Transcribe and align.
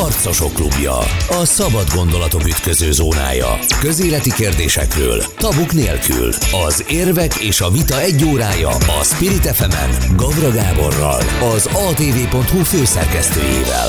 Harcosok 0.00 0.52
klubja. 0.52 0.98
A 1.28 1.44
szabad 1.44 1.94
gondolatok 1.94 2.46
ütköző 2.46 2.92
zónája. 2.92 3.58
Közéleti 3.80 4.32
kérdésekről, 4.32 5.22
tabuk 5.36 5.72
nélkül. 5.72 6.32
Az 6.66 6.84
érvek 6.88 7.34
és 7.34 7.60
a 7.60 7.70
vita 7.70 8.00
egy 8.00 8.24
órája 8.24 8.68
a 8.68 9.02
Spirit 9.02 9.46
fm 9.46 10.14
Gavra 10.16 10.50
Gáborral, 10.50 11.22
az 11.54 11.66
atv.hu 11.66 12.62
főszerkesztőjével. 12.62 13.88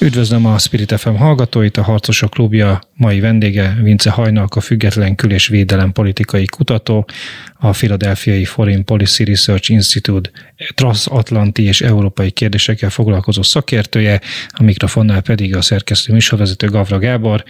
Üdvözlöm 0.00 0.46
a 0.46 0.58
Spirit 0.58 0.98
FM 0.98 1.14
hallgatóit, 1.14 1.76
a 1.76 1.82
Harcosok 1.82 2.30
Klubja 2.30 2.80
mai 2.94 3.20
vendége 3.20 3.76
Vince 3.82 4.10
Hajnalk, 4.10 4.54
a 4.56 4.60
független 4.60 5.14
kül- 5.14 5.32
és 5.32 5.46
védelem 5.48 5.92
politikai 5.92 6.44
kutató, 6.44 7.06
a 7.54 7.70
Philadelphiai 7.70 8.44
Foreign 8.44 8.84
Policy 8.84 9.24
Research 9.24 9.70
Institute 9.70 10.30
transatlanti 10.74 11.62
és 11.62 11.80
európai 11.80 12.30
kérdésekkel 12.30 12.90
foglalkozó 12.90 13.42
szakértője, 13.42 14.20
a 14.48 14.62
mikrofonnál 14.62 15.20
pedig 15.20 15.56
a 15.56 15.62
szerkesztő 15.62 16.12
műsorvezető 16.12 16.66
Gavra 16.68 16.98
Gábor. 16.98 17.44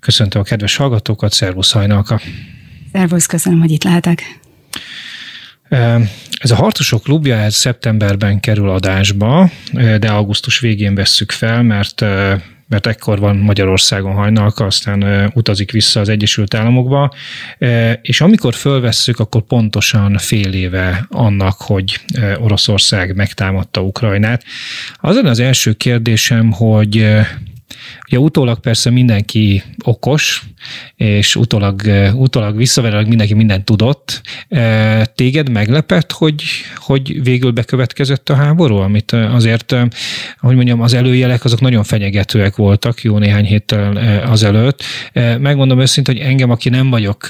Köszöntöm 0.00 0.40
a 0.40 0.44
kedves 0.44 0.76
hallgatókat, 0.76 1.32
szervusz 1.32 1.72
Hajnalka! 1.72 2.20
Szervusz, 2.92 3.26
köszönöm, 3.26 3.60
hogy 3.60 3.70
itt 3.70 3.84
lehetek. 3.84 4.40
Ez 6.42 6.50
a 6.50 6.54
Harcosok 6.54 7.02
klubja 7.02 7.36
ez 7.36 7.54
szeptemberben 7.54 8.40
kerül 8.40 8.70
adásba, 8.70 9.50
de 9.72 10.08
augusztus 10.08 10.58
végén 10.58 10.94
vesszük 10.94 11.32
fel, 11.32 11.62
mert 11.62 12.04
mert 12.68 12.86
ekkor 12.86 13.18
van 13.18 13.36
Magyarországon 13.36 14.12
hajnalka, 14.12 14.64
aztán 14.64 15.30
utazik 15.34 15.70
vissza 15.70 16.00
az 16.00 16.08
Egyesült 16.08 16.54
Államokba, 16.54 17.14
és 18.02 18.20
amikor 18.20 18.54
fölvesszük, 18.54 19.18
akkor 19.18 19.42
pontosan 19.42 20.18
fél 20.18 20.52
éve 20.52 21.06
annak, 21.08 21.60
hogy 21.60 22.00
Oroszország 22.36 23.14
megtámadta 23.14 23.80
Ukrajnát. 23.80 24.44
Az 24.96 25.16
az 25.16 25.38
első 25.38 25.72
kérdésem, 25.72 26.52
hogy 26.52 27.06
Ugye 28.06 28.18
utólag 28.18 28.60
persze 28.60 28.90
mindenki 28.90 29.62
okos, 29.84 30.42
és 30.96 31.36
utólag, 31.36 31.82
utólag 32.14 32.56
visszaverőleg 32.56 33.08
mindenki 33.08 33.34
mindent 33.34 33.64
tudott. 33.64 34.22
Téged 35.14 35.50
meglepett, 35.50 36.12
hogy, 36.12 36.42
hogy 36.76 37.22
végül 37.22 37.50
bekövetkezett 37.50 38.28
a 38.28 38.34
háború, 38.34 38.76
amit 38.76 39.12
azért, 39.12 39.76
hogy 40.38 40.54
mondjam, 40.54 40.80
az 40.80 40.92
előjelek 40.92 41.44
azok 41.44 41.60
nagyon 41.60 41.84
fenyegetőek 41.84 42.56
voltak 42.56 43.02
jó 43.02 43.18
néhány 43.18 43.44
héttel 43.44 43.96
azelőtt. 44.26 44.82
Megmondom 45.38 45.80
őszintén, 45.80 46.16
hogy 46.16 46.24
engem, 46.24 46.50
aki 46.50 46.68
nem 46.68 46.90
vagyok 46.90 47.26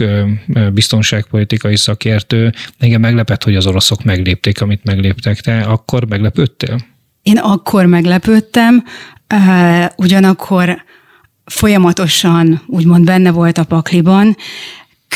biztonságpolitikai 0.72 1.76
szakértő, 1.76 2.52
engem 2.78 3.00
meglepett, 3.00 3.42
hogy 3.42 3.56
az 3.56 3.66
oroszok 3.66 4.04
meglépték, 4.04 4.60
amit 4.60 4.84
megléptek. 4.84 5.40
Te 5.40 5.60
akkor 5.60 6.08
meglepődtél? 6.08 6.90
Én 7.22 7.38
akkor 7.38 7.86
meglepődtem, 7.86 8.84
ugyanakkor 9.96 10.82
folyamatosan 11.44 12.62
úgymond 12.66 13.04
benne 13.04 13.30
volt 13.30 13.58
a 13.58 13.64
pakliban, 13.64 14.36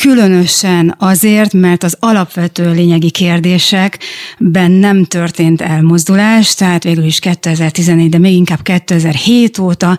Különösen 0.01 0.95
azért, 0.99 1.53
mert 1.53 1.83
az 1.83 1.97
alapvető 1.99 2.71
lényegi 2.71 3.09
kérdésekben 3.09 4.71
nem 4.71 5.03
történt 5.03 5.61
elmozdulás, 5.61 6.55
tehát 6.55 6.83
végül 6.83 7.03
is 7.03 7.19
2014, 7.19 8.09
de 8.09 8.17
még 8.17 8.33
inkább 8.33 8.61
2007 8.61 9.57
óta 9.57 9.97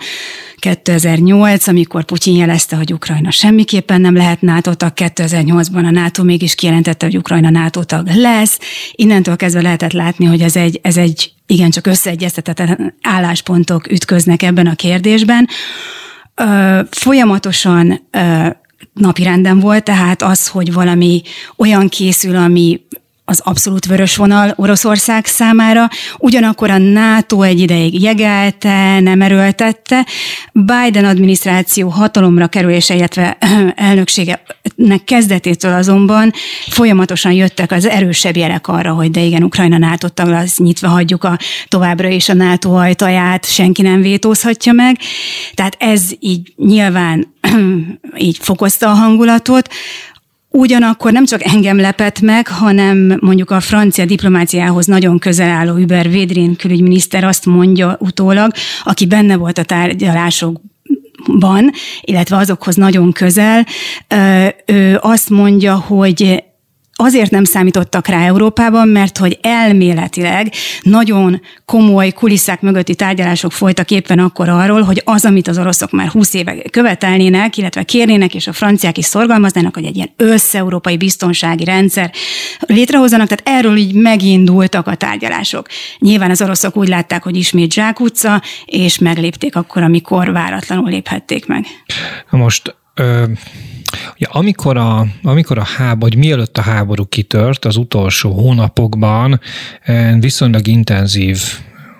2008, 0.56 1.67
amikor 1.67 2.05
Putyin 2.05 2.36
jelezte, 2.36 2.77
hogy 2.77 2.92
Ukrajna 2.92 3.31
semmiképpen 3.31 4.01
nem 4.01 4.17
lehet 4.17 4.41
NATO 4.41 4.75
tag, 4.75 4.92
2008-ban 4.95 5.86
a 5.86 5.91
NATO 5.91 6.25
mégis 6.25 6.55
kijelentette, 6.55 7.06
hogy 7.06 7.17
Ukrajna 7.17 7.51
NATO 7.51 7.84
tag 7.84 8.06
lesz. 8.14 8.59
Innentől 8.92 9.36
kezdve 9.36 9.62
lehetett 9.62 9.92
látni, 9.92 10.25
hogy 10.25 10.41
ez 10.41 10.56
egy, 10.56 10.81
ez 10.83 10.97
egy 10.97 11.33
igencsak 11.48 11.86
összeegyeztetett 11.86 12.78
álláspontok 13.02 13.91
ütköznek 13.91 14.42
ebben 14.42 14.66
a 14.66 14.74
kérdésben. 14.74 15.48
Ö, 16.34 16.80
folyamatosan 16.90 18.00
ö, 18.10 18.48
napirenden 18.92 19.60
volt, 19.60 19.84
tehát 19.84 20.22
az, 20.22 20.48
hogy 20.48 20.72
valami 20.72 21.22
olyan 21.56 21.89
készül, 21.89 22.36
ami 22.36 22.80
az 23.28 23.40
abszolút 23.44 23.86
vörös 23.86 24.16
vonal 24.16 24.52
Oroszország 24.56 25.27
számára, 25.27 25.89
ugyanakkor 26.18 26.70
a 26.70 26.78
NATO 26.78 27.42
egy 27.42 27.61
ideig 27.61 28.02
jegelte, 28.02 29.00
nem 29.00 29.22
erőltette. 29.22 30.06
Biden 30.52 31.05
adminisztráció 31.05 31.88
hatalomra 31.88 32.46
kerülése, 32.46 32.94
illetve 32.94 33.36
elnökségenek 33.77 35.05
kezdetétől 35.05 35.72
azonban 35.72 36.33
folyamatosan 36.68 37.33
jöttek 37.33 37.72
az 37.72 37.86
erősebb 37.86 38.36
jelek 38.36 38.68
arra, 38.68 38.92
hogy 38.92 39.11
de 39.11 39.20
igen, 39.20 39.42
Ukrajna 39.42 39.78
NATO 39.78 40.08
tag, 40.08 40.28
az 40.28 40.56
nyitva 40.56 40.88
hagyjuk 40.88 41.24
a 41.24 41.38
továbbra 41.68 42.08
is 42.08 42.28
a 42.28 42.34
NATO 42.34 42.72
ajtaját, 42.72 43.52
senki 43.52 43.83
nem 43.83 44.00
vétózhatja 44.00 44.72
meg. 44.72 44.96
Tehát 45.55 45.77
ez 45.78 46.02
így 46.18 46.52
nyilván 46.56 47.34
így 48.18 48.38
fokozta 48.40 48.90
a 48.90 48.94
hangulatot. 48.94 49.68
Ugyanakkor 50.51 51.13
nem 51.13 51.25
csak 51.25 51.45
engem 51.45 51.81
lepett 51.81 52.20
meg, 52.20 52.48
hanem 52.48 53.17
mondjuk 53.20 53.51
a 53.51 53.61
francia 53.61 54.05
diplomáciához 54.05 54.86
nagyon 54.86 55.19
közel 55.19 55.51
álló 55.51 55.73
Hubert 55.73 56.11
Védrin 56.11 56.57
külügyminiszter 56.57 57.25
azt 57.25 57.47
mondja 57.47 57.97
utólag, 58.01 58.53
aki 58.85 59.07
benne 59.07 59.36
volt 59.36 59.59
a 59.59 59.63
tárgyalások 59.63 60.61
van, 61.27 61.70
illetve 62.01 62.36
azokhoz 62.36 62.77
nagyon 62.77 63.13
közel, 63.13 63.67
ő 64.67 64.98
azt 65.01 65.31
mondja, 65.31 65.75
hogy 65.75 66.45
azért 67.01 67.31
nem 67.31 67.45
számítottak 67.45 68.07
rá 68.07 68.27
Európában, 68.27 68.89
mert 68.89 69.19
hogy 69.19 69.39
elméletileg 69.42 70.53
nagyon 70.83 71.41
komoly 71.64 72.11
kulisszák 72.11 72.61
mögötti 72.61 72.95
tárgyalások 72.95 73.53
folytak 73.53 73.91
éppen 73.91 74.19
akkor 74.19 74.48
arról, 74.48 74.83
hogy 74.83 75.03
az, 75.05 75.25
amit 75.25 75.48
az 75.48 75.59
oroszok 75.59 75.91
már 75.91 76.09
20 76.09 76.35
éve 76.35 76.63
követelnének, 76.70 77.57
illetve 77.57 77.83
kérnének, 77.83 78.35
és 78.35 78.47
a 78.47 78.53
franciák 78.53 78.98
is 78.98 79.05
szorgalmaznának, 79.05 79.75
hogy 79.75 79.85
egy 79.85 79.97
ilyen 79.97 80.11
összeurópai 80.17 80.97
biztonsági 80.97 81.64
rendszer 81.64 82.13
létrehozzanak, 82.59 83.29
tehát 83.29 83.59
erről 83.59 83.77
így 83.77 83.95
megindultak 83.95 84.86
a 84.86 84.95
tárgyalások. 84.95 85.67
Nyilván 85.98 86.30
az 86.30 86.42
oroszok 86.42 86.77
úgy 86.77 86.89
látták, 86.89 87.23
hogy 87.23 87.36
ismét 87.36 87.73
zsákutca, 87.73 88.42
és 88.65 88.98
meglépték 88.98 89.57
akkor, 89.57 89.83
amikor 89.83 90.33
váratlanul 90.33 90.91
léphették 90.91 91.47
meg. 91.47 91.65
Most 92.30 92.75
ö 92.95 93.25
Ugye, 94.14 94.27
amikor 94.31 94.77
a, 94.77 95.07
amikor 95.23 95.59
a 95.59 95.64
háború, 95.64 95.97
vagy 95.98 96.17
mielőtt 96.17 96.59
a 96.59 96.63
háború 96.63 97.05
kitört, 97.05 97.64
az 97.64 97.77
utolsó 97.77 98.33
hónapokban 98.33 99.41
eh, 99.83 100.17
viszonylag 100.20 100.67
intenzív 100.67 101.42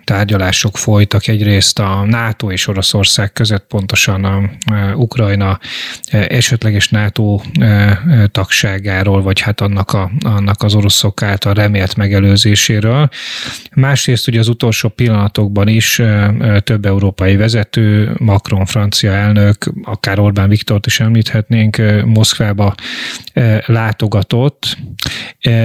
tárgyalások 0.09 0.77
folytak 0.77 1.27
egyrészt 1.27 1.79
a 1.79 2.05
NATO 2.05 2.51
és 2.51 2.67
Oroszország 2.67 3.33
között, 3.33 3.67
pontosan 3.67 4.25
a, 4.25 4.51
Ukrajna 4.95 5.59
e, 6.11 6.27
esetleges 6.29 6.89
NATO 6.89 7.41
e, 7.61 7.65
e, 7.65 8.27
tagságáról, 8.27 9.23
vagy 9.23 9.41
hát 9.41 9.61
annak, 9.61 9.93
a, 9.93 10.11
annak 10.25 10.63
az 10.63 10.75
oroszok 10.75 11.23
által 11.23 11.55
remélt 11.55 11.97
megelőzéséről. 11.97 13.09
Másrészt 13.75 14.29
ugye 14.29 14.39
az 14.39 14.49
utolsó 14.49 14.89
pillanatokban 14.89 15.69
is 15.69 16.03
több 16.59 16.87
európai 16.87 17.37
vezető, 17.37 18.15
Macron 18.19 18.67
francia 18.67 19.13
elnök, 19.13 19.73
akár 19.83 20.19
Orbán 20.19 20.49
Viktort 20.49 20.87
is 20.87 21.01
említhetnénk, 21.01 21.83
Moszkvába 22.05 22.75
látogatott. 23.67 24.77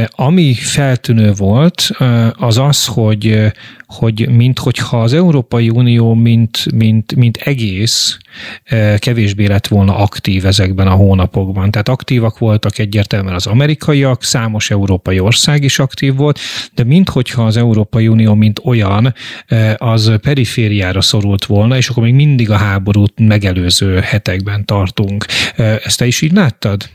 Ami 0.09 0.53
feltűnő 0.53 1.33
volt, 1.33 1.89
az 2.37 2.57
az, 2.57 2.85
hogy 2.85 3.51
hogy 3.93 4.29
minthogyha 4.29 5.01
az 5.01 5.13
Európai 5.13 5.69
Unió 5.69 6.13
mint, 6.13 6.71
mint, 6.73 7.15
mint 7.15 7.37
egész 7.37 8.17
kevésbé 8.97 9.45
lett 9.45 9.67
volna 9.67 9.97
aktív 9.97 10.45
ezekben 10.45 10.87
a 10.87 10.93
hónapokban. 10.93 11.71
Tehát 11.71 11.89
aktívak 11.89 12.37
voltak 12.37 12.77
egyértelműen 12.77 13.35
az 13.35 13.47
amerikaiak, 13.47 14.23
számos 14.23 14.71
európai 14.71 15.19
ország 15.19 15.63
is 15.63 15.79
aktív 15.79 16.15
volt, 16.15 16.39
de 16.75 16.83
minthogyha 16.83 17.45
az 17.45 17.57
Európai 17.57 18.07
Unió 18.07 18.33
mint 18.33 18.61
olyan, 18.63 19.13
az 19.77 20.11
perifériára 20.21 21.01
szorult 21.01 21.45
volna, 21.45 21.77
és 21.77 21.89
akkor 21.89 22.03
még 22.03 22.13
mindig 22.13 22.49
a 22.49 22.57
háborút 22.57 23.13
megelőző 23.19 23.99
hetekben 23.99 24.65
tartunk. 24.65 25.25
Ezt 25.55 25.97
te 25.97 26.05
is 26.05 26.21
így 26.21 26.33
láttad? 26.33 26.89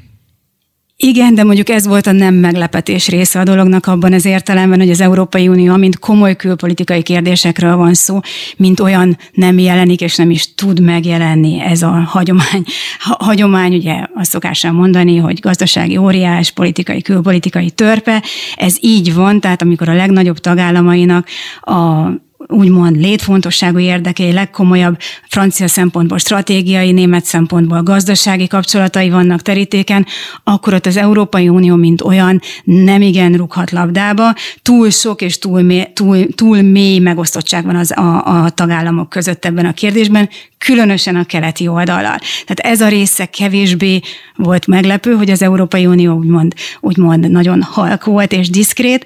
Igen, 1.03 1.35
de 1.35 1.45
mondjuk 1.45 1.69
ez 1.69 1.87
volt 1.87 2.07
a 2.07 2.13
nem 2.13 2.35
meglepetés 2.35 3.09
része 3.09 3.41
a 3.41 3.45
dolognak 3.45 3.87
abban 3.87 4.13
az 4.13 4.25
értelemben, 4.25 4.79
hogy 4.79 4.91
az 4.91 5.01
Európai 5.01 5.49
Unió, 5.49 5.77
mint 5.77 5.99
komoly 5.99 6.37
külpolitikai 6.37 7.03
kérdésekről 7.03 7.77
van 7.77 7.95
szó, 7.95 8.21
mint 8.57 8.81
olyan 8.81 9.19
nem 9.33 9.59
jelenik 9.59 10.01
és 10.01 10.17
nem 10.17 10.31
is 10.31 10.55
tud 10.55 10.81
megjelenni 10.81 11.61
ez 11.61 11.83
a 11.83 11.91
hagyomány. 11.91 12.65
Ha, 12.99 13.17
hagyomány, 13.25 13.75
ugye 13.75 14.07
azt 14.15 14.31
szokással 14.31 14.73
mondani, 14.73 15.17
hogy 15.17 15.41
gazdasági 15.41 15.97
óriás, 15.97 16.51
politikai, 16.51 17.03
külpolitikai 17.03 17.71
törpe, 17.71 18.23
ez 18.57 18.77
így 18.81 19.15
van, 19.15 19.41
tehát 19.41 19.63
amikor 19.63 19.89
a 19.89 19.95
legnagyobb 19.95 20.39
tagállamainak 20.39 21.27
a 21.61 22.09
úgymond 22.49 22.97
létfontosságú 22.97 23.79
érdekei, 23.79 24.33
legkomolyabb 24.33 24.99
francia 25.29 25.69
szempontból 25.69 26.19
stratégiai, 26.19 26.93
német 26.93 27.25
szempontból 27.25 27.83
gazdasági 27.83 28.47
kapcsolatai 28.47 29.11
vannak 29.11 29.43
terítéken, 29.43 30.07
akkor 30.45 30.75
ott 30.75 30.87
az 30.87 30.97
Európai 30.97 31.49
Unió, 31.49 31.77
mint 31.77 32.01
olyan, 32.03 32.41
nem 32.65 33.03
igen 33.03 33.33
rúghat 33.33 33.71
labdába. 33.71 34.35
Túl 34.63 34.91
sok 34.91 35.23
és 35.23 35.39
túl 35.39 35.63
túl, 35.93 36.27
túl 36.35 36.63
mély 36.63 36.99
megosztottság 36.99 37.65
van 37.65 37.77
az, 37.77 37.99
a, 37.99 38.43
a 38.45 38.51
tagállamok 38.51 39.09
között 39.09 39.45
ebben 39.45 39.67
a 39.67 39.73
kérdésben, 39.73 40.29
különösen 40.59 41.17
a 41.17 41.25
keleti 41.25 41.69
oldalal. 41.69 42.19
Tehát 42.47 42.59
ez 42.59 42.81
a 42.81 42.89
része 42.89 43.27
kevésbé 43.27 44.01
volt 44.37 44.67
meglepő, 44.67 45.13
hogy 45.15 45.31
az 45.31 45.43
Európai 45.43 45.87
Unió 45.87 46.17
úgymond, 46.17 46.55
úgymond 46.81 47.31
nagyon 47.31 47.63
halk 47.63 48.05
volt 48.05 48.33
és 48.33 48.51
diszkrét, 48.51 49.05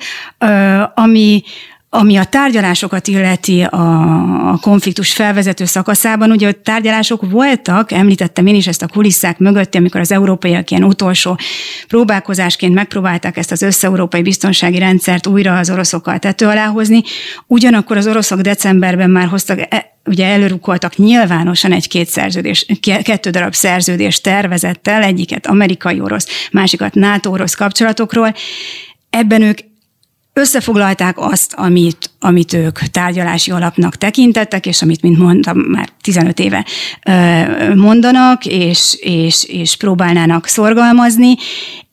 ami, 0.95 1.43
ami 1.95 2.17
a 2.17 2.25
tárgyalásokat 2.25 3.07
illeti 3.07 3.63
a, 3.63 4.51
a 4.51 4.59
konfliktus 4.61 5.13
felvezető 5.13 5.65
szakaszában, 5.65 6.31
ugye 6.31 6.49
a 6.49 6.53
tárgyalások 6.63 7.31
voltak, 7.31 7.93
említettem 7.93 8.47
én 8.47 8.55
is 8.55 8.67
ezt 8.67 8.83
a 8.83 8.87
kulisszák 8.87 9.39
mögött, 9.39 9.75
amikor 9.75 10.01
az 10.01 10.13
európaiak 10.13 10.71
ilyen 10.71 10.85
utolsó 10.85 11.39
próbálkozásként 11.89 12.75
megpróbálták 12.75 13.37
ezt 13.37 13.53
az 13.53 13.63
összeurópai 13.63 14.23
biztonsági 14.23 14.79
rendszert 14.79 15.27
újra 15.27 15.59
az 15.59 15.71
oroszokkal 15.71 16.19
tető 16.19 16.47
alá 16.47 16.67
hozni. 16.67 17.03
Ugyanakkor 17.47 17.97
az 17.97 18.07
oroszok 18.07 18.41
decemberben 18.41 19.11
már 19.11 19.27
hoztak 19.27 19.59
e, 19.69 19.97
ugye 20.05 20.27
előrukoltak 20.27 20.97
nyilvánosan 20.97 21.73
egy-két 21.73 22.09
szerződés, 22.09 22.67
kettő 23.03 23.31
darab 23.31 23.55
szerződés 23.55 24.21
tervezettel, 24.21 25.03
egyiket 25.03 25.47
amerikai-orosz, 25.47 26.49
másikat 26.53 26.95
NATO-orosz 26.95 27.55
kapcsolatokról. 27.55 28.35
Ebben 29.11 29.43
ők 29.43 29.59
összefoglalták 30.33 31.19
azt, 31.19 31.53
amit, 31.53 32.11
amit 32.21 32.53
ők 32.53 32.79
tárgyalási 32.79 33.51
alapnak 33.51 33.97
tekintettek, 33.97 34.67
és 34.67 34.83
amit, 34.83 35.03
mint 35.03 35.19
mondtam, 35.19 35.59
már 35.59 35.89
15 36.01 36.39
éve 36.39 36.67
mondanak, 37.75 38.47
és, 38.47 38.97
és, 39.01 39.45
és 39.45 39.77
próbálnának 39.77 40.47
szorgalmazni, 40.47 41.35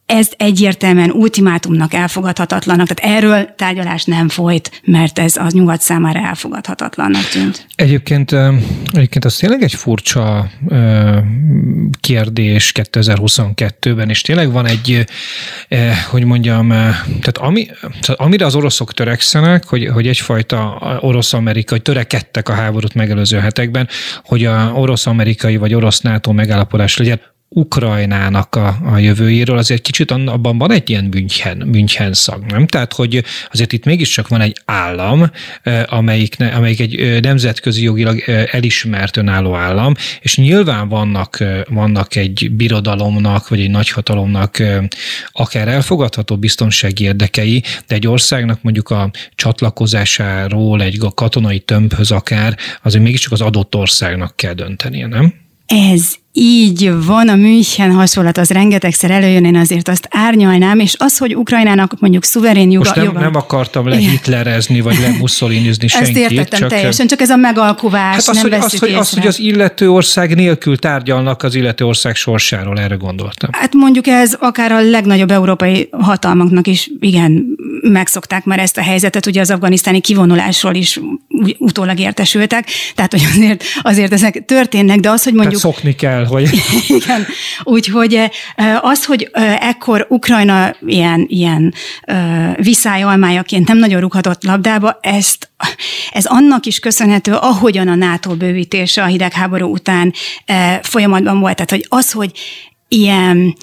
ez 0.09 0.29
egyértelműen 0.38 1.11
ultimátumnak 1.11 1.94
elfogadhatatlanak, 1.94 2.88
tehát 2.88 3.15
erről 3.17 3.56
tárgyalás 3.56 4.03
nem 4.03 4.29
folyt, 4.29 4.81
mert 4.83 5.19
ez 5.19 5.35
az 5.35 5.53
nyugat 5.53 5.81
számára 5.81 6.19
elfogadhatatlannak 6.19 7.23
tűnt. 7.23 7.67
Egyébként, 7.75 8.31
egyébként 8.91 9.25
az 9.25 9.35
tényleg 9.35 9.61
egy 9.61 9.73
furcsa 9.73 10.50
kérdés 12.00 12.71
2022-ben, 12.75 14.09
és 14.09 14.21
tényleg 14.21 14.51
van 14.51 14.65
egy, 14.65 15.06
hogy 16.09 16.23
mondjam, 16.23 16.67
tehát 17.06 17.38
ami, 17.38 17.65
tehát 17.81 18.21
amire 18.21 18.45
az 18.45 18.56
oroszok 18.56 18.94
törekszenek, 18.94 19.65
hogy, 19.65 19.88
hogy 19.88 20.07
egyfajta 20.07 20.77
orosz-amerikai, 21.01 21.79
törekedtek 21.79 22.50
a 22.50 22.53
háborút 22.53 22.94
megelőző 22.94 23.38
hetekben, 23.38 23.88
hogy 24.23 24.45
a 24.45 24.71
orosz-amerikai 24.75 25.57
vagy 25.57 25.73
orosz-NATO 25.73 26.31
megállapodás 26.31 26.97
legyen, 26.97 27.21
Ukrajnának 27.51 28.55
a, 28.55 28.77
a 28.85 28.97
jövőjéről, 28.97 29.57
azért 29.57 29.81
kicsit 29.81 30.11
abban 30.11 30.57
van 30.57 30.71
egy 30.71 30.89
ilyen 30.89 31.03
München, 31.03 31.57
München 31.57 32.13
szag, 32.13 32.45
nem? 32.45 32.67
Tehát, 32.67 32.93
hogy 32.93 33.23
azért 33.51 33.73
itt 33.73 33.85
mégiscsak 33.85 34.27
van 34.27 34.41
egy 34.41 34.61
állam, 34.65 35.31
amelyik, 35.85 36.35
amelyik 36.55 36.79
egy 36.79 37.21
nemzetközi 37.21 37.83
jogilag 37.83 38.23
elismert 38.51 39.17
önálló 39.17 39.55
állam, 39.55 39.93
és 40.21 40.37
nyilván 40.37 40.89
vannak, 40.89 41.43
vannak 41.69 42.15
egy 42.15 42.51
birodalomnak, 42.51 43.47
vagy 43.47 43.59
egy 43.59 43.69
nagyhatalomnak 43.69 44.63
akár 45.31 45.67
elfogadható 45.67 46.37
biztonsági 46.37 47.03
érdekei, 47.03 47.63
de 47.87 47.95
egy 47.95 48.07
országnak 48.07 48.61
mondjuk 48.61 48.89
a 48.89 49.11
csatlakozásáról, 49.35 50.81
egy 50.81 50.99
katonai 51.15 51.59
tömbhöz 51.59 52.11
akár, 52.11 52.57
azért 52.83 53.03
mégiscsak 53.03 53.31
az 53.31 53.41
adott 53.41 53.75
országnak 53.75 54.35
kell 54.35 54.53
döntenie, 54.53 55.07
nem? 55.07 55.33
Ez 55.65 56.15
így 56.39 57.06
van, 57.06 57.27
a 57.27 57.36
München 57.36 57.91
hasonlat 57.91 58.38
az 58.38 58.50
rengetegszer 58.50 59.12
előjön, 59.12 59.45
én 59.45 59.56
azért 59.56 59.88
azt 59.88 60.07
árnyalnám, 60.12 60.80
és 60.80 60.95
az, 60.97 61.18
hogy 61.18 61.36
Ukrajnának 61.36 61.94
mondjuk 62.00 62.24
szuverén 62.24 62.71
joga... 62.71 62.77
Most 62.77 62.95
nem, 62.95 63.06
joga... 63.06 63.19
nem 63.19 63.36
akartam 63.36 63.88
lehitlerezni, 63.88 64.81
vagy 64.81 65.00
lemussolinizni 65.00 65.88
senkit. 65.88 66.18
Ezt 66.18 66.31
értettem 66.31 66.59
csak 66.59 66.69
teljesen, 66.69 67.07
csak 67.07 67.21
ez 67.21 67.30
a 67.30 67.36
megalkuvás, 67.36 68.15
hát 68.15 68.27
az, 68.27 68.36
nem 68.36 68.41
hogy, 68.41 68.53
az, 68.53 68.80
hogy, 68.80 68.94
az, 68.94 69.09
hogy 69.09 69.27
az 69.27 69.39
illető 69.39 69.91
ország 69.91 70.36
nélkül 70.36 70.77
tárgyalnak 70.77 71.44
az 71.44 71.56
illető 71.56 71.86
ország 71.86 72.15
sorsáról, 72.15 72.80
erre 72.80 72.95
gondoltam. 72.95 73.50
Hát 73.53 73.74
mondjuk 73.74 74.07
ez 74.07 74.35
akár 74.39 74.71
a 74.71 74.81
legnagyobb 74.81 75.31
európai 75.31 75.89
hatalmaknak 75.92 76.68
is 76.68 76.92
igen 77.00 77.45
megszokták 77.81 78.43
már 78.43 78.59
ezt 78.59 78.77
a 78.77 78.81
helyzetet, 78.81 79.25
ugye 79.25 79.41
az 79.41 79.51
afganisztáni 79.51 79.99
kivonulásról 79.99 80.75
is 80.75 80.99
utólag 81.57 81.99
értesültek, 81.99 82.69
tehát 82.95 83.11
hogy 83.11 83.23
azért, 83.35 83.63
azért 83.81 84.13
ezek 84.13 84.45
történnek, 84.45 84.99
de 84.99 85.09
az, 85.09 85.23
hogy 85.23 85.33
mondjuk... 85.33 85.61
Tehát 85.61 85.75
szokni 85.75 85.95
kell, 85.95 86.25
hogy... 86.25 86.49
Igen, 86.87 87.25
úgyhogy 87.63 88.19
az, 88.81 89.05
hogy 89.05 89.29
ekkor 89.59 90.05
Ukrajna 90.09 90.75
ilyen, 90.85 91.25
ilyen 91.27 91.73
viszályalmájaként 92.55 93.67
nem 93.67 93.77
nagyon 93.77 93.99
rúghatott 93.99 94.43
labdába, 94.43 94.99
ezt, 95.01 95.49
ez 96.11 96.25
annak 96.25 96.65
is 96.65 96.79
köszönhető, 96.79 97.33
ahogyan 97.33 97.87
a 97.87 97.95
NATO 97.95 98.35
bővítése 98.35 99.03
a 99.03 99.05
hidegháború 99.05 99.71
után 99.71 100.13
folyamatban 100.81 101.39
volt. 101.39 101.55
Tehát, 101.55 101.69
hogy 101.69 101.85
az, 101.89 102.11
hogy 102.11 102.31
ilyen 102.87 103.55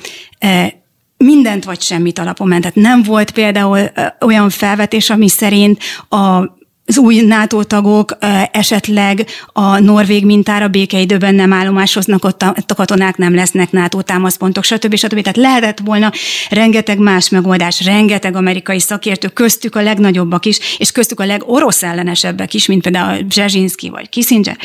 mindent 1.17 1.65
vagy 1.65 1.81
semmit 1.81 2.19
alapon 2.19 2.49
ment. 2.49 2.61
Tehát 2.61 2.77
nem 2.77 3.03
volt 3.03 3.31
például 3.31 3.91
olyan 4.21 4.51
felvetés, 4.51 5.11
ami 5.11 5.29
szerint 5.29 5.83
a 6.09 6.56
az 6.87 6.99
új 6.99 7.21
NATO 7.21 7.65
tagok 7.65 8.17
esetleg 8.53 9.27
a 9.53 9.79
norvég 9.79 10.25
mintára 10.25 10.69
békeidőben 10.69 11.35
nem 11.35 11.53
állomásoznak, 11.53 12.25
ott 12.25 12.43
a, 12.43 12.55
katonák 12.77 13.17
nem 13.17 13.35
lesznek 13.35 13.71
NATO 13.71 14.03
támaszpontok, 14.03 14.65
stb. 14.65 14.95
stb. 14.95 15.21
Tehát 15.21 15.37
lehetett 15.37 15.79
volna 15.85 16.13
rengeteg 16.51 16.99
más 16.99 17.29
megoldás, 17.29 17.85
rengeteg 17.85 18.37
amerikai 18.37 18.81
szakértő, 18.81 19.29
köztük 19.29 19.75
a 19.75 19.83
legnagyobbak 19.83 20.47
is, 20.47 20.59
és 20.79 20.93
köztük 20.93 21.21
a 21.21 21.25
legorosz 21.25 21.83
ellenesebbek 21.83 22.55
is, 22.55 22.67
mint 22.67 22.83
például 22.83 23.23
Brzezinski 23.23 23.89
vagy 23.89 24.09
Kissinger. 24.09 24.57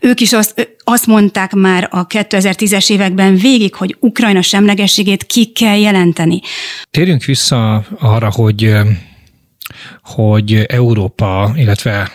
Ők 0.00 0.20
is 0.20 0.32
azt, 0.32 0.76
azt 0.84 1.06
mondták 1.06 1.52
már 1.52 1.88
a 1.90 2.06
2010-es 2.06 2.90
években 2.90 3.36
végig, 3.36 3.74
hogy 3.74 3.96
Ukrajna 4.00 4.42
semlegességét 4.42 5.26
ki 5.26 5.44
kell 5.44 5.78
jelenteni. 5.78 6.40
Térjünk 6.90 7.24
vissza 7.24 7.84
arra, 7.98 8.30
hogy 8.30 8.72
hogy 10.02 10.64
Európa, 10.68 11.52
illetve 11.54 12.12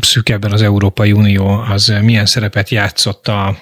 szűkebben 0.00 0.52
az 0.52 0.62
Európai 0.62 1.12
Unió 1.12 1.46
az 1.46 1.94
milyen 2.02 2.26
szerepet 2.26 2.68
játszott 2.68 3.28
a, 3.28 3.56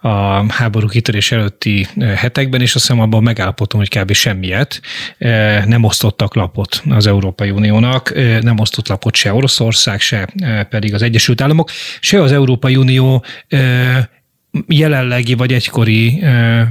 a 0.00 0.44
háború 0.52 0.86
kitörés 0.86 1.32
előtti 1.32 1.86
hetekben, 2.14 2.60
és 2.60 2.74
azt 2.74 2.86
hiszem 2.86 3.00
abban 3.00 3.22
megállapodtunk, 3.22 3.88
hogy 3.88 4.02
kb. 4.02 4.12
semmiet. 4.12 4.80
Nem 5.66 5.84
osztottak 5.84 6.34
lapot 6.34 6.82
az 6.90 7.06
Európai 7.06 7.50
Uniónak, 7.50 8.14
nem 8.40 8.58
osztott 8.58 8.88
lapot 8.88 9.14
se 9.14 9.32
Oroszország, 9.32 10.00
se 10.00 10.28
pedig 10.70 10.94
az 10.94 11.02
Egyesült 11.02 11.40
Államok, 11.40 11.70
se 12.00 12.22
az 12.22 12.32
Európai 12.32 12.76
Unió 12.76 13.24
jelenlegi 14.68 15.34
vagy 15.34 15.52
egykori 15.52 16.22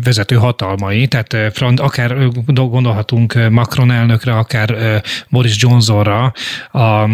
vezető 0.04 0.36
hatalmai, 0.36 1.08
tehát 1.08 1.54
akár 1.76 2.18
gondolhatunk 2.46 3.50
Macron 3.50 3.92
elnökre, 3.92 4.38
akár 4.38 5.02
Boris 5.30 5.56
Johnsonra, 5.62 6.34
a 6.72 7.10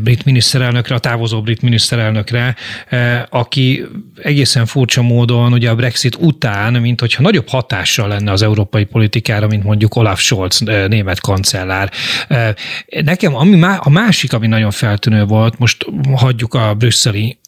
brit 0.00 0.24
miniszterelnökre, 0.24 0.94
a 0.94 0.98
távozó 0.98 1.42
brit 1.42 1.62
miniszterelnökre, 1.62 2.56
aki 3.30 3.84
egészen 4.22 4.66
furcsa 4.66 5.02
módon 5.02 5.52
ugye 5.52 5.70
a 5.70 5.74
Brexit 5.74 6.16
után, 6.20 6.72
mint 6.72 7.00
hogyha 7.00 7.22
nagyobb 7.22 7.48
hatással 7.48 8.08
lenne 8.08 8.30
az 8.32 8.42
európai 8.42 8.84
politikára, 8.84 9.46
mint 9.46 9.64
mondjuk 9.64 9.94
Olaf 9.94 10.20
Scholz 10.20 10.58
német 10.88 11.20
kancellár. 11.20 11.90
Nekem 13.04 13.34
ami 13.34 13.62
a 13.78 13.90
másik, 13.90 14.32
ami 14.32 14.46
nagyon 14.46 14.70
feltűnő 14.70 15.24
volt, 15.24 15.58
most 15.58 15.86
hagyjuk 16.14 16.54
a 16.54 16.74
brüsszeli 16.74 17.38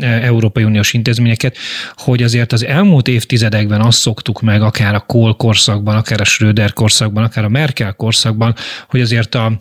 Európai 0.00 0.64
Uniós 0.64 0.92
intézményeket, 0.92 1.56
hogy 1.94 2.22
azért 2.22 2.52
az 2.52 2.64
elmúlt 2.64 3.08
évtizedekben 3.08 3.80
azt 3.80 3.98
szoktuk 3.98 4.40
meg, 4.40 4.62
akár 4.62 4.94
a 4.94 5.00
Kohl 5.00 5.30
korszakban, 5.30 5.96
akár 5.96 6.20
a 6.20 6.24
Schröder 6.24 6.72
korszakban, 6.72 7.24
akár 7.24 7.44
a 7.44 7.48
Merkel 7.48 7.92
korszakban, 7.92 8.54
hogy 8.88 9.00
azért 9.00 9.34
a 9.34 9.56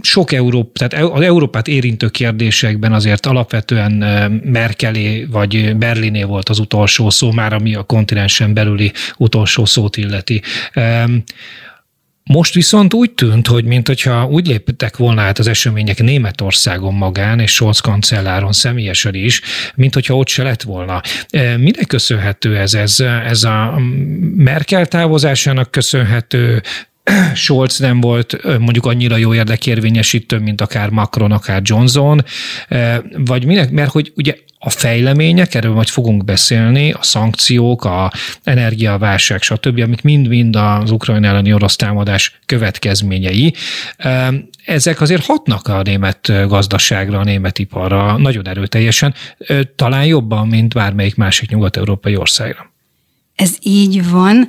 sok 0.00 0.32
Európa, 0.32 0.88
tehát 0.88 1.12
az 1.12 1.22
Európát 1.24 1.68
érintő 1.68 2.08
kérdésekben 2.08 2.92
azért 2.92 3.26
alapvetően 3.26 3.92
Merkelé 4.44 5.24
vagy 5.24 5.76
Berliné 5.76 6.22
volt 6.22 6.48
az 6.48 6.58
utolsó 6.58 7.10
szó, 7.10 7.32
már 7.32 7.52
ami 7.52 7.74
a 7.74 7.82
kontinensen 7.82 8.54
belüli 8.54 8.92
utolsó 9.16 9.64
szót 9.64 9.96
illeti. 9.96 10.42
Most 12.22 12.54
viszont 12.54 12.94
úgy 12.94 13.10
tűnt, 13.10 13.46
hogy 13.46 13.64
mintha 13.64 14.26
úgy 14.26 14.46
léptek 14.46 14.96
volna 14.96 15.22
át 15.22 15.38
az 15.38 15.46
események 15.46 16.02
Németországon 16.02 16.94
magán, 16.94 17.40
és 17.40 17.52
Scholz 17.52 17.78
kancelláron 17.78 18.52
személyesen 18.52 19.14
is, 19.14 19.40
mint 19.74 19.94
hogyha 19.94 20.16
ott 20.16 20.28
se 20.28 20.42
lett 20.42 20.62
volna. 20.62 21.00
Minek 21.56 21.86
köszönhető 21.86 22.56
ez? 22.56 22.74
Ez, 22.74 23.00
ez 23.00 23.42
a 23.42 23.80
Merkel 24.36 24.86
távozásának 24.86 25.70
köszönhető, 25.70 26.62
Scholz 27.34 27.78
nem 27.78 28.00
volt 28.00 28.58
mondjuk 28.58 28.86
annyira 28.86 29.16
jó 29.16 29.34
érdekérvényesítő, 29.34 30.38
mint 30.38 30.60
akár 30.60 30.90
Macron, 30.90 31.32
akár 31.32 31.60
Johnson, 31.64 32.24
vagy 33.16 33.44
minek, 33.44 33.70
mert 33.70 33.90
hogy 33.90 34.12
ugye 34.16 34.34
a 34.58 34.70
fejlemények, 34.70 35.54
erről 35.54 35.72
majd 35.72 35.88
fogunk 35.88 36.24
beszélni, 36.24 36.92
a 36.92 37.02
szankciók, 37.02 37.84
a 37.84 38.12
energiaválság, 38.44 39.42
stb., 39.42 39.80
amik 39.80 40.02
mind-mind 40.02 40.56
az 40.56 40.90
ukrajna 40.90 41.26
elleni 41.26 41.52
orosz 41.52 41.76
támadás 41.76 42.40
következményei, 42.46 43.54
ezek 44.64 45.00
azért 45.00 45.24
hatnak 45.24 45.68
a 45.68 45.82
német 45.82 46.32
gazdaságra, 46.48 47.18
a 47.18 47.24
német 47.24 47.58
iparra 47.58 48.16
nagyon 48.16 48.48
erőteljesen, 48.48 49.14
talán 49.76 50.06
jobban, 50.06 50.48
mint 50.48 50.74
bármelyik 50.74 51.14
másik 51.14 51.50
nyugat-európai 51.50 52.16
országra. 52.16 52.73
Ez 53.36 53.56
így 53.62 54.10
van. 54.10 54.48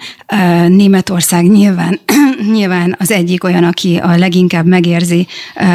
Németország 0.68 1.46
nyilván, 1.46 2.00
nyilván 2.54 2.96
az 3.00 3.12
egyik 3.12 3.44
olyan, 3.44 3.64
aki 3.64 3.98
a 3.98 4.18
leginkább 4.18 4.66
megérzi 4.66 5.28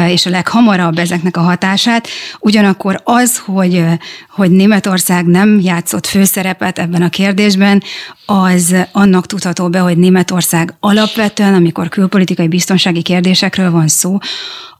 és 0.07 0.25
a 0.25 0.29
leghamarabb 0.29 0.97
ezeknek 0.97 1.37
a 1.37 1.41
hatását. 1.41 2.07
Ugyanakkor 2.39 3.01
az, 3.03 3.37
hogy, 3.37 3.83
hogy 4.29 4.51
Németország 4.51 5.25
nem 5.25 5.59
játszott 5.59 6.05
főszerepet 6.05 6.79
ebben 6.79 7.01
a 7.01 7.09
kérdésben, 7.09 7.83
az 8.25 8.75
annak 8.91 9.25
tudható 9.25 9.69
be, 9.69 9.79
hogy 9.79 9.97
Németország 9.97 10.75
alapvetően, 10.79 11.53
amikor 11.53 11.89
külpolitikai 11.89 12.47
biztonsági 12.47 13.01
kérdésekről 13.01 13.71
van 13.71 13.87
szó, 13.87 14.17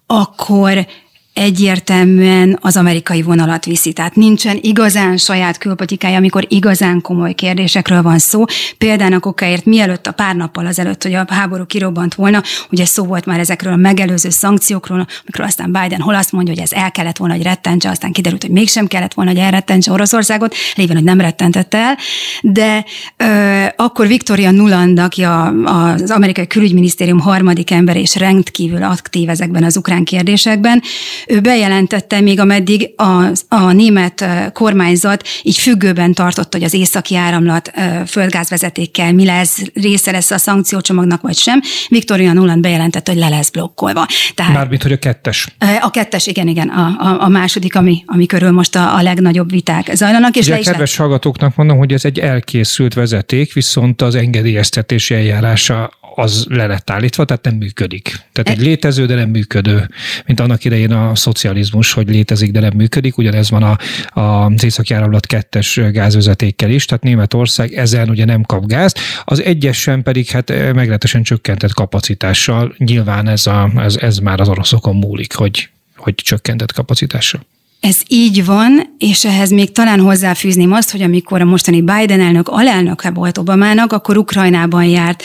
akkor 0.06 0.88
egyértelműen 1.34 2.58
az 2.62 2.78
amerikai 2.78 3.22
vonalat 3.22 3.66
viszi. 3.66 3.94
Tehát 3.94 4.16
nincsen 4.16 4.58
igazán 4.62 5.18
saját 5.18 5.58
külpolitikája, 5.58 6.18
amikor 6.18 6.46
igazán 6.50 7.02
komoly 7.02 7.34
kérdésekről 7.34 8.02
van 8.02 8.20
szó. 8.20 8.44
Például 8.78 9.14
a 9.14 9.20
kokáért 9.20 9.66
mielőtt 9.66 10.08
a 10.08 10.12
pár 10.12 10.36
nappal 10.36 10.66
azelőtt, 10.66 11.04
hogy 11.04 11.14
a 11.14 11.26
háború 11.28 11.66
kirobbant 11.66 12.16
volna, 12.16 12.44
ugye 12.72 12.86
szó 12.86 13.04
volt 13.04 13.26
már 13.26 13.40
ezekről 13.40 13.74
a 13.74 13.76
megelőző 13.76 14.30
szankciókról, 14.30 15.08
amikor 15.22 15.46
aztán 15.46 15.72
Biden 15.72 16.02
hol 16.02 16.16
azt 16.16 16.32
mondja, 16.32 16.54
hogy 16.54 16.64
ez 16.64 16.72
el 16.72 16.92
kellett 16.92 17.18
volna, 17.18 17.34
hogy 17.34 17.44
rettentse, 17.44 17.90
aztán 17.90 18.12
kiderült, 18.12 18.42
hogy 18.42 18.52
mégsem 18.52 18.88
kellett 18.88 19.14
volna, 19.14 19.32
hogy 19.32 19.40
elrettentse 19.40 19.92
Oroszországot, 19.92 20.56
lévén, 20.76 20.96
hogy 20.96 21.06
nem 21.06 21.22
rettentette 21.22 21.78
el. 21.78 21.98
De 22.42 22.86
ö, 23.18 23.66
akkor 23.76 24.08
Victoria 24.08 24.52
Nuland, 24.52 25.00
aki 25.00 25.24
a, 25.24 25.46
a, 25.48 25.92
az 25.92 26.12
amerikai 26.12 26.48
külügyminisztérium 26.48 27.20
harmadik 27.20 27.72
ember 27.72 27.96
és 27.96 28.16
rendkívül 28.16 28.84
aktív 28.84 29.30
ezekben 29.30 29.64
az 29.64 29.78
ukrán 29.78 30.04
kérdésekben, 30.04 30.82
ő 31.28 31.40
bejelentette 31.40 32.22
még 32.22 32.40
ameddig 32.40 32.90
a, 32.96 33.32
a 33.48 33.72
német 33.72 34.26
kormányzat 34.54 35.28
így 35.44 35.58
függőben 35.58 36.14
tartott, 36.14 36.54
hogy 36.54 36.64
az 36.64 36.74
északi 36.74 37.16
áramlat 37.16 37.72
földgázvezetékkel 38.08 39.14
mi 39.14 39.26
lesz, 39.26 39.62
része 39.74 40.12
lesz 40.12 40.32
a 40.32 40.38
szankciócsomagnak 40.38 41.22
vagy 41.22 41.38
sem. 41.38 41.62
Viktoria 41.88 42.34
Nuland 42.34 42.62
bejelentette, 42.62 43.12
hogy 43.12 43.20
le 43.20 43.30
lesz 43.30 43.50
blokkolva. 43.50 44.06
Tehát, 44.36 44.54
Mármint, 44.54 44.82
hogy 44.82 44.92
a 44.92 44.98
kettes. 44.98 45.48
A 45.82 45.90
kettes, 45.90 46.28
igen, 46.28 46.48
igen, 46.48 46.68
a, 46.68 46.86
a, 47.00 47.22
a 47.22 47.28
második, 47.28 47.76
ami, 47.76 48.04
ami 48.06 48.26
körül 48.26 48.52
most 48.52 48.76
a, 48.76 48.96
a 48.96 49.02
legnagyobb 49.02 49.52
viták 49.52 49.90
zajlanak. 49.94 50.36
És 50.36 50.46
Ugye 50.46 50.56
a 50.56 50.60
kedves 50.60 50.96
hallgatóknak 50.96 51.56
mondom, 51.56 51.78
hogy 51.78 51.94
ez 51.94 52.06
egy 52.06 52.20
elkészült 52.20 52.94
vezeték, 52.94 53.54
viszont 53.54 54.02
az 54.02 54.16
engedélyeztetési 54.16 55.14
eljárása 55.14 55.92
az 56.16 56.46
le 56.50 56.66
lett 56.66 56.90
állítva, 56.90 57.26
tehát 57.26 57.44
nem 57.44 57.56
működik. 57.56 58.20
Tehát 58.32 58.60
egy 58.60 58.66
létező, 58.66 59.06
de 59.06 59.16
nem 59.16 59.30
működő, 59.30 59.90
mint 60.26 60.40
annak 60.40 60.64
idején 60.64 60.92
a 60.92 61.16
szocializmus, 61.16 61.94
hogy 61.94 62.10
létezik, 62.10 62.52
de 62.52 62.60
nem 62.60 62.74
működik. 62.76 63.18
Ugyanez 63.18 63.50
van 63.50 63.64
a, 63.64 63.78
a, 64.20 64.46
az 64.46 64.64
északi 64.64 64.94
áramlat 64.94 65.26
kettes 65.26 65.80
gázvezetékkel 65.92 66.70
is, 66.70 66.86
tehát 66.86 67.04
Németország 67.04 67.74
ezen 67.74 68.10
ugye 68.10 68.26
nem 68.26 68.42
kap 68.42 68.66
gázt. 68.66 69.00
Az 69.24 69.44
egyesen 69.44 70.04
pedig 70.04 70.28
hát 70.28 70.50
meglehetősen 70.50 71.24
csökkentett 71.24 71.74
kapacitással. 71.74 72.74
Nyilván 72.78 73.28
ez, 73.28 73.48
a, 73.48 73.72
ez, 73.76 73.96
ez 73.96 74.18
már 74.18 74.40
az 74.40 74.50
oroszokon 74.50 74.96
múlik, 74.96 75.36
hogy, 75.36 75.70
hogy 75.96 76.16
csökkentett 76.16 76.74
kapacitással. 76.74 77.46
Ez 77.82 77.98
így 78.08 78.46
van, 78.46 78.96
és 78.98 79.26
ehhez 79.26 79.50
még 79.50 79.72
talán 79.72 80.00
hozzáfűzném 80.00 80.72
azt, 80.72 80.92
hogy 80.92 81.02
amikor 81.02 81.42
a 81.42 81.46
mostani 81.46 81.82
Biden 81.82 82.22
elnök 82.22 82.48
alelnöke 82.48 83.10
volt 83.12 83.38
Obamának, 83.38 83.94
akkor 83.94 84.18
Ukrajnában 84.18 84.84
járt 84.84 85.24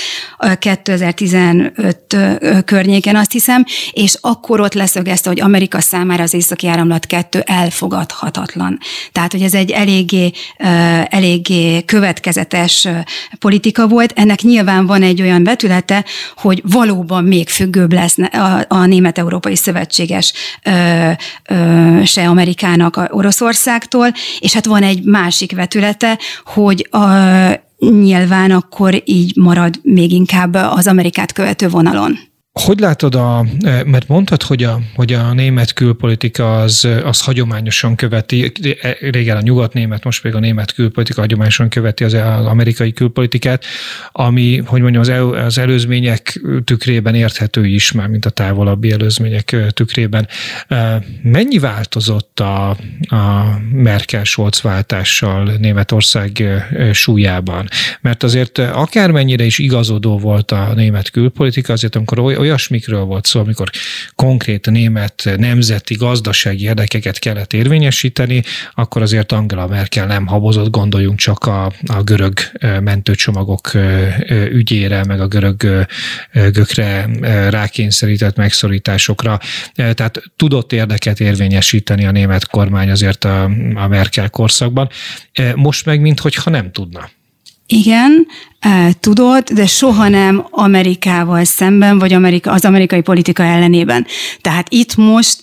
2015 0.59 2.17
környéken, 2.65 3.17
azt 3.17 3.33
hiszem, 3.33 3.65
és 3.93 4.19
akkor 4.21 4.61
ott 4.61 4.75
leszögezte, 4.75 5.29
hogy 5.29 5.41
Amerika 5.41 5.81
számára 5.81 6.23
az 6.23 6.35
északi 6.35 6.67
áramlat 6.69 7.07
2 7.07 7.43
elfogadhatatlan. 7.47 8.79
Tehát, 9.13 9.33
hogy 9.33 9.43
ez 9.43 9.55
egy 9.55 9.71
eléggé, 9.71 10.31
eléggé 11.09 11.85
következetes 11.85 12.89
politika 13.39 13.87
volt. 13.87 14.13
Ennek 14.15 14.41
nyilván 14.41 14.87
van 14.87 15.03
egy 15.03 15.23
olyan 15.23 15.45
betülete, 15.45 16.05
hogy 16.37 16.63
valóban 16.65 17.25
még 17.25 17.49
függőbb 17.49 17.93
lesz 17.93 18.19
a, 18.19 18.65
a 18.69 18.87
Német-Európai 18.87 19.57
Szövetséges 19.57 20.33
se 22.05 22.29
Amerika 22.29 22.45
Amerikának 22.47 22.97
a 22.97 23.09
Oroszországtól, 23.11 24.13
és 24.39 24.53
hát 24.53 24.65
van 24.65 24.83
egy 24.83 25.03
másik 25.03 25.53
vetülete, 25.53 26.19
hogy 26.45 26.89
a, 26.91 26.99
nyilván 27.79 28.51
akkor 28.51 29.03
így 29.05 29.37
marad 29.37 29.81
még 29.83 30.13
inkább 30.13 30.55
az 30.55 30.87
Amerikát 30.87 31.33
követő 31.33 31.69
vonalon. 31.69 32.19
Hogy 32.61 32.79
látod, 32.81 33.15
a, 33.15 33.47
mert 33.85 34.09
mondtad, 34.09 34.43
hogy 34.43 34.63
a, 34.63 34.81
hogy 34.95 35.13
a 35.13 35.33
német 35.33 35.73
külpolitika 35.73 36.61
az, 36.61 36.89
az 37.05 37.21
hagyományosan 37.21 37.95
követi, 37.95 38.53
régen 39.01 39.37
a 39.37 39.41
nyugat-német, 39.41 40.05
most 40.05 40.23
pedig 40.23 40.37
a 40.37 40.41
német 40.41 40.73
külpolitika 40.73 41.21
hagyományosan 41.21 41.69
követi 41.69 42.05
az, 42.05 42.13
az 42.13 42.47
amerikai 42.47 42.93
külpolitikát, 42.93 43.65
ami, 44.13 44.63
hogy 44.67 44.81
mondjam, 44.81 45.03
az, 45.03 45.09
el, 45.09 45.29
az 45.29 45.59
előzmények 45.59 46.41
tükrében 46.65 47.15
érthető 47.15 47.67
is 47.67 47.93
már, 47.93 48.09
mint 48.09 48.25
a 48.25 48.31
távolabbi 48.31 48.93
előzmények 48.93 49.57
tükrében. 49.71 50.29
Mennyi 51.23 51.59
változott 51.59 52.41
a, 52.41 52.69
a 53.01 53.59
Merkel-Scholz 53.73 54.61
váltással 54.61 55.53
Németország 55.61 56.45
súlyában? 56.93 57.69
Mert 58.01 58.23
azért 58.23 58.59
akármennyire 58.59 59.45
is 59.45 59.59
igazodó 59.59 60.19
volt 60.19 60.51
a 60.51 60.73
német 60.75 61.11
külpolitika, 61.11 61.73
azért 61.73 61.97
amikor 61.97 62.19
oly, 62.19 62.46
olyasmikről 62.47 63.05
volt 63.05 63.27
szó, 63.27 63.41
amikor 63.41 63.71
konkrét 64.15 64.71
német 64.71 65.31
nemzeti 65.37 65.95
gazdasági 65.95 66.65
érdekeket 66.65 67.19
kellett 67.19 67.53
érvényesíteni, 67.53 68.43
akkor 68.75 69.03
azért 69.03 69.33
Angela 69.33 69.67
Merkel 69.67 70.07
nem 70.07 70.27
habozott, 70.27 70.71
gondoljunk 70.71 71.19
csak 71.19 71.45
a, 71.45 71.73
a 71.87 72.03
görög 72.03 72.39
mentőcsomagok 72.81 73.71
ügyére, 74.51 75.05
meg 75.05 75.21
a 75.21 75.27
görög 75.27 75.87
gökre 76.33 77.09
rákényszerített 77.51 78.37
megszorításokra. 78.37 79.39
Tehát 79.75 80.23
tudott 80.37 80.73
érdeket 80.73 81.21
érvényesíteni 81.21 82.07
a 82.07 82.11
német 82.11 82.47
kormány 82.47 82.91
azért 82.91 83.25
a, 83.25 83.43
a 83.75 83.87
Merkel 83.89 84.31
korszakban. 84.31 84.89
Most 85.55 85.87
meg, 85.87 86.01
mintha 86.01 86.51
nem 86.51 86.73
tudna. 86.73 87.09
Igen, 87.67 88.27
tudod, 89.01 89.51
de 89.51 89.67
soha 89.67 90.09
nem 90.09 90.47
Amerikával 90.51 91.45
szemben, 91.45 91.99
vagy 91.99 92.13
Amerika, 92.13 92.53
az 92.53 92.65
amerikai 92.65 93.01
politika 93.01 93.43
ellenében. 93.43 94.07
Tehát 94.41 94.67
itt 94.71 94.97
most, 94.97 95.41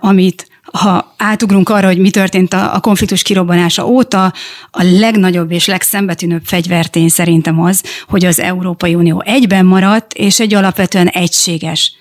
amit 0.00 0.48
ha 0.72 1.14
átugrunk 1.16 1.68
arra, 1.68 1.86
hogy 1.86 1.98
mi 1.98 2.10
történt 2.10 2.52
a, 2.52 2.74
a 2.74 2.80
konfliktus 2.80 3.22
kirobbanása 3.22 3.86
óta, 3.86 4.32
a 4.70 4.82
legnagyobb 4.82 5.50
és 5.50 5.66
legszembetűnőbb 5.66 6.44
fegyvertény 6.44 7.08
szerintem 7.08 7.60
az, 7.60 7.82
hogy 8.08 8.24
az 8.24 8.40
Európai 8.40 8.94
Unió 8.94 9.22
egyben 9.26 9.64
maradt, 9.64 10.12
és 10.12 10.40
egy 10.40 10.54
alapvetően 10.54 11.08
egységes 11.08 11.92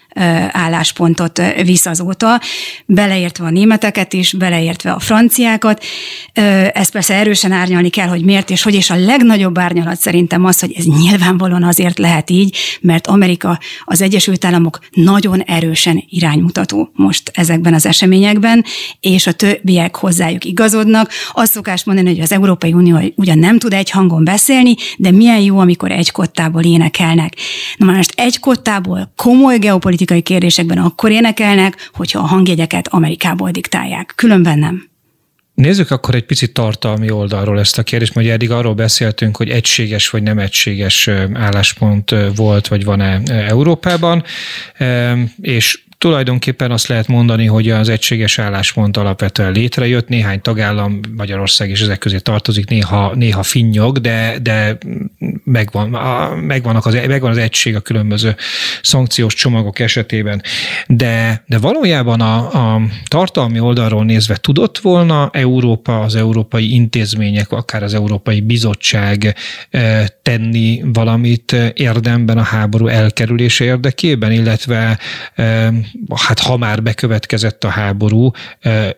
álláspontot 0.51 1.41
visz 1.63 1.86
azóta, 1.86 2.41
beleértve 2.86 3.46
a 3.46 3.50
németeket 3.50 4.13
is, 4.13 4.34
beleértve 4.34 4.91
a 4.91 5.00
franciákat. 5.00 5.84
Ezt 6.74 6.91
persze 6.91 7.13
erősen 7.13 7.51
árnyalni 7.51 7.89
kell, 7.89 8.08
hogy 8.08 8.24
miért 8.24 8.50
és 8.50 8.63
hogy, 8.63 8.75
és 8.75 8.89
a 8.89 8.96
legnagyobb 8.96 9.58
árnyalat 9.58 10.00
szerintem 10.00 10.46
az, 10.46 10.60
hogy 10.60 10.74
ez 10.77 10.86
nyilvánvalóan 10.86 11.63
azért 11.63 11.98
lehet 11.98 12.29
így, 12.29 12.58
mert 12.82 13.08
Amerika, 13.08 13.60
az 13.84 14.01
Egyesült 14.01 14.46
Államok 14.46 14.79
nagyon 14.91 15.41
erősen 15.41 16.03
iránymutató 16.10 16.91
most 16.93 17.32
ezekben 17.34 17.74
az 17.74 17.86
eseményekben, 17.86 18.65
és 19.00 19.27
a 19.27 19.32
többiek 19.32 19.96
hozzájuk 19.96 20.46
igazodnak. 20.46 21.12
Azt 21.32 21.51
szokás 21.51 21.84
mondani, 21.84 22.10
hogy 22.10 22.20
az 22.20 22.32
Európai 22.32 22.74
Unió 22.74 23.13
ugyan 23.15 23.39
nem 23.39 23.60
tud 23.60 23.74
egy 23.74 23.89
hangon 23.89 24.24
beszélni, 24.24 24.75
de 24.98 25.12
milyen 25.12 25.39
jó, 25.39 25.60
amikor 25.60 25.91
egy 25.91 26.12
kottából 26.12 26.63
énekelnek. 26.63 27.36
Na 27.77 27.86
most 27.86 28.13
egy 28.15 28.39
kottából 28.39 29.13
komoly 29.15 29.58
geopolitikai 29.58 30.01
politikai 30.05 30.22
kérdésekben 30.22 30.77
akkor 30.77 31.12
énekelnek, 31.12 31.89
hogyha 31.93 32.19
a 32.19 32.25
hangjegyeket 32.25 32.88
Amerikából 32.88 33.51
diktálják. 33.51 34.13
Különben 34.15 34.60
nem. 34.60 34.89
Nézzük 35.53 35.91
akkor 35.91 36.15
egy 36.15 36.25
picit 36.25 36.53
tartalmi 36.53 37.12
oldalról 37.12 37.60
ezt 37.60 37.77
a 37.77 37.83
kérdést, 37.83 38.13
mert 38.13 38.27
eddig 38.27 38.51
arról 38.51 38.74
beszéltünk, 38.74 39.38
hogy 39.38 39.50
egységes 39.50 40.10
vagy 40.10 40.24
nem 40.24 40.39
egységes 40.39 41.10
álláspont 41.33 42.15
volt, 42.36 42.67
vagy 42.67 42.83
van-e 42.83 43.22
Európában, 43.48 44.24
és 45.41 45.83
Tulajdonképpen 46.03 46.72
azt 46.72 46.88
lehet 46.88 47.07
mondani, 47.07 47.45
hogy 47.45 47.69
az 47.69 47.89
egységes 47.89 48.39
álláspont 48.39 48.98
alapvetően 48.98 49.51
létrejött, 49.51 50.07
néhány 50.07 50.41
tagállam, 50.41 51.00
Magyarország 51.15 51.69
is 51.69 51.81
ezek 51.81 51.98
közé 51.98 52.17
tartozik, 52.17 52.69
néha, 52.69 53.15
néha 53.15 53.43
finnyog, 53.43 53.98
de, 53.98 54.38
de 54.41 54.77
megvan, 55.43 55.93
a, 55.93 56.36
megvannak 56.36 56.86
az, 56.86 56.93
megvan 56.93 57.31
az 57.31 57.38
egység 57.38 57.75
a 57.75 57.79
különböző 57.79 58.36
szankciós 58.81 59.33
csomagok 59.33 59.79
esetében. 59.79 60.41
De, 60.88 61.43
de 61.48 61.57
valójában 61.57 62.22
a, 62.22 62.36
a 62.74 62.81
tartalmi 63.05 63.60
oldalról 63.60 64.05
nézve 64.05 64.36
tudott 64.36 64.77
volna 64.77 65.29
Európa, 65.33 66.00
az 66.00 66.15
európai 66.15 66.74
intézmények, 66.74 67.51
akár 67.51 67.83
az 67.83 67.93
Európai 67.93 68.41
Bizottság 68.41 69.36
eh, 69.69 70.05
tenni 70.22 70.81
valamit 70.86 71.55
érdemben 71.74 72.38
a 72.38 72.43
háború 72.43 72.88
elkerülése 72.88 73.63
érdekében, 73.63 74.31
illetve 74.31 75.00
eh, 75.36 75.67
hát 76.15 76.39
ha 76.39 76.57
már 76.57 76.83
bekövetkezett 76.83 77.63
a 77.63 77.69
háború, 77.69 78.31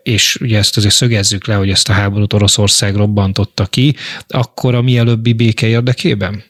és 0.04 0.38
ugye 0.42 0.58
ezt 0.58 0.78
azért 0.78 0.94
szögezzük 0.94 1.48
le, 1.48 1.56
hogy 1.56 1.70
ezt 1.70 1.90
a 1.90 1.94
háborút 1.94 2.34
Oroszország 2.34 2.96
robbantotta 2.96 3.66
ki, 3.66 3.96
akkor 4.28 4.76
a 4.76 4.82
mielőbbi 4.82 5.34
béke 5.34 5.68
érdekében? 5.68 6.44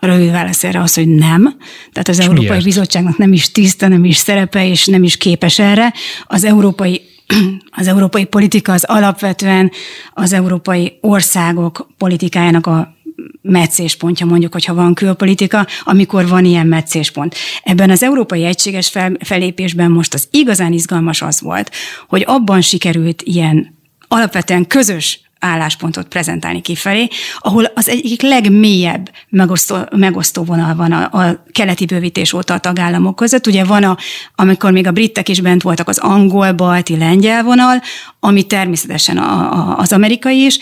A 0.00 0.06
rövid 0.06 0.30
válasz 0.30 0.64
erre 0.64 0.80
az, 0.80 0.94
hogy 0.94 1.08
nem. 1.08 1.56
Tehát 1.92 2.08
az 2.08 2.18
és 2.18 2.24
Európai 2.24 2.48
miért? 2.48 2.64
Bizottságnak 2.64 3.16
nem 3.16 3.32
is 3.32 3.50
tiszta, 3.50 3.88
nem 3.88 4.04
is 4.04 4.16
szerepe, 4.16 4.68
és 4.68 4.86
nem 4.86 5.02
is 5.02 5.16
képes 5.16 5.58
erre. 5.58 5.92
Az 6.24 6.44
európai 6.44 7.00
az 7.80 7.86
európai 7.86 8.24
politika 8.24 8.72
az 8.72 8.84
alapvetően 8.84 9.70
az 10.12 10.32
európai 10.32 10.98
országok 11.00 11.86
politikájának 11.98 12.66
a 12.66 12.96
meccéspontja, 13.42 14.26
mondjuk, 14.26 14.52
hogyha 14.52 14.74
van 14.74 14.94
külpolitika, 14.94 15.66
amikor 15.82 16.28
van 16.28 16.44
ilyen 16.44 16.66
meccéspont. 16.66 17.34
Ebben 17.62 17.90
az 17.90 18.02
európai 18.02 18.44
egységes 18.44 18.88
fel, 18.88 19.16
felépésben 19.24 19.90
most 19.90 20.14
az 20.14 20.28
igazán 20.30 20.72
izgalmas 20.72 21.22
az 21.22 21.40
volt, 21.40 21.70
hogy 22.08 22.24
abban 22.26 22.60
sikerült 22.60 23.22
ilyen 23.22 23.78
alapvetően 24.08 24.66
közös 24.66 25.20
álláspontot 25.42 26.08
prezentálni 26.08 26.60
kifelé, 26.60 27.08
ahol 27.38 27.64
az 27.74 27.88
egyik 27.88 28.22
legmélyebb 28.22 29.10
megosztó, 29.28 29.76
megosztó 29.96 30.42
vonal 30.44 30.74
van 30.74 30.92
a, 30.92 31.18
a 31.18 31.44
keleti 31.52 31.84
bővítés 31.84 32.32
óta 32.32 32.54
a 32.54 32.58
tagállamok 32.58 33.16
között. 33.16 33.46
Ugye 33.46 33.64
van, 33.64 33.82
a, 33.82 33.96
amikor 34.34 34.72
még 34.72 34.86
a 34.86 34.90
britek 34.90 35.28
is 35.28 35.40
bent 35.40 35.62
voltak, 35.62 35.88
az 35.88 35.98
angol, 35.98 36.52
balti, 36.52 36.96
lengyel 36.96 37.42
vonal, 37.42 37.82
ami 38.20 38.42
természetesen 38.42 39.16
a, 39.18 39.52
a, 39.52 39.78
az 39.78 39.92
amerikai 39.92 40.44
is, 40.44 40.58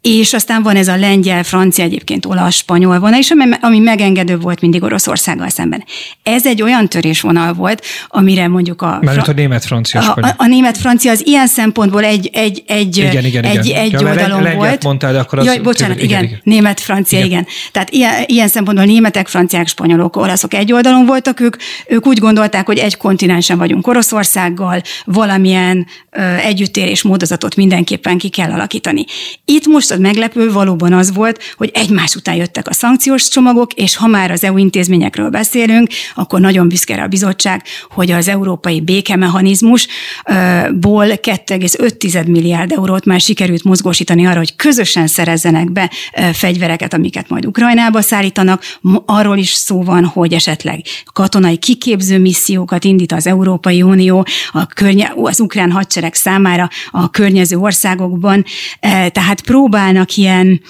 és 0.00 0.32
aztán 0.32 0.62
van 0.62 0.76
ez 0.76 0.88
a 0.88 0.96
lengyel, 0.96 1.42
francia, 1.42 1.84
egyébként 1.84 2.26
olasz, 2.26 2.54
spanyol 2.54 2.98
vonal 2.98 3.18
is, 3.18 3.30
ami, 3.30 3.44
ami 3.60 3.78
megengedő 3.78 4.38
volt 4.38 4.60
mindig 4.60 4.82
Oroszországgal 4.82 5.48
szemben. 5.48 5.84
Ez 6.22 6.46
egy 6.46 6.62
olyan 6.62 6.88
törésvonal 6.88 7.52
volt, 7.52 7.84
amire 8.08 8.48
mondjuk 8.48 8.82
a... 8.82 8.98
Mert 9.00 9.28
a 9.28 9.32
német-francia, 9.32 10.00
a, 10.00 10.18
a, 10.20 10.34
a 10.36 10.46
német-francia 10.46 11.10
az 11.10 11.26
ilyen 11.26 11.46
szempontból 11.46 12.04
egy, 12.04 12.30
egy, 12.32 12.62
egy, 12.66 12.96
igen, 12.96 13.24
igen, 13.24 13.44
egy, 13.44 13.66
igen. 13.66 13.80
egy 13.80 13.92
ja, 13.92 13.98
oldalon 14.22 14.56
volt. 14.56 14.84
mondtál, 14.84 15.12
de 15.12 15.18
akkor 15.18 15.38
az... 15.38 15.44
Jaj, 15.44 15.58
bocsánat, 15.58 15.96
igen, 15.96 16.08
igen, 16.08 16.24
igen. 16.24 16.40
német, 16.42 16.80
francia, 16.80 17.18
igen. 17.18 17.30
igen. 17.30 17.46
Tehát 17.72 17.90
ilyen, 17.90 18.24
ilyen 18.26 18.48
szempontból 18.48 18.86
németek, 18.86 19.28
franciák, 19.28 19.66
spanyolok, 19.66 20.16
olaszok 20.16 20.54
egy 20.54 20.72
oldalon 20.72 21.06
voltak 21.06 21.40
ők, 21.40 21.56
ők 21.86 22.06
úgy 22.06 22.18
gondolták, 22.18 22.66
hogy 22.66 22.78
egy 22.78 22.96
kontinensen 22.96 23.58
vagyunk 23.58 23.86
Oroszországgal, 23.86 24.82
valamilyen 25.04 25.86
ö, 26.10 26.22
együttérés 26.22 27.02
módozatot 27.02 27.56
mindenképpen 27.56 28.18
ki 28.18 28.28
kell 28.28 28.50
alakítani. 28.50 29.04
Itt 29.44 29.66
most 29.66 29.90
az 29.90 29.98
meglepő 29.98 30.52
valóban 30.52 30.92
az 30.92 31.14
volt, 31.14 31.42
hogy 31.56 31.70
egymás 31.74 32.14
után 32.14 32.34
jöttek 32.34 32.68
a 32.68 32.72
szankciós 32.72 33.28
csomagok, 33.28 33.72
és 33.72 33.96
ha 33.96 34.06
már 34.06 34.30
az 34.30 34.44
EU 34.44 34.56
intézményekről 34.56 35.30
beszélünk, 35.30 35.88
akkor 36.14 36.40
nagyon 36.40 36.68
büszke 36.68 37.02
a 37.02 37.06
bizottság, 37.06 37.62
hogy 37.90 38.10
az 38.10 38.28
európai 38.28 38.80
békemechanizmusból 38.80 41.06
2,5 41.06 42.26
milliárd 42.26 42.72
eurót 42.72 43.04
már 43.04 43.20
sikerült 43.20 43.64
mozgósítani 43.64 44.11
arra, 44.18 44.38
hogy 44.38 44.56
közösen 44.56 45.06
szerezzenek 45.06 45.72
be 45.72 45.90
fegyvereket, 46.32 46.94
amiket 46.94 47.28
majd 47.28 47.46
Ukrajnába 47.46 48.00
szállítanak. 48.00 48.62
Arról 49.06 49.38
is 49.38 49.50
szó 49.52 49.82
van, 49.82 50.04
hogy 50.04 50.32
esetleg 50.32 50.80
katonai 51.12 51.56
kiképző 51.56 52.18
missziókat 52.18 52.84
indít 52.84 53.12
az 53.12 53.26
Európai 53.26 53.82
Unió 53.82 54.26
a 54.52 54.66
környe, 54.66 55.12
az 55.16 55.40
ukrán 55.40 55.70
hadsereg 55.70 56.14
számára 56.14 56.68
a 56.90 57.10
környező 57.10 57.56
országokban. 57.56 58.44
Tehát 59.12 59.40
próbálnak 59.40 60.16
ilyen 60.16 60.60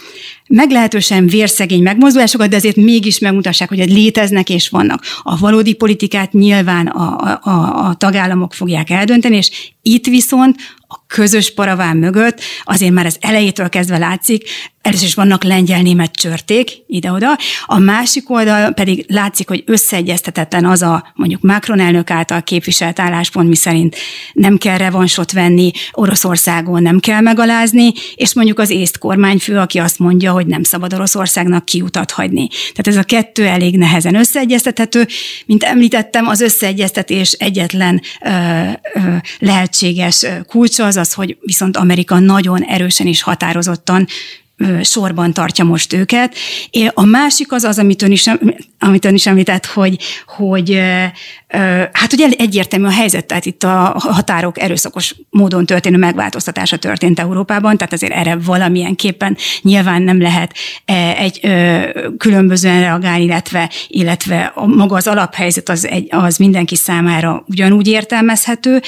meglehetősen 0.48 1.26
vérszegény 1.26 1.82
megmozdulásokat, 1.82 2.48
de 2.48 2.56
azért 2.56 2.76
mégis 2.76 3.18
megmutassák, 3.18 3.68
hogy 3.68 3.90
léteznek 3.90 4.48
és 4.48 4.68
vannak. 4.68 5.02
A 5.22 5.38
valódi 5.38 5.74
politikát 5.74 6.32
nyilván 6.32 6.86
a, 6.86 7.38
a, 7.42 7.50
a 7.88 7.94
tagállamok 7.94 8.54
fogják 8.54 8.90
eldönteni, 8.90 9.36
és 9.36 9.50
itt 9.82 10.06
viszont 10.06 10.56
a 10.88 11.01
közös 11.12 11.54
paraván 11.54 11.96
mögött 11.96 12.40
azért 12.62 12.92
már 12.92 13.06
az 13.06 13.16
elejétől 13.20 13.68
kezdve 13.68 13.98
látszik, 13.98 14.48
először 14.82 15.06
is 15.06 15.14
vannak 15.14 15.44
lengyel-német 15.44 16.12
csörték 16.12 16.70
ide-oda, 16.86 17.38
a 17.64 17.78
másik 17.78 18.30
oldal 18.30 18.72
pedig 18.72 19.04
látszik, 19.08 19.48
hogy 19.48 19.62
összeegyeztetetlen 19.66 20.64
az 20.64 20.82
a 20.82 21.12
mondjuk 21.14 21.42
Macron 21.42 21.80
elnök 21.80 22.10
által 22.10 22.42
képviselt 22.42 23.00
álláspont, 23.00 23.48
mi 23.48 23.54
szerint 23.54 23.96
nem 24.32 24.56
kell 24.56 24.76
revansot 24.76 25.32
venni, 25.32 25.70
Oroszországon 25.92 26.82
nem 26.82 26.98
kell 26.98 27.20
megalázni, 27.20 27.92
és 28.14 28.34
mondjuk 28.34 28.58
az 28.58 28.70
észt 28.70 28.98
kormányfő, 28.98 29.58
aki 29.58 29.78
azt 29.78 29.98
mondja, 29.98 30.32
hogy 30.32 30.46
nem 30.46 30.62
szabad 30.62 30.94
Oroszországnak 30.94 31.64
kiutat 31.64 32.10
hagyni. 32.10 32.48
Tehát 32.48 32.86
ez 32.86 32.96
a 32.96 33.02
kettő 33.02 33.46
elég 33.46 33.78
nehezen 33.78 34.14
összeegyeztethető. 34.14 35.06
Mint 35.46 35.62
említettem, 35.62 36.26
az 36.26 36.40
összeegyeztetés 36.40 37.32
egyetlen 37.32 38.00
ö, 38.20 38.30
ö, 38.94 39.16
lehetséges 39.38 40.26
kulcsa 40.46 40.86
az 40.86 40.96
az, 41.02 41.12
hogy 41.12 41.36
viszont 41.40 41.76
Amerika 41.76 42.18
nagyon 42.18 42.62
erősen 42.62 43.06
és 43.06 43.22
határozottan 43.22 44.06
sorban 44.82 45.32
tartja 45.32 45.64
most 45.64 45.92
őket. 45.92 46.34
A 46.94 47.04
másik 47.04 47.52
az 47.52 47.64
az, 47.64 47.78
amit 47.78 48.02
ön 48.02 48.12
is, 48.12 48.30
amit 48.78 49.04
ön 49.04 49.14
is 49.14 49.26
említett, 49.26 49.66
hogy, 49.66 49.98
hogy 50.26 50.80
hát 51.92 52.12
ugye 52.12 52.28
egyértelmű 52.38 52.86
a 52.86 52.90
helyzet, 52.90 53.26
tehát 53.26 53.46
itt 53.46 53.62
a 53.62 53.94
határok 53.96 54.60
erőszakos 54.60 55.14
módon 55.30 55.66
történő 55.66 55.96
megváltoztatása 55.96 56.76
történt 56.76 57.20
Európában, 57.20 57.76
tehát 57.76 57.92
azért 57.92 58.12
erre 58.12 58.36
valamilyen 58.36 58.94
képen 58.94 59.36
nyilván 59.62 60.02
nem 60.02 60.20
lehet 60.20 60.54
egy 61.16 61.40
különbözően 62.18 62.80
reagálni, 62.80 63.24
illetve, 63.24 63.70
illetve 63.88 64.52
maga 64.54 64.96
az 64.96 65.06
alaphelyzet 65.06 65.68
az, 65.68 65.86
egy, 65.86 66.06
az 66.10 66.36
mindenki 66.36 66.76
számára 66.76 67.44
ugyanúgy 67.48 67.88
értelmezhető. 67.88 68.80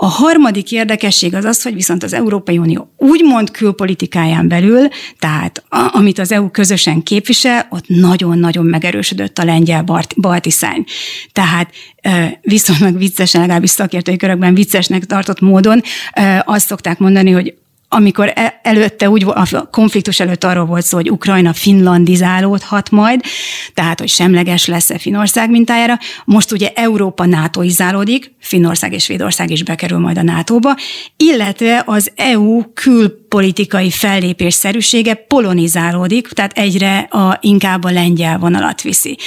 A 0.00 0.06
harmadik 0.06 0.72
érdekesség 0.72 1.34
az 1.34 1.44
az, 1.44 1.62
hogy 1.62 1.74
viszont 1.74 2.02
az 2.02 2.12
Európai 2.12 2.58
Unió 2.58 2.92
úgymond 2.96 3.50
külpolitikáján 3.50 4.48
belül, 4.48 4.88
tehát 5.18 5.64
a, 5.68 5.90
amit 5.92 6.18
az 6.18 6.32
EU 6.32 6.50
közösen 6.50 7.02
képvisel, 7.02 7.66
ott 7.70 7.84
nagyon-nagyon 7.86 8.66
megerősödött 8.66 9.38
a 9.38 9.44
lengyel 9.44 9.84
balti 10.16 10.50
szány. 10.50 10.84
Tehát 11.32 11.72
viszonylag 12.40 12.98
viccesen, 12.98 13.40
legalábbis 13.40 13.70
szakértői 13.70 14.16
körökben 14.16 14.54
viccesnek 14.54 15.04
tartott 15.04 15.40
módon 15.40 15.82
azt 16.44 16.66
szokták 16.66 16.98
mondani, 16.98 17.30
hogy 17.30 17.54
amikor 17.88 18.32
e, 18.34 18.60
előtte 18.62 19.10
úgy, 19.10 19.24
a 19.24 19.68
konfliktus 19.70 20.20
előtt 20.20 20.44
arról 20.44 20.64
volt 20.64 20.84
szó, 20.84 20.96
hogy 20.96 21.10
Ukrajna 21.10 21.52
finlandizálódhat 21.52 22.90
majd, 22.90 23.20
tehát, 23.74 23.98
hogy 23.98 24.08
semleges 24.08 24.66
lesz-e 24.66 24.98
Finország 24.98 25.50
mintájára. 25.50 25.98
Most 26.24 26.52
ugye 26.52 26.70
Európa 26.74 27.26
NATO-izálódik, 27.26 28.34
Finnország 28.40 28.92
és 28.92 29.02
Svédország 29.02 29.50
is 29.50 29.62
bekerül 29.62 29.98
majd 29.98 30.18
a 30.18 30.22
NATO-ba, 30.22 30.76
illetve 31.16 31.82
az 31.86 32.10
EU 32.16 32.72
külpolitikai 32.72 33.90
fellépésszerűsége 33.90 35.14
polonizálódik, 35.14 36.28
tehát 36.28 36.58
egyre 36.58 36.98
a, 36.98 37.38
inkább 37.40 37.84
a 37.84 37.90
lengyel 37.90 38.38
vonalat 38.38 38.82
viszi. 38.82 39.18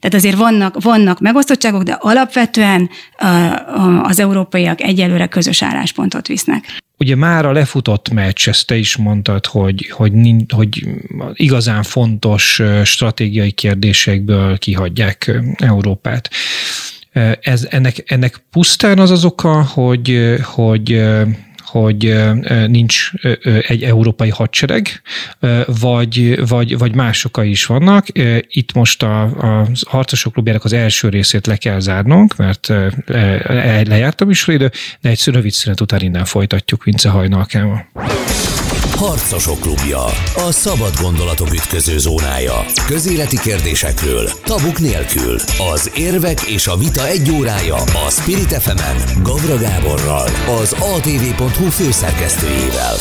Tehát 0.00 0.16
azért 0.16 0.36
vannak, 0.36 0.82
vannak 0.82 1.20
megosztottságok, 1.20 1.82
de 1.82 1.92
alapvetően 1.92 2.90
az 4.02 4.18
európaiak 4.18 4.80
egyelőre 4.80 5.26
közös 5.26 5.62
álláspontot 5.62 6.26
visznek. 6.26 6.80
Ugye 7.00 7.14
már 7.14 7.46
a 7.46 7.52
lefutott 7.52 8.10
meccs, 8.10 8.48
ezt 8.48 8.66
te 8.66 8.76
is 8.76 8.96
mondtad, 8.96 9.46
hogy, 9.46 9.90
hogy, 9.90 10.14
hogy 10.48 10.86
igazán 11.32 11.82
fontos 11.82 12.62
stratégiai 12.84 13.50
kérdésekből 13.50 14.58
kihagyják 14.58 15.40
Európát. 15.56 16.30
Ez, 17.40 17.66
ennek, 17.70 18.02
ennek 18.06 18.42
pusztán 18.50 18.98
az 18.98 19.10
az 19.10 19.24
oka, 19.24 19.62
hogy, 19.62 20.36
hogy 20.42 21.02
hogy 21.70 22.14
nincs 22.66 23.10
egy 23.68 23.82
európai 23.82 24.28
hadsereg, 24.28 24.88
vagy, 25.80 26.46
vagy, 26.48 26.78
vagy 26.78 26.94
más 26.94 27.24
okai 27.24 27.50
is 27.50 27.66
vannak. 27.66 28.06
Itt 28.48 28.72
most 28.72 29.02
a, 29.02 29.22
a 29.22 29.68
harcosok 29.86 30.32
klubjának 30.32 30.64
az 30.64 30.72
első 30.72 31.08
részét 31.08 31.46
le 31.46 31.56
kell 31.56 31.80
zárnunk, 31.80 32.36
mert 32.36 32.72
lejártam 33.86 34.30
is 34.30 34.46
idő, 34.46 34.70
de 35.00 35.08
egy 35.08 35.22
rövid 35.24 35.52
szünet 35.52 35.80
után 35.80 36.00
innen 36.00 36.24
folytatjuk 36.24 36.84
Vince 36.84 37.08
hajnalkával. 37.08 37.86
Harcosok 39.00 39.60
klubja. 39.60 40.04
A 40.34 40.50
szabad 40.50 41.00
gondolatok 41.00 41.52
ütköző 41.52 41.98
zónája. 41.98 42.64
Közéleti 42.86 43.38
kérdésekről. 43.38 44.30
Tabuk 44.44 44.78
nélkül. 44.78 45.36
Az 45.72 45.90
érvek 45.94 46.40
és 46.40 46.66
a 46.66 46.76
vita 46.76 47.06
egy 47.06 47.30
órája. 47.30 47.74
A 47.76 48.10
Spirit 48.10 48.52
fm 48.52 49.22
Gavra 49.22 49.58
Gáborral. 49.58 50.28
Az 50.60 50.72
atv.hu 50.72 51.70
főszerkesztőjével. 51.70 52.96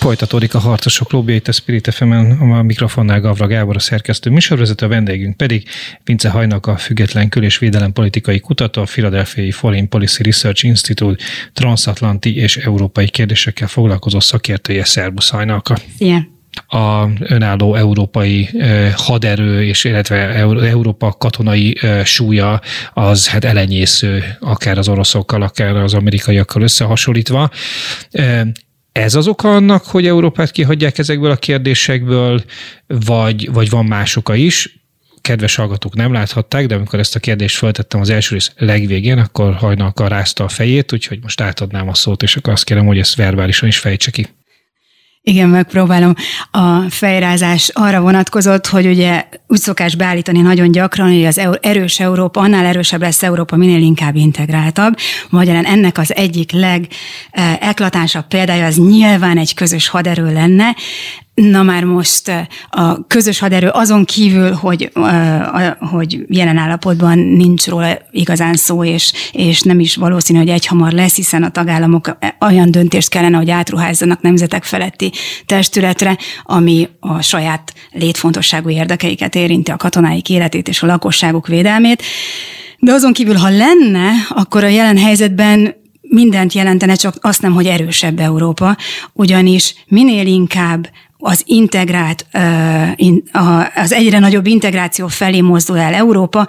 Folytatódik 0.00 0.54
a 0.54 0.58
Harcosok 0.58 1.08
Klubja 1.08 1.34
itt 1.34 1.48
a 1.48 1.52
Spirit 1.52 1.94
fm 1.94 2.12
a 2.52 2.62
mikrofonnál 2.62 3.20
Gavra 3.20 3.46
Gábor 3.46 3.76
a 3.76 3.78
szerkesztő 3.78 4.30
műsorvezető, 4.30 4.86
a 4.86 4.88
vendégünk 4.88 5.36
pedig 5.36 5.68
Vince 6.04 6.28
Hajnak 6.28 6.66
a 6.66 6.76
független 6.76 7.28
kül- 7.28 7.44
és 7.44 7.58
védelem 7.58 7.92
politikai 7.92 8.40
kutató, 8.40 8.80
a 8.80 8.84
Philadelphia 8.84 9.52
Foreign 9.52 9.88
Policy 9.88 10.22
Research 10.22 10.64
Institute 10.64 11.24
transatlanti 11.52 12.36
és 12.36 12.56
európai 12.56 13.08
kérdésekkel 13.08 13.68
foglalkozó 13.68 14.20
szakértője. 14.20 14.84
Szerbusz 14.84 15.30
Hajnalka. 15.30 15.76
Igen 15.98 16.38
a 16.66 17.08
önálló 17.18 17.74
európai 17.74 18.48
haderő, 18.94 19.64
és 19.64 19.84
illetve 19.84 20.16
Európa 20.68 21.12
katonai 21.12 21.78
súlya 22.04 22.60
az 22.94 23.28
hát 23.28 23.44
elenyésző, 23.44 24.24
akár 24.40 24.78
az 24.78 24.88
oroszokkal, 24.88 25.42
akár 25.42 25.76
az 25.76 25.94
amerikaiakkal 25.94 26.62
összehasonlítva. 26.62 27.50
Ez 28.92 29.14
az 29.14 29.26
oka 29.26 29.54
annak, 29.54 29.84
hogy 29.84 30.06
Európát 30.06 30.50
kihagyják 30.50 30.98
ezekből 30.98 31.30
a 31.30 31.36
kérdésekből, 31.36 32.44
vagy, 32.86 33.52
vagy 33.52 33.70
van 33.70 33.84
más 33.84 34.16
oka 34.16 34.34
is? 34.34 34.78
kedves 35.20 35.54
hallgatók 35.54 35.94
nem 35.94 36.12
láthatták, 36.12 36.66
de 36.66 36.74
amikor 36.74 36.98
ezt 36.98 37.16
a 37.16 37.20
kérdést 37.20 37.56
feltettem 37.56 38.00
az 38.00 38.10
első 38.10 38.34
rész 38.34 38.52
legvégén, 38.56 39.18
akkor 39.18 39.54
hajnalka 39.54 40.08
rázta 40.08 40.44
a 40.44 40.48
fejét, 40.48 40.92
úgyhogy 40.92 41.18
most 41.22 41.40
átadnám 41.40 41.88
a 41.88 41.94
szót, 41.94 42.22
és 42.22 42.36
akkor 42.36 42.52
azt 42.52 42.64
kérem, 42.64 42.86
hogy 42.86 42.98
ezt 42.98 43.14
verbálisan 43.14 43.68
is 43.68 43.78
fejtse 43.78 44.10
ki. 44.10 44.28
Igen, 45.22 45.48
megpróbálom. 45.48 46.14
A 46.50 46.80
fejrázás 46.88 47.68
arra 47.74 48.00
vonatkozott, 48.00 48.66
hogy 48.66 48.86
ugye 48.86 49.24
úgy 49.46 49.58
szokás 49.58 49.96
beállítani 49.96 50.40
nagyon 50.40 50.70
gyakran, 50.70 51.08
hogy 51.08 51.24
az 51.24 51.40
erős 51.60 52.00
Európa, 52.00 52.40
annál 52.40 52.66
erősebb 52.66 53.00
lesz 53.00 53.22
Európa, 53.22 53.56
minél 53.56 53.82
inkább 53.82 54.16
integráltabb. 54.16 54.96
Magyarán 55.30 55.64
ennek 55.64 55.98
az 55.98 56.14
egyik 56.14 56.52
legeklatánsabb 56.52 58.26
példája 58.26 58.66
az 58.66 58.76
nyilván 58.76 59.38
egy 59.38 59.54
közös 59.54 59.88
haderő 59.88 60.32
lenne, 60.32 60.76
Na 61.40 61.62
már 61.62 61.84
most 61.84 62.28
eh, 62.28 62.46
a 62.70 63.06
közös 63.06 63.38
haderő 63.38 63.68
azon 63.68 64.04
kívül, 64.04 64.52
hogy, 64.52 64.90
eh, 64.94 65.72
hogy 65.78 66.18
jelen 66.26 66.56
állapotban 66.56 67.18
nincs 67.18 67.66
róla 67.66 67.98
igazán 68.10 68.54
szó, 68.54 68.84
és, 68.84 69.12
és 69.32 69.60
nem 69.60 69.80
is 69.80 69.96
valószínű, 69.96 70.38
hogy 70.38 70.48
egyhamar 70.48 70.92
lesz, 70.92 71.14
hiszen 71.14 71.42
a 71.42 71.50
tagállamok 71.50 72.18
olyan 72.40 72.70
döntést 72.70 73.08
kellene, 73.08 73.36
hogy 73.36 73.50
átruházzanak 73.50 74.20
nemzetek 74.20 74.64
feletti 74.64 75.12
testületre, 75.46 76.18
ami 76.42 76.88
a 77.00 77.22
saját 77.22 77.72
létfontosságú 77.90 78.70
érdekeiket 78.70 79.34
érinti, 79.34 79.70
a 79.70 79.76
katonáik 79.76 80.28
életét 80.28 80.68
és 80.68 80.82
a 80.82 80.86
lakosságuk 80.86 81.46
védelmét. 81.46 82.02
De 82.78 82.92
azon 82.92 83.12
kívül, 83.12 83.34
ha 83.34 83.48
lenne, 83.48 84.10
akkor 84.28 84.64
a 84.64 84.68
jelen 84.68 84.98
helyzetben 84.98 85.74
mindent 86.00 86.52
jelentene, 86.52 86.94
csak 86.94 87.14
azt 87.20 87.42
nem, 87.42 87.52
hogy 87.52 87.66
erősebb 87.66 88.18
Európa, 88.18 88.76
ugyanis 89.12 89.74
minél 89.88 90.26
inkább 90.26 90.88
az 91.20 91.42
integrált, 91.46 92.26
az 93.74 93.92
egyre 93.92 94.18
nagyobb 94.18 94.46
integráció 94.46 95.06
felé 95.06 95.40
mozdul 95.40 95.78
el 95.78 95.94
Európa, 95.94 96.46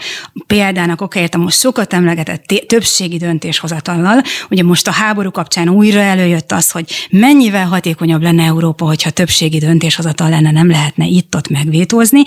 példának 0.47 1.01
okáért 1.01 1.35
a 1.35 1.37
most 1.37 1.59
sokat 1.59 1.93
emlegetett 1.93 2.45
többségi 2.67 3.17
döntéshozatallal. 3.17 4.21
Ugye 4.49 4.63
most 4.63 4.87
a 4.87 4.91
háború 4.91 5.31
kapcsán 5.31 5.69
újra 5.69 5.99
előjött 5.99 6.51
az, 6.51 6.71
hogy 6.71 6.91
mennyivel 7.09 7.65
hatékonyabb 7.65 8.21
lenne 8.21 8.43
Európa, 8.43 8.85
hogyha 8.85 9.09
többségi 9.09 9.57
döntéshozatal 9.57 10.29
lenne, 10.29 10.51
nem 10.51 10.69
lehetne 10.69 11.05
itt-ott 11.05 11.49
megvétózni, 11.49 12.21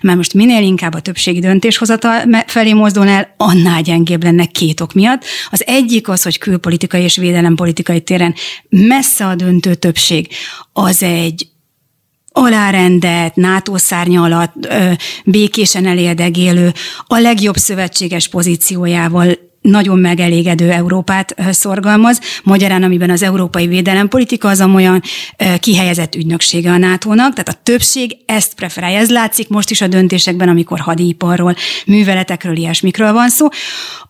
mert 0.00 0.16
most 0.16 0.34
minél 0.34 0.62
inkább 0.62 0.94
a 0.94 1.00
többségi 1.00 1.40
döntéshozatal 1.40 2.22
felé 2.46 2.72
mozdul 2.72 3.08
el, 3.08 3.34
annál 3.36 3.82
gyengébb 3.82 4.22
lenne 4.22 4.44
két 4.44 4.80
ok 4.80 4.92
miatt. 4.92 5.24
Az 5.50 5.66
egyik 5.66 6.08
az, 6.08 6.22
hogy 6.22 6.38
külpolitikai 6.38 7.02
és 7.02 7.16
védelempolitikai 7.16 8.00
téren 8.00 8.34
messze 8.68 9.26
a 9.26 9.34
döntő 9.34 9.74
többség 9.74 10.28
az 10.72 11.02
egy 11.02 11.48
alárendelt, 12.32 13.34
NATO 13.36 13.78
szárnya 13.78 14.22
alatt 14.22 14.68
békésen 15.24 15.86
elérdegélő, 15.86 16.72
a 17.06 17.18
legjobb 17.18 17.56
szövetséges 17.56 18.28
pozíciójával 18.28 19.47
nagyon 19.60 19.98
megelégedő 19.98 20.70
Európát 20.70 21.34
szorgalmaz, 21.50 22.20
magyarán 22.42 22.82
amiben 22.82 23.10
az 23.10 23.22
európai 23.22 23.66
védelempolitika 23.66 24.48
az 24.48 24.60
olyan 24.60 25.02
kihelyezett 25.60 26.14
ügynöksége 26.14 26.70
a 26.70 26.76
NATO-nak, 26.76 27.32
tehát 27.32 27.48
a 27.48 27.60
többség 27.62 28.16
ezt 28.26 28.54
preferálja. 28.54 28.98
Ez 28.98 29.10
látszik 29.10 29.48
most 29.48 29.70
is 29.70 29.80
a 29.80 29.86
döntésekben, 29.86 30.48
amikor 30.48 30.80
hadiparról, 30.80 31.54
műveletekről, 31.86 32.56
ilyesmikről 32.56 33.12
van 33.12 33.28
szó. 33.28 33.48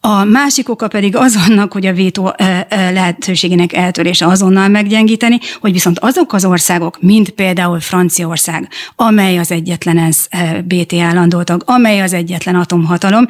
A 0.00 0.24
másik 0.24 0.68
oka 0.68 0.88
pedig 0.88 1.16
az 1.16 1.38
annak, 1.48 1.72
hogy 1.72 1.86
a 1.86 1.92
vétó 1.92 2.34
lehetőségének 2.68 3.72
eltörése 3.72 4.26
azonnal 4.26 4.68
meggyengíteni, 4.68 5.38
hogy 5.60 5.72
viszont 5.72 5.98
azok 5.98 6.32
az 6.32 6.44
országok, 6.44 7.00
mint 7.00 7.30
például 7.30 7.80
Franciaország, 7.80 8.68
amely 8.96 9.38
az 9.38 9.50
egyetlen 9.50 9.98
ENSZ 9.98 10.28
BT 10.64 10.94
állandó 10.94 11.42
tag, 11.42 11.62
amely 11.66 12.00
az 12.00 12.12
egyetlen 12.12 12.54
atomhatalom, 12.54 13.26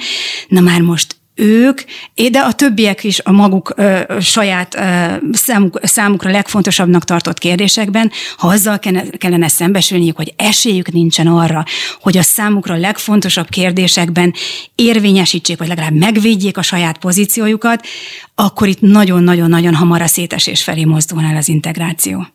na 0.48 0.61
már 0.61 0.81
most 0.81 1.16
ők, 1.38 1.81
de 2.31 2.38
a 2.38 2.53
többiek 2.53 3.05
is 3.05 3.20
a 3.20 3.33
maguk 3.33 3.72
ö, 3.77 4.01
saját 4.20 4.74
ö, 4.74 4.81
számuk, 5.33 5.81
számukra 5.83 6.31
legfontosabbnak 6.31 7.05
tartott 7.05 7.38
kérdésekben, 7.38 8.11
ha 8.37 8.48
azzal 8.48 8.79
kellene, 9.18 9.48
szembesülniük, 9.48 10.16
hogy 10.16 10.33
esélyük 10.37 10.92
nincsen 10.92 11.27
arra, 11.27 11.64
hogy 12.01 12.16
a 12.16 12.22
számukra 12.22 12.77
legfontosabb 12.77 13.48
kérdésekben 13.48 14.35
érvényesítsék, 14.74 15.59
vagy 15.59 15.68
legalább 15.68 15.94
megvédjék 15.94 16.57
a 16.57 16.62
saját 16.62 16.98
pozíciójukat, 16.98 17.87
akkor 18.35 18.68
itt 18.68 18.81
nagyon-nagyon-nagyon 18.81 19.74
hamar 19.74 20.03
a 20.03 20.07
szétesés 20.07 20.62
felé 20.62 20.85
mozdul 20.85 21.24
el 21.24 21.37
az 21.37 21.48
integráció. 21.48 22.27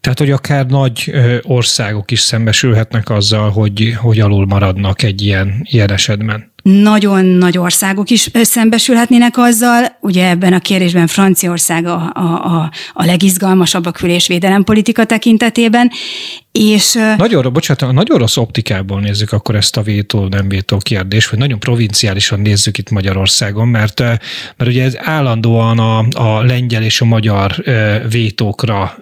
Tehát, 0.00 0.18
hogy 0.18 0.30
akár 0.30 0.66
nagy 0.66 1.12
országok 1.42 2.10
is 2.10 2.20
szembesülhetnek 2.20 3.10
azzal, 3.10 3.50
hogy, 3.50 3.94
hogy 4.00 4.20
alul 4.20 4.46
maradnak 4.46 5.02
egy 5.02 5.22
ilyen, 5.22 5.60
ilyen 5.62 5.90
esetben 5.90 6.52
nagyon 6.62 7.24
nagy 7.24 7.58
országok 7.58 8.10
is 8.10 8.30
szembesülhetnének 8.32 9.38
azzal. 9.38 9.96
Ugye 10.00 10.28
ebben 10.28 10.52
a 10.52 10.58
kérdésben 10.58 11.06
Franciaország 11.06 11.86
a, 11.86 12.10
a, 12.14 12.20
a, 12.22 12.70
a 12.92 13.04
legizgalmasabb 13.04 13.86
a 13.86 13.90
kül- 13.90 14.08
és 14.10 14.26
védelempolitika 14.26 15.04
tekintetében. 15.04 15.90
És, 16.52 16.98
nagyon, 17.16 17.52
bocsánat, 17.52 17.94
nagyon 17.94 18.18
rossz 18.18 18.36
optikából 18.36 19.00
nézzük 19.00 19.32
akkor 19.32 19.54
ezt 19.54 19.76
a 19.76 19.82
vétó, 19.82 20.26
nem 20.26 20.48
vétó 20.48 20.78
kérdést, 20.78 21.30
vagy 21.30 21.38
nagyon 21.38 21.58
provinciálisan 21.58 22.40
nézzük 22.40 22.78
itt 22.78 22.90
Magyarországon, 22.90 23.68
mert, 23.68 24.00
mert 24.00 24.66
ugye 24.66 24.84
ez 24.84 24.96
állandóan 24.98 25.78
a, 25.78 25.98
a 26.12 26.42
lengyel 26.42 26.82
és 26.82 27.00
a 27.00 27.04
magyar 27.04 27.62
vétókra 28.10 28.98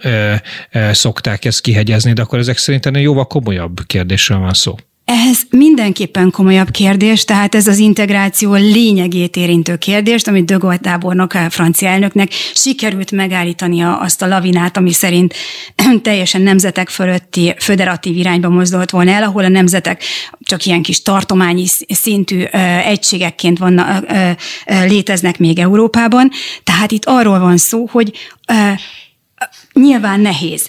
szokták 0.92 1.44
ezt 1.44 1.60
kihegyezni, 1.60 2.12
de 2.12 2.22
akkor 2.22 2.38
ezek 2.38 2.56
szerintem 2.56 2.96
jóval 2.96 3.26
komolyabb 3.26 3.80
kérdésről 3.86 4.38
van 4.38 4.54
szó. 4.54 4.74
Ez 5.10 5.38
mindenképpen 5.50 6.30
komolyabb 6.30 6.70
kérdés, 6.70 7.24
tehát 7.24 7.54
ez 7.54 7.66
az 7.66 7.78
integráció 7.78 8.54
lényegét 8.54 9.36
érintő 9.36 9.76
kérdést, 9.76 10.28
amit 10.28 10.44
De 10.44 10.54
Gaulle 10.54 10.76
tábornok, 10.76 11.34
a 11.34 11.50
francia 11.50 11.88
elnöknek 11.88 12.32
sikerült 12.54 13.10
megállítani 13.10 13.80
azt 13.82 14.22
a 14.22 14.26
lavinát, 14.26 14.76
ami 14.76 14.92
szerint 14.92 15.34
teljesen 16.02 16.40
nemzetek 16.40 16.88
fölötti 16.88 17.54
föderatív 17.58 18.16
irányba 18.16 18.48
mozdult 18.48 18.90
volna 18.90 19.10
el, 19.10 19.22
ahol 19.22 19.44
a 19.44 19.48
nemzetek 19.48 20.02
csak 20.40 20.64
ilyen 20.64 20.82
kis 20.82 21.02
tartományi 21.02 21.66
szintű 21.88 22.42
egységekként 22.84 23.58
vannak, 23.58 24.06
léteznek 24.66 25.38
még 25.38 25.58
Európában. 25.58 26.30
Tehát 26.64 26.90
itt 26.90 27.04
arról 27.04 27.38
van 27.38 27.56
szó, 27.56 27.88
hogy 27.90 28.12
Nyilván 29.80 30.20
nehéz, 30.20 30.68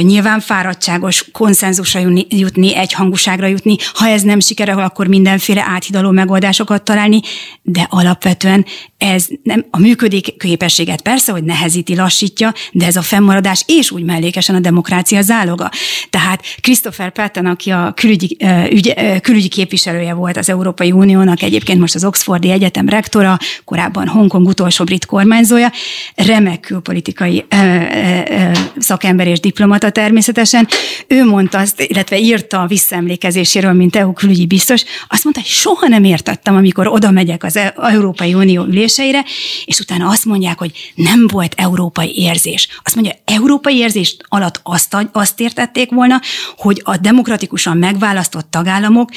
nyilván 0.00 0.40
fáradtságos 0.40 1.24
konszenzusra 1.32 2.00
jutni, 2.28 2.76
egyhangúságra 2.76 3.46
jutni, 3.46 3.76
ha 3.94 4.08
ez 4.08 4.22
nem 4.22 4.40
sikerül, 4.40 4.80
akkor 4.80 5.06
mindenféle 5.06 5.64
áthidaló 5.68 6.10
megoldásokat 6.10 6.82
találni, 6.82 7.20
de 7.62 7.86
alapvetően 7.90 8.66
ez 8.98 9.26
nem 9.42 9.66
a 9.70 9.78
működik 9.78 10.36
képességet 10.36 11.02
persze, 11.02 11.32
hogy 11.32 11.44
nehezíti, 11.44 11.96
lassítja, 11.96 12.52
de 12.72 12.86
ez 12.86 12.96
a 12.96 13.02
fennmaradás 13.02 13.64
és 13.66 13.90
úgy 13.90 14.02
mellékesen 14.02 14.54
a 14.54 14.60
demokrácia 14.60 15.22
záloga. 15.22 15.70
Tehát 16.10 16.42
Christopher 16.60 17.12
Patton, 17.12 17.46
aki 17.46 17.70
a 17.70 17.92
külügyi, 17.96 18.36
ügy, 18.70 18.94
külügyi 19.20 19.48
képviselője 19.48 20.14
volt 20.14 20.36
az 20.36 20.48
Európai 20.48 20.92
Uniónak, 20.92 21.42
egyébként 21.42 21.80
most 21.80 21.94
az 21.94 22.04
Oxfordi 22.04 22.50
Egyetem 22.50 22.88
rektora, 22.88 23.38
korábban 23.64 24.08
Hongkong 24.08 24.46
utolsó 24.46 24.84
brit 24.84 25.06
kormányzója, 25.06 25.72
remek 26.14 26.60
külpolitikai 26.60 27.44
szakember 28.78 29.26
és 29.26 29.40
diplomata 29.40 29.90
természetesen. 29.90 30.68
Ő 31.06 31.24
mondta 31.24 31.58
azt, 31.58 31.80
illetve 31.80 32.18
írta 32.18 32.60
a 32.60 32.66
visszaemlékezéséről, 32.66 33.72
mint 33.72 33.96
EU 33.96 34.12
külügyi 34.12 34.46
biztos, 34.46 34.84
azt 35.08 35.24
mondta, 35.24 35.42
hogy 35.42 35.50
soha 35.50 35.88
nem 35.88 36.04
értettem, 36.04 36.56
amikor 36.56 36.86
oda 36.86 37.10
megyek 37.10 37.44
az 37.44 37.56
e- 37.56 37.74
Európai 37.76 38.34
Unió 38.34 38.64
üléseire, 38.64 39.24
és 39.64 39.78
utána 39.78 40.08
azt 40.08 40.24
mondják, 40.24 40.58
hogy 40.58 40.92
nem 40.94 41.26
volt 41.26 41.54
európai 41.56 42.12
érzés. 42.16 42.68
Azt 42.82 42.94
mondja, 42.94 43.12
európai 43.24 43.76
érzés 43.76 44.16
alatt 44.28 44.60
azt, 44.62 44.96
azt 45.12 45.40
értették 45.40 45.90
volna, 45.90 46.20
hogy 46.56 46.80
a 46.84 46.96
demokratikusan 46.96 47.76
megválasztott 47.76 48.50
tagállamok 48.50 49.10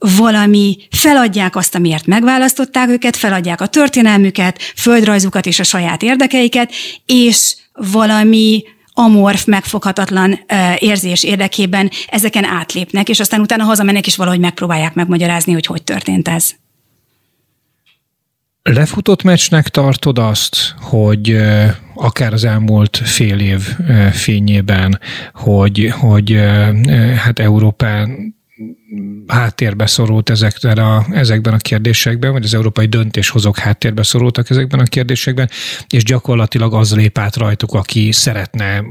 valami, 0.00 0.76
feladják 0.90 1.56
azt, 1.56 1.74
amiért 1.74 2.06
megválasztották 2.06 2.88
őket, 2.88 3.16
feladják 3.16 3.60
a 3.60 3.66
történelmüket, 3.66 4.58
földrajzukat 4.76 5.46
és 5.46 5.58
a 5.58 5.62
saját 5.64 6.02
érdekeiket, 6.02 6.72
és 7.06 7.56
valami 7.72 8.62
amorf, 8.92 9.44
megfoghatatlan 9.44 10.40
érzés 10.78 11.24
érdekében 11.24 11.90
ezeken 12.06 12.44
átlépnek, 12.44 13.08
és 13.08 13.20
aztán 13.20 13.40
utána 13.40 13.64
hazamennek, 13.64 14.06
és 14.06 14.16
valahogy 14.16 14.40
megpróbálják 14.40 14.94
megmagyarázni, 14.94 15.52
hogy 15.52 15.66
hogy 15.66 15.82
történt 15.82 16.28
ez. 16.28 16.50
Lefutott 18.62 19.22
meccsnek 19.22 19.68
tartod 19.68 20.18
azt, 20.18 20.74
hogy 20.80 21.36
akár 21.94 22.32
az 22.32 22.44
elmúlt 22.44 22.96
fél 23.04 23.38
év 23.38 23.60
fényében, 24.12 25.00
hogy, 25.32 25.92
hogy 25.98 26.38
hát 27.16 27.38
Európán 27.38 28.34
háttérbe 29.26 29.86
szorult 29.86 30.30
ezekben 30.30 30.78
a, 30.78 31.06
ezekben 31.12 31.54
a 31.54 31.56
kérdésekben, 31.56 32.32
vagy 32.32 32.44
az 32.44 32.54
európai 32.54 32.86
döntéshozók 32.86 33.58
háttérbe 33.58 34.02
szorultak 34.02 34.50
ezekben 34.50 34.80
a 34.80 34.84
kérdésekben, 34.84 35.50
és 35.88 36.04
gyakorlatilag 36.04 36.74
az 36.74 36.94
lép 36.94 37.18
át 37.18 37.36
rajtuk, 37.36 37.72
aki 37.72 38.12
szeretne 38.12 38.82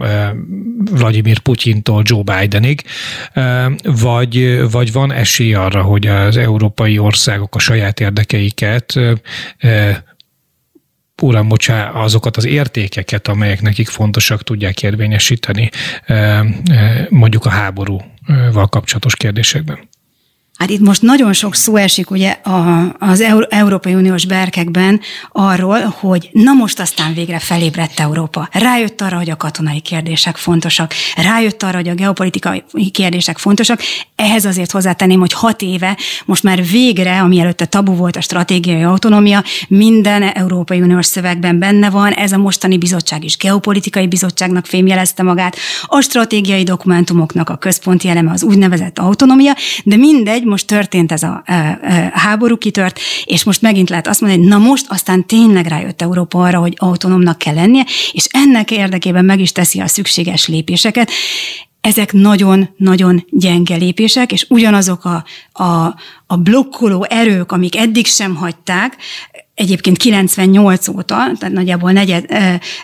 Vladimir 0.91 1.39
Putyintól 1.39 2.01
Joe 2.05 2.23
Bidenig, 2.23 2.81
vagy, 3.83 4.61
vagy 4.71 4.91
van 4.91 5.11
esély 5.11 5.53
arra, 5.53 5.81
hogy 5.81 6.07
az 6.07 6.37
európai 6.37 6.97
országok 6.97 7.55
a 7.55 7.59
saját 7.59 7.99
érdekeiket 7.99 8.99
uram, 11.21 11.47
bocsá, 11.47 11.89
azokat 11.89 12.37
az 12.37 12.45
értékeket, 12.45 13.27
amelyek 13.27 13.61
nekik 13.61 13.87
fontosak, 13.87 14.43
tudják 14.43 14.83
érvényesíteni 14.83 15.69
mondjuk 17.09 17.45
a 17.45 17.49
háborúval 18.29 18.67
kapcsolatos 18.67 19.15
kérdésekben. 19.15 19.89
Hát 20.59 20.69
itt 20.69 20.79
most 20.79 21.01
nagyon 21.01 21.33
sok 21.33 21.55
szó 21.55 21.75
esik 21.75 22.11
ugye 22.11 22.29
a, 22.29 22.95
az 22.99 23.21
Európai 23.49 23.93
Uniós 23.93 24.25
berkekben 24.25 24.99
arról, 25.31 25.95
hogy 25.99 26.29
na 26.31 26.53
most 26.53 26.79
aztán 26.79 27.13
végre 27.13 27.39
felébredt 27.39 27.99
Európa. 27.99 28.49
Rájött 28.51 29.01
arra, 29.01 29.17
hogy 29.17 29.29
a 29.29 29.37
katonai 29.37 29.79
kérdések 29.79 30.35
fontosak, 30.35 30.93
rájött 31.15 31.63
arra, 31.63 31.75
hogy 31.75 31.87
a 31.87 31.93
geopolitikai 31.93 32.63
kérdések 32.91 33.37
fontosak. 33.37 33.81
Ehhez 34.15 34.45
azért 34.45 34.71
hozzátenném, 34.71 35.19
hogy 35.19 35.33
hat 35.33 35.61
éve 35.61 35.97
most 36.25 36.43
már 36.43 36.65
végre, 36.65 37.19
ami 37.19 37.39
előtte 37.39 37.65
tabu 37.65 37.95
volt 37.95 38.15
a 38.15 38.21
stratégiai 38.21 38.83
autonómia, 38.83 39.43
minden 39.67 40.23
Európai 40.23 40.81
Uniós 40.81 41.05
szövegben 41.05 41.59
benne 41.59 41.89
van, 41.89 42.11
ez 42.11 42.31
a 42.31 42.37
mostani 42.37 42.77
bizottság 42.77 43.23
is 43.23 43.37
geopolitikai 43.37 44.07
bizottságnak 44.07 44.65
fémjelezte 44.65 45.23
magát, 45.23 45.55
a 45.85 46.01
stratégiai 46.01 46.63
dokumentumoknak 46.63 47.49
a 47.49 47.57
központi 47.57 48.07
eleme 48.09 48.31
az 48.31 48.43
úgynevezett 48.43 48.99
autonómia, 48.99 49.53
de 49.83 49.95
mindegy, 49.95 50.47
most 50.49 50.67
történt 50.67 51.11
ez 51.11 51.23
a 51.23 51.43
háború 52.13 52.57
kitört, 52.57 52.99
és 53.23 53.43
most 53.43 53.61
megint 53.61 53.89
lehet 53.89 54.07
azt 54.07 54.21
mondani, 54.21 54.41
hogy 54.41 54.51
na 54.51 54.57
most 54.57 54.85
aztán 54.89 55.25
tényleg 55.25 55.65
rájött 55.65 56.01
Európa 56.01 56.43
arra, 56.43 56.59
hogy 56.59 56.73
autonómnak 56.77 57.37
kell 57.37 57.53
lennie, 57.53 57.85
és 58.11 58.27
ennek 58.29 58.71
érdekében 58.71 59.25
meg 59.25 59.39
is 59.39 59.51
teszi 59.51 59.79
a 59.79 59.87
szükséges 59.87 60.47
lépéseket. 60.47 61.11
Ezek 61.81 62.13
nagyon-nagyon 62.13 63.25
gyenge 63.29 63.75
lépések, 63.75 64.31
és 64.31 64.45
ugyanazok 64.49 65.05
a, 65.05 65.23
a, 65.63 65.95
a 66.27 66.37
blokkoló 66.37 67.05
erők, 67.09 67.51
amik 67.51 67.77
eddig 67.77 68.05
sem 68.05 68.35
hagyták, 68.35 68.97
egyébként 69.59 69.97
98 69.97 70.87
óta, 70.87 71.15
tehát 71.39 71.55
nagyjából 71.55 71.91
negyed, 71.91 72.25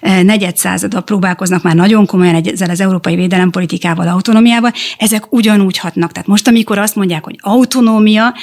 negyed 0.02 0.58
százada 0.58 1.02
próbálkoznak 1.02 1.64
már 1.64 1.76
nagyon 1.76 2.06
komolyan 2.06 2.36
ezzel 2.36 2.70
az 2.70 2.82
európai 2.82 3.16
védelempolitikával, 3.16 4.08
autonómiával, 4.08 4.72
ezek 4.98 5.34
ugyanúgy 5.34 5.78
hatnak. 5.78 6.12
Tehát 6.12 6.28
most, 6.28 6.48
amikor 6.48 6.78
azt 6.78 6.96
mondják, 6.96 7.24
hogy 7.24 7.36
autonómia... 7.40 8.34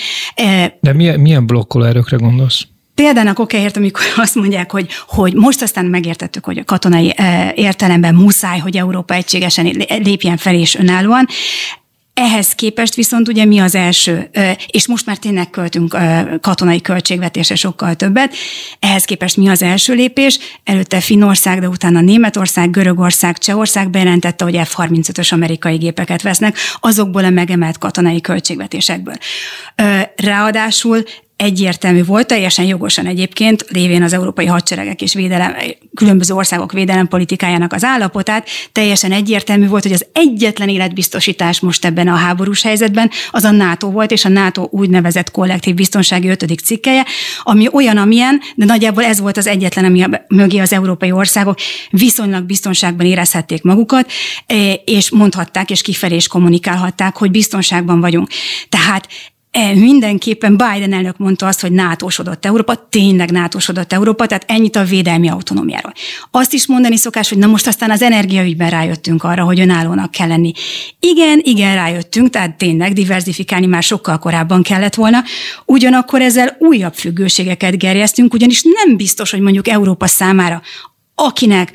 De 0.81 0.93
milyen, 0.93 1.21
milyen 1.21 1.47
blokkoló 1.47 1.85
erőkre 1.85 2.17
gondolsz? 2.17 2.67
Példának 2.95 3.39
okáért, 3.39 3.77
amikor 3.77 4.03
azt 4.25 4.35
mondják, 4.35 4.71
hogy, 4.71 4.89
hogy 5.09 5.35
most 5.35 5.63
aztán 5.63 5.85
megértettük, 5.85 6.45
hogy 6.45 6.59
a 6.59 6.65
katonai 6.65 7.15
értelemben 7.55 8.15
muszáj, 8.15 8.59
hogy 8.59 8.77
Európa 8.77 9.15
egységesen 9.15 9.85
lépjen 9.89 10.37
fel 10.37 10.55
és 10.55 10.75
önállóan. 10.75 11.27
Ehhez 12.15 12.53
képest 12.53 12.95
viszont 12.95 13.29
ugye 13.29 13.45
mi 13.45 13.59
az 13.59 13.75
első, 13.75 14.31
és 14.67 14.87
most 14.87 15.07
már 15.07 15.17
tényleg 15.17 15.51
költünk 15.51 15.97
katonai 16.41 16.81
költségvetésre 16.81 17.55
sokkal 17.55 17.95
többet, 17.95 18.35
ehhez 18.79 19.05
képest 19.05 19.37
mi 19.37 19.49
az 19.49 19.63
első 19.63 19.95
lépés? 19.95 20.39
Előtte 20.65 21.01
Finnország, 21.01 21.61
de 21.61 21.69
utána 21.69 22.01
Németország, 22.01 22.71
Görögország, 22.71 23.39
Csehország 23.39 23.91
bejelentette, 23.91 24.45
hogy 24.45 24.61
F-35-ös 24.65 25.33
amerikai 25.33 25.77
gépeket 25.77 26.23
vesznek 26.23 26.57
azokból 26.81 27.25
a 27.25 27.31
megemelt 27.31 27.79
katonai 27.79 28.21
költségvetésekből. 28.21 29.17
Ráadásul 30.17 31.03
egyértelmű 31.43 32.05
volt, 32.05 32.27
teljesen 32.27 32.65
jogosan 32.65 33.07
egyébként, 33.07 33.65
lévén 33.69 34.03
az 34.03 34.13
európai 34.13 34.47
hadseregek 34.47 35.03
és 35.03 35.15
védelem, 35.15 35.55
különböző 35.95 36.35
országok 36.35 36.73
védelempolitikájának 36.73 37.73
az 37.73 37.85
állapotát, 37.85 38.49
teljesen 38.73 39.13
egyértelmű 39.13 39.67
volt, 39.67 39.83
hogy 39.83 39.93
az 39.93 40.07
egyetlen 40.13 40.69
életbiztosítás 40.69 41.61
most 41.61 41.85
ebben 41.85 42.09
a 42.09 42.15
háborús 42.15 42.63
helyzetben 42.63 43.11
az 43.31 43.45
a 43.45 43.51
NATO 43.51 43.91
volt, 43.91 44.11
és 44.11 44.25
a 44.25 44.29
NATO 44.29 44.69
úgynevezett 44.71 45.31
kollektív 45.31 45.75
biztonsági 45.75 46.29
ötödik 46.29 46.61
cikkeje, 46.61 47.05
ami 47.43 47.69
olyan, 47.73 47.97
amilyen, 47.97 48.41
de 48.55 48.65
nagyjából 48.65 49.05
ez 49.05 49.21
volt 49.21 49.37
az 49.37 49.47
egyetlen, 49.47 49.85
ami 49.85 50.05
mögé 50.29 50.59
az 50.59 50.73
európai 50.73 51.13
országok 51.13 51.59
viszonylag 51.91 52.45
biztonságban 52.45 53.07
érezhették 53.07 53.63
magukat, 53.63 54.11
e, 54.47 54.73
és 54.73 55.11
mondhatták, 55.11 55.71
és 55.71 55.83
kifelé 55.83 56.17
is 56.17 56.27
kommunikálhatták, 56.27 57.17
hogy 57.17 57.31
biztonságban 57.31 58.01
vagyunk. 58.01 58.29
Tehát 58.69 59.09
mindenképpen 59.75 60.57
Biden 60.57 60.93
elnök 60.93 61.17
mondta 61.19 61.47
azt, 61.47 61.61
hogy 61.61 61.73
nátósodott 61.73 62.45
Európa, 62.45 62.89
tényleg 62.89 63.31
nátósodott 63.31 63.93
Európa, 63.93 64.27
tehát 64.27 64.45
ennyit 64.47 64.77
a 64.77 64.85
védelmi 64.85 65.29
autonómiáról. 65.29 65.93
Azt 66.31 66.53
is 66.53 66.67
mondani 66.67 66.97
szokás, 66.97 67.29
hogy 67.29 67.39
na 67.39 67.47
most 67.47 67.67
aztán 67.67 67.91
az 67.91 68.03
energiaügyben 68.03 68.71
rájöttünk 68.71 69.25
arra, 69.25 69.45
hogy 69.45 69.61
önállónak 69.61 70.11
kell 70.11 70.29
lenni. 70.29 70.53
Igen, 71.01 71.41
igen, 71.43 71.75
rájöttünk, 71.75 72.31
tehát 72.31 72.57
tényleg 72.57 72.93
diversifikálni 72.93 73.67
már 73.67 73.83
sokkal 73.83 74.19
korábban 74.19 74.63
kellett 74.63 74.95
volna. 74.95 75.23
Ugyanakkor 75.65 76.21
ezzel 76.21 76.57
újabb 76.59 76.95
függőségeket 76.95 77.79
gerjesztünk, 77.79 78.35
ugyanis 78.35 78.63
nem 78.63 78.97
biztos, 78.97 79.31
hogy 79.31 79.41
mondjuk 79.41 79.69
Európa 79.69 80.07
számára 80.07 80.63
akinek 81.15 81.73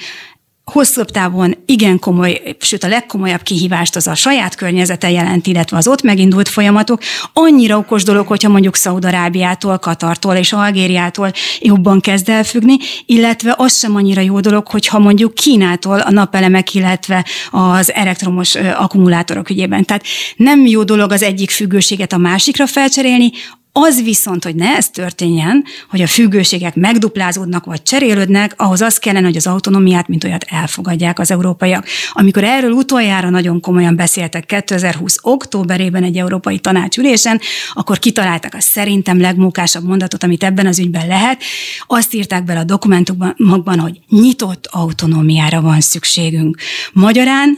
hosszabb 0.72 1.12
távon 1.12 1.58
igen 1.66 2.00
komoly, 2.00 2.42
sőt 2.60 2.84
a 2.84 2.88
legkomolyabb 2.88 3.42
kihívást 3.42 3.96
az 3.96 4.08
a 4.08 4.16
saját 4.16 4.56
környezete 4.56 5.12
jelent, 5.12 5.48
illetve 5.48 5.78
az 5.78 5.88
ott 5.88 6.02
megindult 6.02 6.50
folyamatok. 6.50 7.02
Annyira 7.34 7.78
okos 7.78 8.04
dolog, 8.04 8.28
hogyha 8.28 8.50
mondjuk 8.50 8.76
Szaudarábiától, 8.76 9.78
Katartól 9.78 10.36
és 10.36 10.54
Algériától 10.54 11.32
jobban 11.60 12.00
kezd 12.00 12.30
el 12.30 12.44
függni, 12.44 12.78
illetve 13.06 13.54
az 13.58 13.78
sem 13.78 13.96
annyira 13.96 14.22
jó 14.22 14.40
dolog, 14.40 14.68
hogyha 14.68 15.00
mondjuk 15.00 15.34
Kínától 15.34 16.00
a 16.00 16.12
napelemek, 16.12 16.74
illetve 16.74 17.26
az 17.52 17.94
elektromos 17.94 18.56
akkumulátorok 18.56 19.50
ügyében. 19.50 19.86
Tehát 19.86 20.04
nem 20.36 20.66
jó 20.66 20.84
dolog 20.84 21.12
az 21.12 21.22
egyik 21.22 21.50
függőséget 21.50 22.14
a 22.14 22.18
másikra 22.18 22.68
felcserélni, 22.68 23.32
az 23.80 24.04
viszont, 24.04 24.44
hogy 24.44 24.56
ne 24.56 24.76
ez 24.76 24.90
történjen, 24.90 25.64
hogy 25.90 26.02
a 26.02 26.08
függőségek 26.08 26.76
megduplázódnak 26.76 27.66
vagy 27.66 27.84
cserélődnek, 27.84 28.54
ahhoz 28.56 28.82
az 28.82 28.98
kellene, 28.98 29.26
hogy 29.26 29.36
az 29.36 29.48
autonómiát, 29.48 30.08
mint 30.08 30.24
olyat 30.24 30.46
elfogadják 30.48 31.20
az 31.20 31.32
európaiak. 31.32 31.86
Amikor 32.12 32.44
erről 32.44 32.72
utoljára 32.72 33.30
nagyon 33.30 33.60
komolyan 33.60 33.96
beszéltek 33.96 34.46
2020. 34.46 35.18
októberében 35.22 36.04
egy 36.04 36.18
európai 36.18 36.60
tanácsülésen, 36.60 37.40
akkor 37.74 38.00
kitaláltak 38.00 38.54
a 38.54 38.62
szerintem 38.62 39.20
legmókásabb 39.20 39.84
mondatot, 39.84 40.24
amit 40.24 40.44
ebben 40.44 40.66
az 40.66 40.80
ügyben 40.80 41.08
lehet. 41.08 41.44
Azt 41.88 42.14
írták 42.14 42.44
bele 42.44 42.60
a 42.60 42.64
dokumentumokban, 42.64 43.80
hogy 43.80 44.00
nyitott 44.10 44.68
autonómiára 44.72 45.62
van 45.62 45.82
szükségünk. 45.82 46.58
Magyarán, 46.94 47.58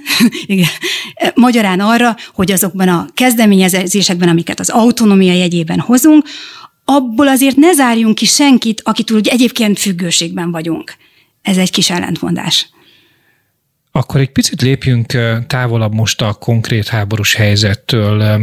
magyarán 1.36 1.80
arra, 1.80 2.16
hogy 2.34 2.52
azokban 2.52 2.88
a 2.88 3.08
kezdeményezésekben, 3.14 4.30
amiket 4.30 4.60
az 4.60 4.70
autonómia 4.70 5.34
jegyében 5.34 5.80
hozunk, 5.80 6.08
dolgozunk, 6.10 6.26
abból 6.86 7.28
azért 7.28 7.56
ne 7.56 7.74
zárjunk 7.74 8.16
ki 8.16 8.26
senkit, 8.26 8.82
akitől 8.86 9.18
ugye 9.18 9.32
egyébként 9.32 9.80
függőségben 9.80 10.52
vagyunk. 10.52 10.94
Ez 11.42 11.58
egy 11.58 11.72
kis 11.72 11.90
ellentmondás. 11.90 12.70
Akkor 13.92 14.20
egy 14.20 14.32
picit 14.32 14.62
lépjünk 14.62 15.14
távolabb 15.48 15.94
most 15.94 16.22
a 16.22 16.34
konkrét 16.34 16.88
háborús 16.88 17.34
helyzettől. 17.34 18.42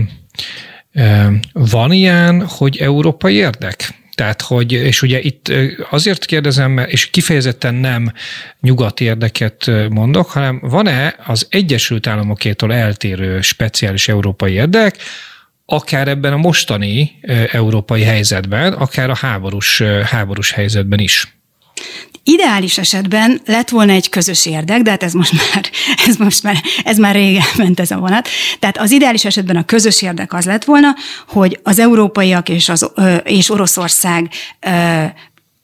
Van 1.52 1.92
ilyen, 1.92 2.46
hogy 2.46 2.76
európai 2.76 3.34
érdek? 3.34 3.94
Tehát, 4.14 4.42
hogy, 4.42 4.72
és 4.72 5.02
ugye 5.02 5.20
itt 5.20 5.52
azért 5.90 6.24
kérdezem, 6.24 6.78
és 6.78 7.10
kifejezetten 7.10 7.74
nem 7.74 8.12
nyugati 8.60 9.04
érdeket 9.04 9.70
mondok, 9.90 10.30
hanem 10.30 10.58
van-e 10.62 11.14
az 11.26 11.46
Egyesült 11.50 12.06
Államokétól 12.06 12.72
eltérő 12.72 13.40
speciális 13.40 14.08
európai 14.08 14.52
érdek, 14.52 14.96
akár 15.66 16.08
ebben 16.08 16.32
a 16.32 16.36
mostani 16.36 17.20
európai 17.52 18.02
helyzetben, 18.02 18.72
akár 18.72 19.10
a 19.10 19.16
háborús, 19.16 19.82
háborús 20.04 20.50
helyzetben 20.50 20.98
is? 20.98 21.36
Ideális 22.22 22.78
esetben 22.78 23.40
lett 23.44 23.68
volna 23.68 23.92
egy 23.92 24.08
közös 24.08 24.46
érdek, 24.46 24.82
de 24.82 24.90
hát 24.90 25.02
ez 25.02 25.12
most 25.12 25.32
már, 25.32 25.70
ez 26.08 26.16
most 26.16 26.42
már, 26.42 26.56
ez 26.84 26.96
már 26.96 27.14
régen 27.14 27.44
ment 27.56 27.80
ez 27.80 27.90
a 27.90 27.96
vonat. 27.96 28.28
Tehát 28.58 28.78
az 28.78 28.90
ideális 28.90 29.24
esetben 29.24 29.56
a 29.56 29.64
közös 29.64 30.02
érdek 30.02 30.32
az 30.32 30.44
lett 30.44 30.64
volna, 30.64 30.94
hogy 31.28 31.60
az 31.62 31.78
európaiak 31.78 32.48
és, 32.48 32.68
az, 32.68 32.90
és 33.24 33.50
Oroszország 33.50 34.30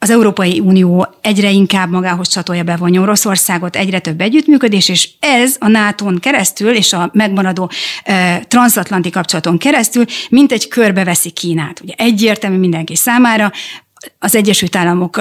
az 0.03 0.11
Európai 0.11 0.61
Unió 0.61 1.07
egyre 1.21 1.51
inkább 1.51 1.91
magához 1.91 2.29
csatolja 2.29 2.63
bevonja 2.63 3.01
Oroszországot, 3.01 3.77
egyre 3.77 3.99
több 3.99 4.21
együttműködés, 4.21 4.89
és 4.89 5.09
ez 5.21 5.57
a 5.59 5.69
nato 5.69 6.19
keresztül 6.21 6.75
és 6.75 6.93
a 6.93 7.11
megmaradó 7.13 7.71
e, 8.05 8.45
transatlanti 8.49 9.11
kapcsolaton 9.11 9.59
keresztül 9.59 10.05
mint 10.29 10.53
egy 10.53 10.69
körbeveszi 10.69 11.31
Kínát. 11.31 11.81
Ugye 11.81 11.95
egyértelmű 11.97 12.57
mindenki 12.57 12.97
számára, 12.97 13.53
az 14.19 14.35
Egyesült 14.35 14.77
Államok 14.77 15.21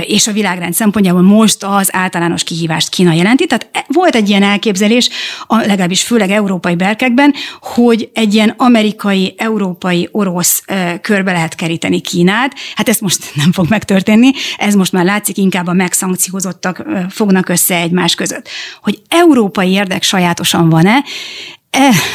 és 0.00 0.26
a 0.26 0.32
világrend 0.32 0.74
szempontjából 0.74 1.22
most 1.22 1.62
az 1.64 1.88
általános 1.94 2.44
kihívást 2.44 2.88
Kína 2.88 3.12
jelenti. 3.12 3.46
Tehát 3.46 3.68
e, 3.72 3.84
volt 3.88 4.14
egy 4.14 4.28
ilyen 4.28 4.42
elképzelés, 4.42 5.08
legalábbis 5.48 6.02
főleg 6.02 6.30
európai 6.30 6.74
berkekben, 6.74 7.34
hogy 7.60 8.10
egy 8.14 8.34
ilyen 8.34 8.54
amerikai, 8.56 9.34
európai, 9.36 10.08
orosz 10.12 10.64
körbe 11.00 11.32
lehet 11.32 11.54
keríteni 11.54 12.00
Kínát. 12.00 12.54
Hát 12.74 12.88
ez 12.88 12.98
most 12.98 13.30
nem 13.42 13.52
fog 13.52 13.68
megtörténni, 13.68 14.30
ez 14.56 14.74
most 14.74 14.92
már 14.92 15.04
látszik, 15.04 15.36
inkább 15.36 15.66
a 15.66 15.72
megszankciózottak 15.72 16.84
fognak 17.08 17.48
össze 17.48 17.76
egymás 17.76 18.14
között. 18.14 18.48
Hogy 18.82 19.02
európai 19.08 19.70
érdek 19.70 20.02
sajátosan 20.02 20.68
van-e, 20.68 21.04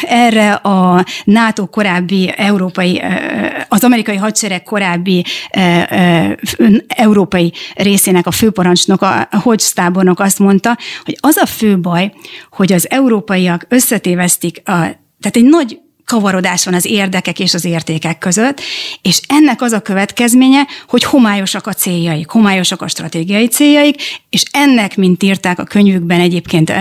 erre 0.01 0.53
a 0.53 1.05
NATO 1.23 1.67
korábbi 1.67 2.33
európai, 2.35 3.01
az 3.67 3.83
amerikai 3.83 4.15
hadsereg 4.15 4.63
korábbi 4.63 5.25
európai 6.87 7.53
részének 7.75 8.27
a 8.27 8.31
főparancsnok, 8.31 9.01
a 9.01 9.27
Hodge 9.31 9.65
tábornok 9.73 10.19
azt 10.19 10.39
mondta, 10.39 10.77
hogy 11.05 11.17
az 11.19 11.37
a 11.37 11.45
fő 11.45 11.79
baj, 11.79 12.13
hogy 12.51 12.73
az 12.73 12.89
európaiak 12.89 13.65
összetévesztik 13.69 14.61
a 14.65 15.05
tehát 15.19 15.35
egy 15.35 15.45
nagy 15.45 15.79
kavarodás 16.07 16.65
van 16.65 16.73
az 16.73 16.85
érdekek 16.85 17.39
és 17.39 17.53
az 17.53 17.65
értékek 17.65 18.17
között, 18.17 18.61
és 19.01 19.21
ennek 19.27 19.61
az 19.61 19.71
a 19.71 19.79
következménye, 19.79 20.67
hogy 20.87 21.03
homályosak 21.03 21.67
a 21.67 21.73
céljaik, 21.73 22.29
homályosak 22.29 22.81
a 22.81 22.87
stratégiai 22.87 23.47
céljaik, 23.47 24.01
és 24.29 24.43
ennek, 24.51 24.95
mint 24.95 25.23
írták 25.23 25.59
a 25.59 25.63
könyvükben 25.63 26.19
egyébként 26.19 26.73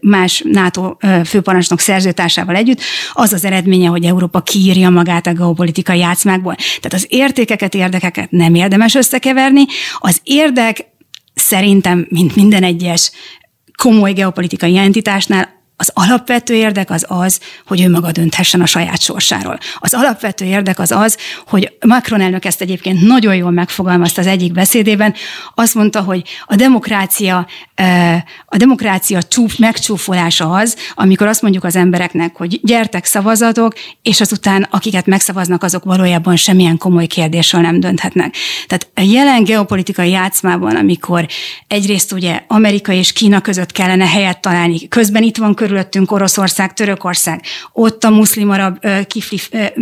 más 0.00 0.42
NATO 0.46 0.96
főparancsnok 1.24 1.80
szerzőtársával 1.80 2.54
együtt, 2.56 2.80
az 3.12 3.32
az 3.32 3.44
eredménye, 3.44 3.88
hogy 3.88 4.04
Európa 4.04 4.40
kiírja 4.40 4.90
magát 4.90 5.26
a 5.26 5.32
geopolitikai 5.32 5.98
játszmákból. 5.98 6.54
Tehát 6.54 6.92
az 6.92 7.06
értékeket, 7.08 7.74
érdekeket 7.74 8.30
nem 8.30 8.54
érdemes 8.54 8.94
összekeverni. 8.94 9.64
Az 9.98 10.20
érdek 10.22 10.86
szerintem, 11.34 12.06
mint 12.08 12.36
minden 12.36 12.62
egyes 12.62 13.10
komoly 13.76 14.12
geopolitikai 14.12 14.76
entitásnál 14.76 15.59
az 15.80 15.90
alapvető 15.94 16.54
érdek 16.54 16.90
az 16.90 17.04
az, 17.08 17.40
hogy 17.66 17.80
ő 17.80 17.90
maga 17.90 18.12
dönthessen 18.12 18.60
a 18.60 18.66
saját 18.66 19.00
sorsáról. 19.00 19.58
Az 19.78 19.94
alapvető 19.94 20.44
érdek 20.44 20.78
az 20.78 20.90
az, 20.90 21.16
hogy 21.46 21.72
Macron 21.86 22.20
elnök 22.20 22.44
ezt 22.44 22.60
egyébként 22.60 23.00
nagyon 23.00 23.34
jól 23.34 23.50
megfogalmazta 23.50 24.20
az 24.20 24.26
egyik 24.26 24.52
beszédében, 24.52 25.14
azt 25.54 25.74
mondta, 25.74 26.00
hogy 26.00 26.22
a 26.44 26.54
demokrácia, 26.54 27.46
a 28.46 28.56
demokrácia 28.56 29.22
csúp, 29.22 29.50
megcsúfolása 29.58 30.50
az, 30.50 30.76
amikor 30.94 31.26
azt 31.26 31.42
mondjuk 31.42 31.64
az 31.64 31.76
embereknek, 31.76 32.36
hogy 32.36 32.60
gyertek 32.62 33.04
szavazatok, 33.04 33.74
és 34.02 34.20
azután 34.20 34.66
akiket 34.70 35.06
megszavaznak, 35.06 35.62
azok 35.62 35.84
valójában 35.84 36.36
semmilyen 36.36 36.78
komoly 36.78 37.06
kérdésről 37.06 37.60
nem 37.60 37.80
dönthetnek. 37.80 38.34
Tehát 38.66 38.88
a 38.94 39.12
jelen 39.12 39.44
geopolitikai 39.44 40.10
játszmában, 40.10 40.76
amikor 40.76 41.26
egyrészt 41.68 42.12
ugye 42.12 42.42
Amerika 42.48 42.92
és 42.92 43.12
Kína 43.12 43.40
között 43.40 43.72
kellene 43.72 44.06
helyet 44.06 44.40
találni, 44.40 44.88
közben 44.88 45.22
itt 45.22 45.36
van 45.36 45.54
körül 45.54 45.68
körülöttünk 45.70 46.12
Oroszország, 46.12 46.72
Törökország, 46.72 47.42
ott 47.72 48.04
a 48.04 48.10
muszlim 48.10 48.50
arab 48.50 48.86
kifli 49.06 49.38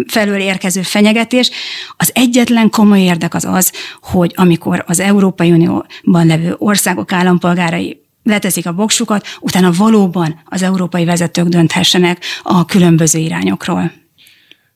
felől 0.07 0.41
érkező 0.41 0.83
fenyegetés. 0.83 1.51
Az 1.97 2.11
egyetlen 2.15 2.71
komoly 2.71 3.01
érdek 3.01 3.35
az 3.35 3.45
az, 3.45 3.73
hogy 4.01 4.33
amikor 4.37 4.85
az 4.87 5.01
Európai 5.01 5.51
Unióban 5.51 6.27
levő 6.27 6.55
országok 6.59 7.13
állampolgárai 7.13 8.01
leteszik 8.23 8.67
a 8.67 8.73
boksukat, 8.73 9.27
utána 9.41 9.71
valóban 9.73 10.41
az 10.45 10.63
európai 10.63 11.05
vezetők 11.05 11.47
dönthessenek 11.47 12.25
a 12.43 12.65
különböző 12.65 13.19
irányokról. 13.19 13.93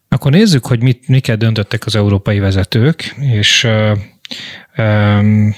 Akkor 0.08 0.30
nézzük, 0.30 0.66
hogy 0.66 0.82
mit, 0.82 1.08
miket 1.08 1.38
döntöttek 1.38 1.86
az 1.86 1.96
európai 1.96 2.38
vezetők, 2.38 3.14
és 3.18 3.66
um, 4.76 5.54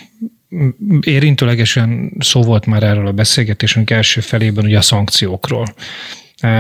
érintőlegesen 1.01 2.13
szó 2.19 2.43
volt 2.43 2.67
már 2.67 2.83
erről 2.83 3.07
a 3.07 3.13
beszélgetésünk 3.13 3.91
első 3.91 4.21
felében, 4.21 4.65
ugye 4.65 4.79
a 4.79 4.83
szankciókról 4.83 5.65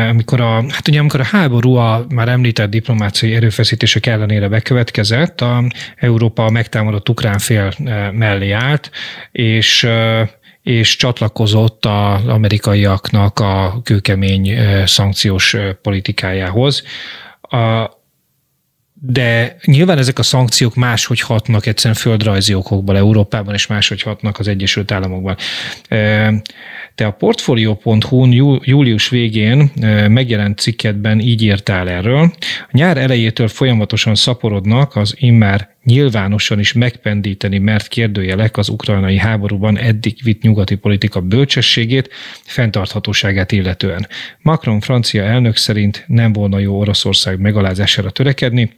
amikor 0.09 0.41
a, 0.41 0.65
hát 0.69 0.89
ugye 0.89 0.99
amikor 0.99 1.21
a 1.21 1.25
háború 1.25 1.75
a 1.75 2.07
már 2.09 2.29
említett 2.29 2.71
diplomáciai 2.71 3.35
erőfeszítések 3.35 4.07
ellenére 4.07 4.49
bekövetkezett, 4.49 5.41
a 5.41 5.65
Európa 5.97 6.51
megtámadott 6.51 7.09
ukrán 7.09 7.39
fél 7.39 7.73
mellé 8.13 8.51
állt, 8.51 8.91
és 9.33 9.89
és 10.63 10.97
csatlakozott 10.97 11.85
az 11.85 12.27
amerikaiaknak 12.27 13.39
a 13.39 13.81
kőkemény 13.83 14.59
szankciós 14.85 15.57
politikájához. 15.83 16.83
A, 17.41 17.91
de 19.07 19.57
nyilván 19.64 19.99
ezek 19.99 20.19
a 20.19 20.23
szankciók 20.23 20.75
máshogy 20.75 21.21
hatnak 21.21 21.67
egyszerűen 21.67 22.01
földrajzi 22.01 22.55
okokból 22.55 22.97
Európában, 22.97 23.55
és 23.55 23.67
máshogy 23.67 24.03
hatnak 24.03 24.38
az 24.38 24.49
Egyesült 24.49 24.93
Államokban. 24.93 25.37
Te 26.95 27.07
a 27.07 27.11
Portfolio.hu 27.11 28.59
július 28.62 29.09
végén 29.09 29.71
megjelent 30.09 30.59
cikketben 30.59 31.21
így 31.21 31.43
írtál 31.43 31.88
erről. 31.88 32.33
A 32.61 32.71
nyár 32.71 32.97
elejétől 32.97 33.49
folyamatosan 33.49 34.14
szaporodnak 34.14 34.97
az 34.97 35.14
immár 35.19 35.73
nyilvánosan 35.83 36.59
is 36.59 36.73
megpendíteni 36.73 37.59
mert 37.59 37.88
kérdőjelek 37.88 38.57
az 38.57 38.69
ukrajnai 38.69 39.19
háborúban 39.19 39.79
eddig 39.79 40.17
vitt 40.23 40.43
nyugati 40.43 40.75
politika 40.75 41.21
bölcsességét, 41.21 42.09
fenntarthatóságát 42.45 43.53
illetően. 43.53 44.09
Macron 44.43 44.81
francia 44.81 45.23
elnök 45.23 45.57
szerint 45.57 46.05
nem 46.07 46.33
volna 46.33 46.59
jó 46.59 46.79
Oroszország 46.79 47.40
megalázására 47.40 48.11
törekedni, 48.11 48.71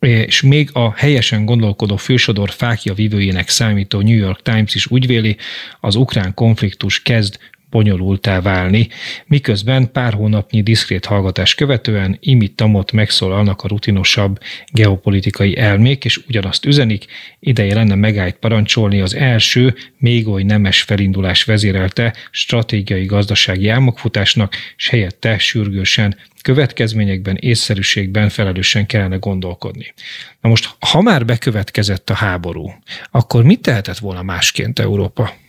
és 0.00 0.42
még 0.42 0.70
a 0.72 0.92
helyesen 0.92 1.44
gondolkodó 1.44 1.96
fősodor 1.96 2.50
fákja 2.50 2.94
vívőjének 2.94 3.48
számító 3.48 4.00
New 4.00 4.16
York 4.16 4.42
Times 4.42 4.74
is 4.74 4.86
úgy 4.86 5.06
véli, 5.06 5.36
az 5.80 5.94
ukrán 5.94 6.34
konfliktus 6.34 7.02
kezd 7.02 7.38
bonyolultá 7.72 8.40
válni, 8.40 8.88
miközben 9.26 9.92
pár 9.92 10.12
hónapnyi 10.12 10.62
diszkrét 10.62 11.04
hallgatás 11.04 11.54
követően 11.54 12.16
imit 12.20 12.56
tamot 12.56 12.92
megszólalnak 12.92 13.62
a 13.62 13.68
rutinosabb 13.68 14.38
geopolitikai 14.72 15.56
elmék, 15.56 16.04
és 16.04 16.20
ugyanazt 16.28 16.64
üzenik, 16.64 17.06
ideje 17.40 17.74
lenne 17.74 17.94
megállt 17.94 18.34
parancsolni 18.34 19.00
az 19.00 19.14
első, 19.14 19.74
még 19.98 20.28
oly 20.28 20.42
nemes 20.42 20.82
felindulás 20.82 21.44
vezérelte 21.44 22.14
stratégiai 22.30 23.04
gazdasági 23.04 23.68
álmokfutásnak, 23.68 24.56
és 24.76 24.88
helyette 24.88 25.38
sürgősen 25.38 26.16
következményekben, 26.42 27.36
észszerűségben 27.36 28.28
felelősen 28.28 28.86
kellene 28.86 29.16
gondolkodni. 29.16 29.94
Na 30.40 30.48
most, 30.48 30.70
ha 30.78 31.02
már 31.02 31.24
bekövetkezett 31.24 32.10
a 32.10 32.14
háború, 32.14 32.72
akkor 33.10 33.44
mit 33.44 33.60
tehetett 33.60 33.98
volna 33.98 34.22
másként 34.22 34.78
Európa? 34.78 35.41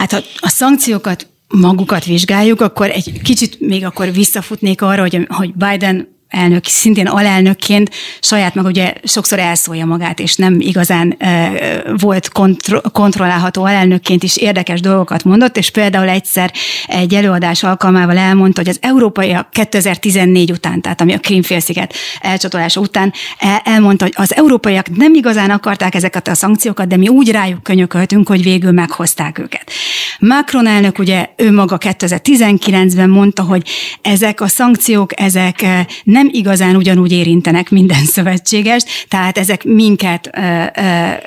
Hát 0.00 0.12
ha 0.12 0.20
a 0.40 0.48
szankciókat 0.48 1.26
magukat 1.48 2.04
vizsgáljuk, 2.04 2.60
akkor 2.60 2.90
egy 2.90 3.20
kicsit 3.22 3.60
még 3.60 3.84
akkor 3.84 4.12
visszafutnék 4.12 4.82
arra, 4.82 5.00
hogy, 5.00 5.26
hogy 5.28 5.54
Biden 5.54 6.08
elnök, 6.30 6.64
szintén 6.64 7.06
alelnökként 7.06 7.90
saját 8.20 8.54
maga 8.54 8.68
ugye 8.68 8.92
sokszor 9.04 9.38
elszólja 9.38 9.86
magát, 9.86 10.20
és 10.20 10.36
nem 10.36 10.60
igazán 10.60 11.14
e, 11.18 11.52
volt 11.98 12.28
kontro- 12.28 12.92
kontrollálható 12.92 13.64
alelnökként 13.64 14.22
is 14.22 14.36
érdekes 14.36 14.80
dolgokat 14.80 15.24
mondott, 15.24 15.56
és 15.56 15.70
például 15.70 16.08
egyszer 16.08 16.52
egy 16.86 17.14
előadás 17.14 17.62
alkalmával 17.62 18.18
elmondta, 18.18 18.60
hogy 18.60 18.70
az 18.70 18.78
európaiak 18.80 19.50
2014 19.50 20.50
után, 20.50 20.80
tehát 20.80 21.00
ami 21.00 21.12
a 21.12 21.18
Krímfélsziget 21.18 21.94
elcsatolása 22.20 22.80
után 22.80 23.12
el, 23.38 23.60
elmondta, 23.64 24.04
hogy 24.04 24.14
az 24.16 24.34
európaiak 24.34 24.96
nem 24.96 25.14
igazán 25.14 25.50
akarták 25.50 25.94
ezeket 25.94 26.28
a 26.28 26.34
szankciókat, 26.34 26.86
de 26.86 26.96
mi 26.96 27.08
úgy 27.08 27.30
rájuk 27.30 27.62
könyököltünk, 27.62 28.28
hogy 28.28 28.42
végül 28.42 28.72
meghozták 28.72 29.38
őket. 29.38 29.70
Macron 30.18 30.66
elnök 30.66 30.98
ugye 30.98 31.28
ő 31.36 31.52
maga 31.52 31.78
2019-ben 31.80 33.10
mondta, 33.10 33.42
hogy 33.42 33.68
ezek 34.02 34.40
a 34.40 34.48
szankciók, 34.48 35.20
ezek 35.20 35.66
nem 36.04 36.19
nem 36.20 36.30
igazán 36.32 36.76
ugyanúgy 36.76 37.12
érintenek 37.12 37.70
minden 37.70 38.04
szövetségest, 38.04 38.86
tehát 39.08 39.38
ezek 39.38 39.64
minket 39.64 40.30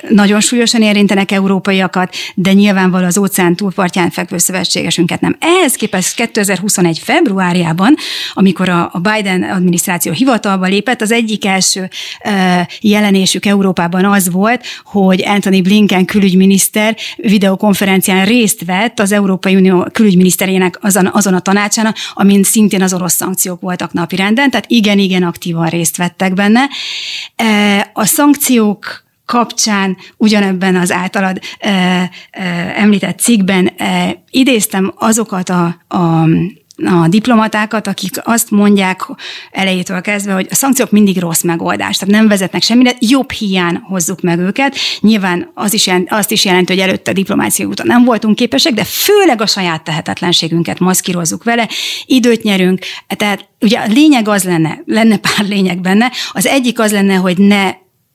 nagyon 0.08 0.40
súlyosan 0.40 0.82
érintenek 0.82 1.30
európaiakat, 1.30 2.14
de 2.34 2.52
nyilvánvalóan 2.52 3.08
az 3.08 3.18
óceán 3.18 3.56
túlpartján 3.56 4.10
fekvő 4.10 4.38
szövetségesünket 4.38 5.20
nem. 5.20 5.36
Ehhez 5.40 5.74
képest 5.74 6.14
2021. 6.14 6.98
februárjában, 6.98 7.94
amikor 8.32 8.68
a 8.68 9.00
Biden 9.02 9.42
adminisztráció 9.42 10.12
hivatalba 10.12 10.66
lépett, 10.66 11.00
az 11.00 11.12
egyik 11.12 11.44
első 11.44 11.88
jelenésük 12.80 13.46
Európában 13.46 14.04
az 14.04 14.30
volt, 14.30 14.64
hogy 14.84 15.22
Anthony 15.26 15.62
Blinken 15.62 16.04
külügyminiszter 16.04 16.96
videokonferencián 17.16 18.24
részt 18.24 18.64
vett 18.64 19.00
az 19.00 19.12
Európai 19.12 19.54
Unió 19.54 19.88
külügyminiszterének 19.92 20.78
azon, 20.80 21.10
azon 21.12 21.34
a 21.34 21.40
tanácsán, 21.40 21.94
amin 22.14 22.42
szintén 22.42 22.82
az 22.82 22.94
orosz 22.94 23.14
szankciók 23.14 23.60
voltak 23.60 23.92
napirenden, 23.92 24.50
tehát 24.50 24.66
igen-igen 24.84 25.22
aktívan 25.22 25.66
részt 25.66 25.96
vettek 25.96 26.34
benne. 26.34 26.68
A 27.92 28.04
szankciók 28.04 29.04
kapcsán 29.26 29.96
ugyanebben 30.16 30.76
az 30.76 30.92
általad 30.92 31.38
e, 31.58 31.70
e, 31.70 32.10
említett 32.76 33.18
cikkben 33.18 33.66
e, 33.76 34.22
idéztem 34.30 34.92
azokat 34.96 35.48
a, 35.48 35.64
a 35.88 36.26
a 36.76 37.08
diplomatákat, 37.08 37.86
akik 37.86 38.20
azt 38.22 38.50
mondják 38.50 39.06
elejétől 39.50 40.00
kezdve, 40.00 40.32
hogy 40.32 40.46
a 40.50 40.54
szankciók 40.54 40.90
mindig 40.90 41.18
rossz 41.18 41.42
megoldás, 41.42 41.96
tehát 41.96 42.14
nem 42.14 42.28
vezetnek 42.28 42.62
semmire, 42.62 42.92
jobb 42.98 43.30
hiány 43.30 43.80
hozzuk 43.82 44.20
meg 44.20 44.38
őket. 44.38 44.76
Nyilván 45.00 45.50
az 45.54 45.72
is 45.72 45.86
jelent, 45.86 46.12
azt 46.12 46.30
is 46.30 46.44
jelenti, 46.44 46.72
hogy 46.72 46.82
előtte 46.82 47.10
a 47.10 47.14
diplomáciai 47.14 47.68
úton 47.68 47.86
nem 47.86 48.04
voltunk 48.04 48.36
képesek, 48.36 48.72
de 48.72 48.84
főleg 48.84 49.40
a 49.40 49.46
saját 49.46 49.84
tehetetlenségünket 49.84 50.78
maszkírozzuk 50.78 51.44
vele, 51.44 51.68
időt 52.06 52.42
nyerünk, 52.42 52.78
tehát 53.08 53.48
ugye 53.60 53.78
a 53.78 53.86
lényeg 53.86 54.28
az 54.28 54.44
lenne, 54.44 54.82
lenne 54.86 55.16
pár 55.16 55.46
lényeg 55.48 55.80
benne, 55.80 56.12
az 56.32 56.46
egyik 56.46 56.78
az 56.78 56.92
lenne, 56.92 57.14
hogy 57.14 57.38
ne 57.38 57.72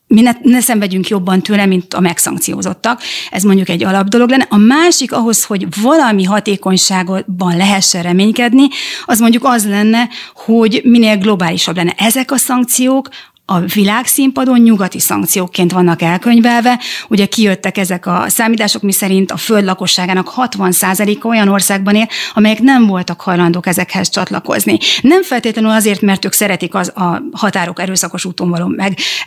mi 0.10 0.22
ne, 0.22 0.32
ne 0.42 0.62
szenvedjünk 0.62 1.08
jobban 1.08 1.42
tőle, 1.42 1.66
mint 1.66 1.94
a 1.94 2.00
megszankciózottak. 2.00 3.02
Ez 3.32 3.44
mondjuk 3.44 3.70
egy 3.70 3.84
alap 3.84 4.08
dolog 4.08 4.30
lenne. 4.30 4.46
A 4.50 4.58
másik 4.58 5.12
ahhoz, 5.12 5.46
hogy 5.46 5.68
valami 5.82 6.24
hatékonyságban 6.24 7.58
lehessen 7.58 8.04
reménykedni, 8.04 8.68
az 9.06 9.20
mondjuk 9.20 9.44
az 9.44 9.68
lenne, 9.68 10.10
hogy 10.36 10.82
minél 10.84 11.18
globálisabb 11.18 11.76
lenne. 11.76 11.94
Ezek 11.98 12.32
a 12.32 12.38
szankciók 12.38 13.10
a 13.52 13.60
világszínpadon 13.60 14.60
nyugati 14.60 15.00
szankciókként 15.00 15.72
vannak 15.72 16.02
elkönyvelve. 16.02 16.80
Ugye 17.08 17.26
kijöttek 17.26 17.78
ezek 17.78 18.06
a 18.06 18.26
számítások, 18.28 18.82
mi 18.82 18.92
szerint 18.92 19.32
a 19.32 19.38
föld 19.38 19.64
lakosságának 19.64 20.34
60%-a 20.36 21.28
olyan 21.28 21.48
országban 21.48 21.96
él, 21.96 22.08
amelyek 22.34 22.60
nem 22.60 22.86
voltak 22.86 23.22
hajlandók 23.22 23.68
ezekhez 23.68 24.10
csatlakozni. 24.10 24.78
Nem 25.02 25.24
feltétlenül 25.24 25.72
azért, 25.72 26.02
mert 26.02 26.26
ők 26.26 26.34
szeretik 26.34 26.76
az, 26.76 26.92
a 26.96 27.22
határok 27.32 27.80
erőszakos 27.80 28.26
úton 28.26 28.50
való 28.50 28.68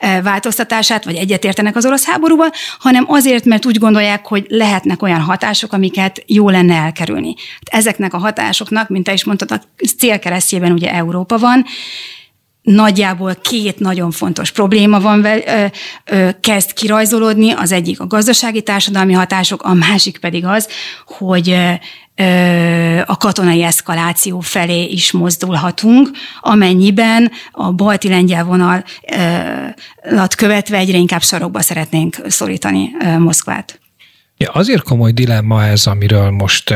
megváltoztatását, 0.01 1.05
vagy 1.05 1.17
egyetértenek 1.17 1.77
az 1.77 1.87
orosz 1.87 2.05
háborúval, 2.05 2.51
hanem 2.79 3.05
azért, 3.09 3.45
mert 3.45 3.67
úgy 3.67 3.79
gondolják, 3.79 4.27
hogy 4.27 4.47
lehetnek 4.49 5.03
olyan 5.03 5.21
hatások, 5.21 5.73
amiket 5.73 6.23
jó 6.27 6.49
lenne 6.49 6.75
elkerülni. 6.75 7.35
Ezeknek 7.65 8.15
a 8.15 8.19
hatásoknak, 8.19 8.89
mint 8.89 9.05
te 9.05 9.13
is 9.13 9.25
mondtad, 9.25 9.51
a 9.51 9.61
célkeresztjében 9.99 10.73
ugye 10.73 10.93
Európa 10.93 11.39
van, 11.39 11.65
nagyjából 12.63 13.35
két 13.35 13.79
nagyon 13.79 14.11
fontos 14.11 14.51
probléma 14.51 15.01
van, 15.01 15.27
ö, 16.05 16.29
kezd 16.41 16.73
kirajzolódni, 16.73 17.51
az 17.53 17.73
egyik 17.73 18.01
a 18.01 18.07
gazdasági 18.07 18.63
társadalmi 18.63 19.13
hatások, 19.13 19.63
a 19.63 19.73
másik 19.73 20.19
pedig 20.19 20.45
az, 20.45 20.69
hogy 21.07 21.57
a 23.07 23.17
katonai 23.17 23.63
eszkaláció 23.63 24.41
felé 24.41 24.85
is 24.85 25.13
mozdulhatunk, 25.13 26.11
amennyiben 26.41 27.31
a 27.53 27.73
balti-lengyel 27.73 28.45
vonalat 28.45 30.35
követve 30.37 30.77
egyre 30.77 30.99
inkább 30.99 31.23
sarokba 31.23 31.61
szeretnénk 31.61 32.17
szorítani 32.27 32.91
Moszkvát. 33.19 33.81
Ja, 34.43 34.51
azért 34.51 34.83
komoly 34.83 35.13
dilemma 35.13 35.67
ez, 35.67 35.87
amiről 35.87 36.31
most 36.31 36.75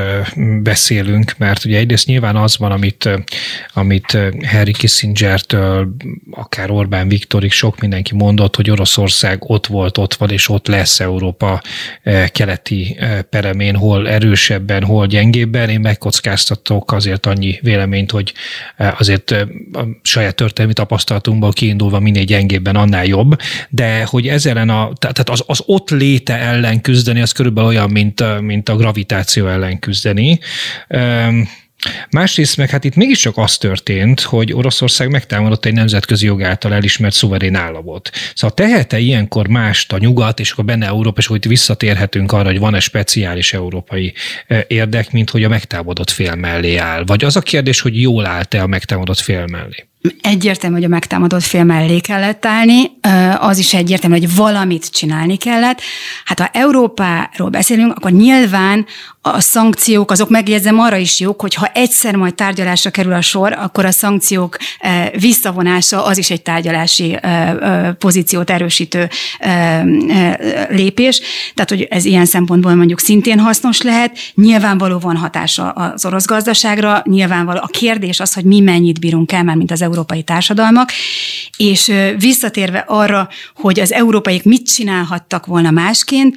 beszélünk, 0.63 1.35
mert 1.39 1.65
ugye 1.65 1.79
egyrészt 1.79 2.07
nyilván 2.07 2.37
az 2.37 2.59
van, 2.59 2.73
amit, 2.73 3.09
amit 3.75 4.19
Harry 4.47 4.73
Kissinger-től, 4.73 5.97
akár 6.31 6.71
Orbán 6.71 7.09
Viktorig 7.09 7.53
sok 7.53 7.81
mindenki 7.81 8.15
mondott, 8.15 8.57
hogy 8.57 8.71
Oroszország 8.71 9.51
ott 9.51 9.67
volt, 9.67 9.99
ott 9.99 10.15
van, 10.15 10.31
és 10.31 10.49
ott 10.49 10.67
lesz 10.67 11.01
Európa 11.01 11.63
keleti 12.29 12.99
peremén, 13.31 13.77
hol 13.77 14.09
erősebben, 14.09 14.83
hol 14.83 15.07
gyengébben. 15.07 15.69
Én 15.69 15.81
megkockáztatok 15.81 16.93
azért 16.93 17.27
annyi 17.27 17.59
véleményt, 17.63 18.11
hogy 18.11 18.33
azért 18.99 19.31
a 19.73 19.87
saját 20.03 20.35
történelmi 20.35 20.73
tapasztalatunkból 20.73 21.53
kiindulva 21.53 22.01
minél 22.01 22.25
gyengébben, 22.25 22.77
annál 22.77 23.05
jobb, 23.05 23.41
de 23.69 24.05
hogy 24.05 24.29
ezzel 24.29 24.69
a, 24.69 24.93
tehát 24.99 25.31
az, 25.31 25.43
az 25.47 25.63
ott 25.67 25.91
léte 25.91 26.39
ellen 26.39 26.81
küzdeni, 26.81 27.21
az 27.21 27.33
körülbelül 27.33 27.55
körülbelül 27.57 27.69
olyan, 27.69 27.91
mint, 27.91 28.41
mint 28.41 28.69
a 28.69 28.77
gravitáció 28.77 29.47
ellen 29.47 29.79
küzdeni. 29.79 30.39
Másrészt 32.11 32.57
meg 32.57 32.71
hát 32.71 32.85
itt 32.85 32.95
mégiscsak 32.95 33.37
az 33.37 33.57
történt, 33.57 34.21
hogy 34.21 34.53
Oroszország 34.53 35.11
megtámadott 35.11 35.65
egy 35.65 35.73
nemzetközi 35.73 36.27
jog 36.27 36.43
által 36.43 36.75
elismert 36.75 37.15
szuverén 37.15 37.55
államot. 37.55 38.11
Szóval 38.35 38.57
tehet-e 38.57 38.99
ilyenkor 38.99 39.49
mást 39.49 39.93
a 39.93 39.99
nyugat, 39.99 40.41
és 40.41 40.51
akkor 40.51 40.65
benne 40.65 40.87
Európa, 40.87 41.21
és 41.21 41.29
itt 41.31 41.45
visszatérhetünk 41.45 42.33
arra, 42.33 42.49
hogy 42.49 42.59
van-e 42.59 42.81
speciális 42.81 43.53
európai 43.53 44.13
érdek, 44.67 45.13
mint 45.13 45.31
hogy 45.31 45.45
a 45.45 45.49
megtámadott 45.49 46.11
fél 46.11 46.35
mellé 46.35 46.77
áll? 46.77 47.05
Vagy 47.05 47.25
az 47.25 47.37
a 47.37 47.41
kérdés, 47.41 47.81
hogy 47.81 48.01
jól 48.01 48.27
állt-e 48.27 48.63
a 48.63 48.67
megtámadott 48.67 49.19
fél 49.19 49.47
mellé? 49.47 49.87
Egyértelmű, 50.21 50.77
hogy 50.77 50.85
a 50.85 50.89
megtámadott 50.89 51.43
fél 51.43 51.65
mellé 51.65 51.99
kellett 51.99 52.47
állni, 52.47 52.91
az 53.39 53.59
is 53.59 53.75
egyértelmű, 53.75 54.19
hogy 54.19 54.35
valamit 54.35 54.91
csinálni 54.91 55.37
kellett. 55.37 55.81
Hát 56.25 56.41
ha 56.41 56.51
Európáról 56.53 57.49
beszélünk, 57.49 57.93
akkor 57.97 58.11
nyilván 58.11 58.87
a 59.21 59.41
szankciók, 59.41 60.11
azok 60.11 60.29
megjegyzem 60.29 60.79
arra 60.79 60.97
is 60.97 61.21
jók, 61.21 61.41
hogy 61.41 61.55
ha 61.55 61.67
egyszer 61.75 62.15
majd 62.17 62.35
tárgyalásra 62.35 62.91
kerül 62.91 63.13
a 63.13 63.21
sor, 63.21 63.53
akkor 63.53 63.85
a 63.85 63.91
szankciók 63.91 64.57
visszavonása 65.19 66.05
az 66.05 66.19
is 66.19 66.31
egy 66.31 66.43
tárgyalási 66.43 67.19
pozíciót 67.99 68.51
erősítő 68.51 69.09
lépés. 70.69 71.21
Tehát, 71.55 71.71
hogy 71.71 71.83
ez 71.91 72.05
ilyen 72.05 72.27
szempontból 72.27 72.75
mondjuk 72.75 73.01
szintén 73.01 73.39
hasznos 73.39 73.83
lehet. 73.83 74.19
Nyilvánvaló 74.35 74.99
van 74.99 75.17
hatása 75.17 75.71
az 75.71 76.05
orosz 76.05 76.27
gazdaságra, 76.27 77.03
nyilvánvaló 77.05 77.61
a 77.63 77.67
kérdés 77.67 78.21
az, 78.21 78.35
hogy 78.35 78.45
mi 78.45 78.61
mennyit 78.61 79.01
bírunk 79.01 79.33
el, 79.33 79.43
már 79.43 79.57
mint 79.57 79.71
az 79.71 79.83
európai 79.83 79.96
társadalmak, 80.05 80.91
és 81.57 81.93
visszatérve 82.19 82.85
arra, 82.87 83.29
hogy 83.55 83.81
az 83.81 83.93
európaiak 83.93 84.43
mit 84.43 84.69
csinálhattak 84.69 85.47
volna 85.47 85.71
másként, 85.71 86.37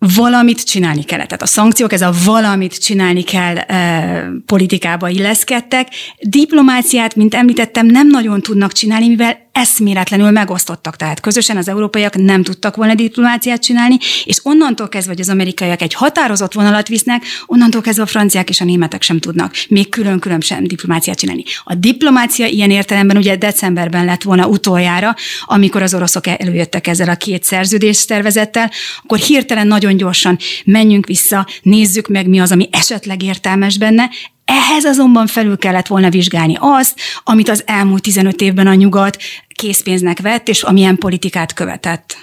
valamit 0.00 0.64
csinálni 0.64 1.02
kellett. 1.04 1.26
Tehát 1.26 1.42
a 1.42 1.46
szankciók, 1.46 1.92
ez 1.92 2.02
a 2.02 2.12
valamit 2.24 2.82
csinálni 2.82 3.22
kell 3.22 3.56
e, 3.56 4.30
politikába 4.46 5.08
illeszkedtek. 5.08 5.88
Diplomáciát, 6.20 7.16
mint 7.16 7.34
említettem, 7.34 7.86
nem 7.86 8.08
nagyon 8.08 8.40
tudnak 8.40 8.72
csinálni, 8.72 9.08
mivel 9.08 9.48
eszméletlenül 9.52 10.30
megosztottak. 10.30 10.96
Tehát 10.96 11.20
közösen 11.20 11.56
az 11.56 11.68
európaiak 11.68 12.16
nem 12.16 12.42
tudtak 12.42 12.76
volna 12.76 12.94
diplomáciát 12.94 13.62
csinálni, 13.62 13.96
és 14.24 14.40
onnantól 14.42 14.88
kezdve, 14.88 15.12
hogy 15.12 15.20
az 15.20 15.28
amerikaiak 15.28 15.82
egy 15.82 15.94
határozott 15.94 16.52
vonalat 16.52 16.88
visznek, 16.88 17.22
onnantól 17.46 17.80
kezdve 17.80 18.02
a 18.02 18.06
franciák 18.06 18.48
és 18.48 18.60
a 18.60 18.64
németek 18.64 19.02
sem 19.02 19.18
tudnak 19.18 19.54
még 19.68 19.88
külön-külön 19.88 20.40
sem 20.40 20.64
diplomáciát 20.64 21.18
csinálni. 21.18 21.44
A 21.64 21.74
diplomácia 21.74 22.46
ilyen 22.46 22.70
értelemben 22.70 23.16
ugye 23.16 23.36
decemberben 23.36 24.04
lett 24.04 24.22
volna 24.22 24.46
utoljára, 24.46 25.14
amikor 25.44 25.82
az 25.82 25.94
oroszok 25.94 26.26
előjöttek 26.26 26.86
ezzel 26.86 27.08
a 27.08 27.14
két 27.14 27.44
szerződés 27.44 28.04
tervezettel, 28.04 28.70
akkor 29.02 29.18
hirtelen 29.18 29.66
nagyon 29.66 29.89
gyorsan 29.96 30.38
menjünk 30.64 31.06
vissza, 31.06 31.46
nézzük 31.62 32.08
meg 32.08 32.28
mi 32.28 32.40
az, 32.40 32.52
ami 32.52 32.68
esetleg 32.72 33.22
értelmes 33.22 33.78
benne, 33.78 34.10
ehhez 34.44 34.84
azonban 34.84 35.26
felül 35.26 35.58
kellett 35.58 35.86
volna 35.86 36.10
vizsgálni 36.10 36.56
azt, 36.58 37.00
amit 37.24 37.48
az 37.48 37.62
elmúlt 37.66 38.02
15 38.02 38.40
évben 38.40 38.66
a 38.66 38.74
nyugat 38.74 39.16
készpénznek 39.48 40.20
vett, 40.20 40.48
és 40.48 40.62
amilyen 40.62 40.96
politikát 40.96 41.52
követett. 41.52 42.16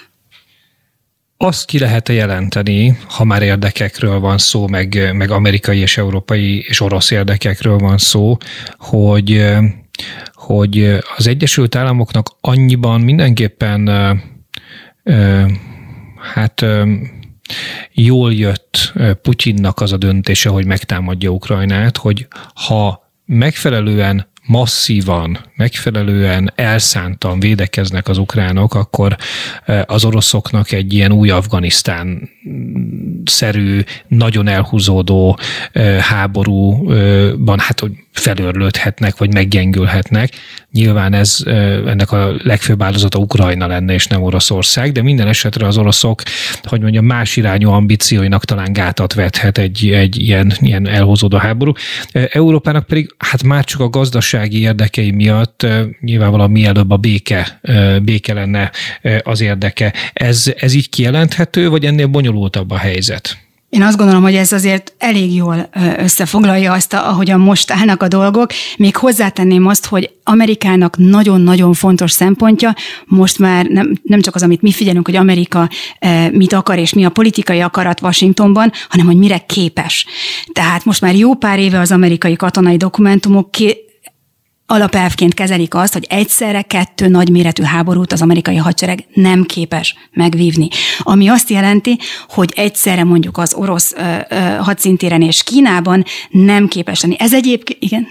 Azt 1.36 1.66
ki 1.66 1.78
lehet 1.78 2.08
jelenteni, 2.08 2.98
ha 3.08 3.24
már 3.24 3.42
érdekekről 3.42 4.20
van 4.20 4.38
szó, 4.38 4.66
meg, 4.66 5.10
meg 5.12 5.30
amerikai 5.30 5.78
és 5.78 5.98
európai 5.98 6.64
és 6.68 6.80
orosz 6.80 7.10
érdekekről 7.10 7.78
van 7.78 7.98
szó, 7.98 8.36
hogy, 8.78 9.46
hogy 10.32 10.98
az 11.16 11.26
Egyesült 11.26 11.74
Államoknak 11.74 12.36
annyiban 12.40 13.00
mindenképpen 13.00 13.88
hát 16.34 16.64
jól 17.92 18.34
jött 18.34 18.92
Putyinnak 19.22 19.80
az 19.80 19.92
a 19.92 19.96
döntése, 19.96 20.48
hogy 20.48 20.66
megtámadja 20.66 21.30
Ukrajnát, 21.30 21.96
hogy 21.96 22.26
ha 22.54 23.10
megfelelően 23.24 24.26
masszívan, 24.46 25.38
megfelelően 25.56 26.52
elszántan 26.54 27.40
védekeznek 27.40 28.08
az 28.08 28.18
ukránok, 28.18 28.74
akkor 28.74 29.16
az 29.86 30.04
oroszoknak 30.04 30.72
egy 30.72 30.92
ilyen 30.92 31.12
új 31.12 31.30
Afganisztán 31.30 32.30
szerű, 33.28 33.80
nagyon 34.08 34.48
elhúzódó 34.48 35.38
háborúban, 36.00 37.58
hát 37.58 37.80
hogy 37.80 37.92
felörlődhetnek, 38.12 39.16
vagy 39.16 39.32
meggyengülhetnek. 39.32 40.32
Nyilván 40.72 41.12
ez 41.12 41.38
ennek 41.86 42.12
a 42.12 42.32
legfőbb 42.42 42.82
áldozata 42.82 43.18
Ukrajna 43.18 43.66
lenne, 43.66 43.92
és 43.92 44.06
nem 44.06 44.22
Oroszország, 44.22 44.92
de 44.92 45.02
minden 45.02 45.28
esetre 45.28 45.66
az 45.66 45.78
oroszok, 45.78 46.22
hogy 46.62 46.80
mondjam, 46.80 47.04
más 47.04 47.36
irányú 47.36 47.70
ambícióinak 47.70 48.44
talán 48.44 48.72
gátat 48.72 49.14
vethet 49.14 49.58
egy, 49.58 49.90
egy 49.90 50.20
ilyen, 50.20 50.52
ilyen 50.60 50.88
elhozódó 50.88 51.36
háború. 51.36 51.72
Európának 52.12 52.86
pedig 52.86 53.14
hát 53.18 53.42
már 53.42 53.64
csak 53.64 53.80
a 53.80 53.88
gazdasági 53.88 54.60
érdekei 54.60 55.10
miatt 55.10 55.66
nyilvánvalóan 56.00 56.50
mielőbb 56.50 56.90
a 56.90 56.96
béke, 56.96 57.60
béke 58.02 58.32
lenne 58.32 58.70
az 59.22 59.40
érdeke. 59.40 59.92
Ez, 60.12 60.52
ez 60.56 60.74
így 60.74 60.88
kijelenthető, 60.88 61.68
vagy 61.68 61.84
ennél 61.84 62.06
bonyolultabb 62.06 62.70
a 62.70 62.76
helyzet? 62.76 63.17
Én 63.68 63.82
azt 63.82 63.96
gondolom, 63.96 64.22
hogy 64.22 64.34
ez 64.34 64.52
azért 64.52 64.92
elég 64.98 65.34
jól 65.34 65.68
összefoglalja 65.98 66.72
azt, 66.72 66.92
ahogyan 66.92 67.40
most 67.40 67.70
állnak 67.70 68.02
a 68.02 68.08
dolgok. 68.08 68.50
Még 68.76 68.96
hozzátenném 68.96 69.66
azt, 69.66 69.86
hogy 69.86 70.10
Amerikának 70.24 70.96
nagyon-nagyon 70.96 71.72
fontos 71.72 72.10
szempontja, 72.10 72.74
most 73.04 73.38
már 73.38 73.66
nem, 73.66 73.92
nem 74.02 74.20
csak 74.20 74.34
az, 74.34 74.42
amit 74.42 74.62
mi 74.62 74.72
figyelünk, 74.72 75.06
hogy 75.06 75.16
Amerika 75.16 75.68
mit 76.30 76.52
akar 76.52 76.78
és 76.78 76.92
mi 76.92 77.04
a 77.04 77.10
politikai 77.10 77.60
akarat 77.60 78.02
Washingtonban, 78.02 78.72
hanem 78.88 79.06
hogy 79.06 79.16
mire 79.16 79.38
képes. 79.38 80.06
Tehát 80.52 80.84
most 80.84 81.00
már 81.00 81.14
jó 81.14 81.34
pár 81.34 81.58
éve 81.58 81.78
az 81.78 81.92
amerikai 81.92 82.36
katonai 82.36 82.76
dokumentumok 82.76 83.50
alapelvként 84.70 85.34
kezelik 85.34 85.74
azt, 85.74 85.92
hogy 85.92 86.06
egyszerre 86.08 86.62
kettő 86.62 87.08
nagyméretű 87.08 87.62
háborút 87.62 88.12
az 88.12 88.22
amerikai 88.22 88.56
hadsereg 88.56 89.04
nem 89.14 89.44
képes 89.44 89.94
megvívni. 90.12 90.68
Ami 90.98 91.28
azt 91.28 91.50
jelenti, 91.50 91.98
hogy 92.28 92.52
egyszerre 92.56 93.04
mondjuk 93.04 93.38
az 93.38 93.54
orosz 93.54 93.92
ö, 93.96 94.16
ö, 94.28 94.36
hadszintéren 94.36 95.22
és 95.22 95.42
Kínában 95.42 96.04
nem 96.30 96.68
képes 96.68 97.02
lenni. 97.02 97.16
Ez 97.18 97.34
egyébként, 97.34 97.78
igen? 97.80 98.06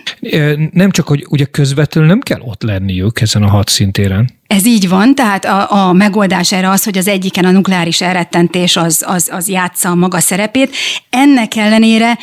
Nem 0.71 0.91
csak, 0.91 1.07
hogy 1.07 1.25
ugye 1.29 1.45
közvetlenül 1.45 2.09
nem 2.09 2.19
kell 2.19 2.39
ott 2.41 2.63
lenniük 2.63 3.21
ezen 3.21 3.43
a 3.43 3.49
hadszintéren. 3.49 4.29
Ez 4.47 4.65
így 4.65 4.89
van, 4.89 5.15
tehát 5.15 5.45
a, 5.45 5.87
a 5.87 5.93
megoldás 5.93 6.51
erre 6.51 6.69
az, 6.69 6.83
hogy 6.83 6.97
az 6.97 7.07
egyiken 7.07 7.45
a 7.45 7.51
nukleáris 7.51 8.01
elrettentés 8.01 8.75
az, 8.75 9.03
az, 9.07 9.29
az 9.31 9.47
játsza 9.47 9.89
a 9.89 9.95
maga 9.95 10.19
szerepét. 10.19 10.75
Ennek 11.09 11.55
ellenére 11.55 12.17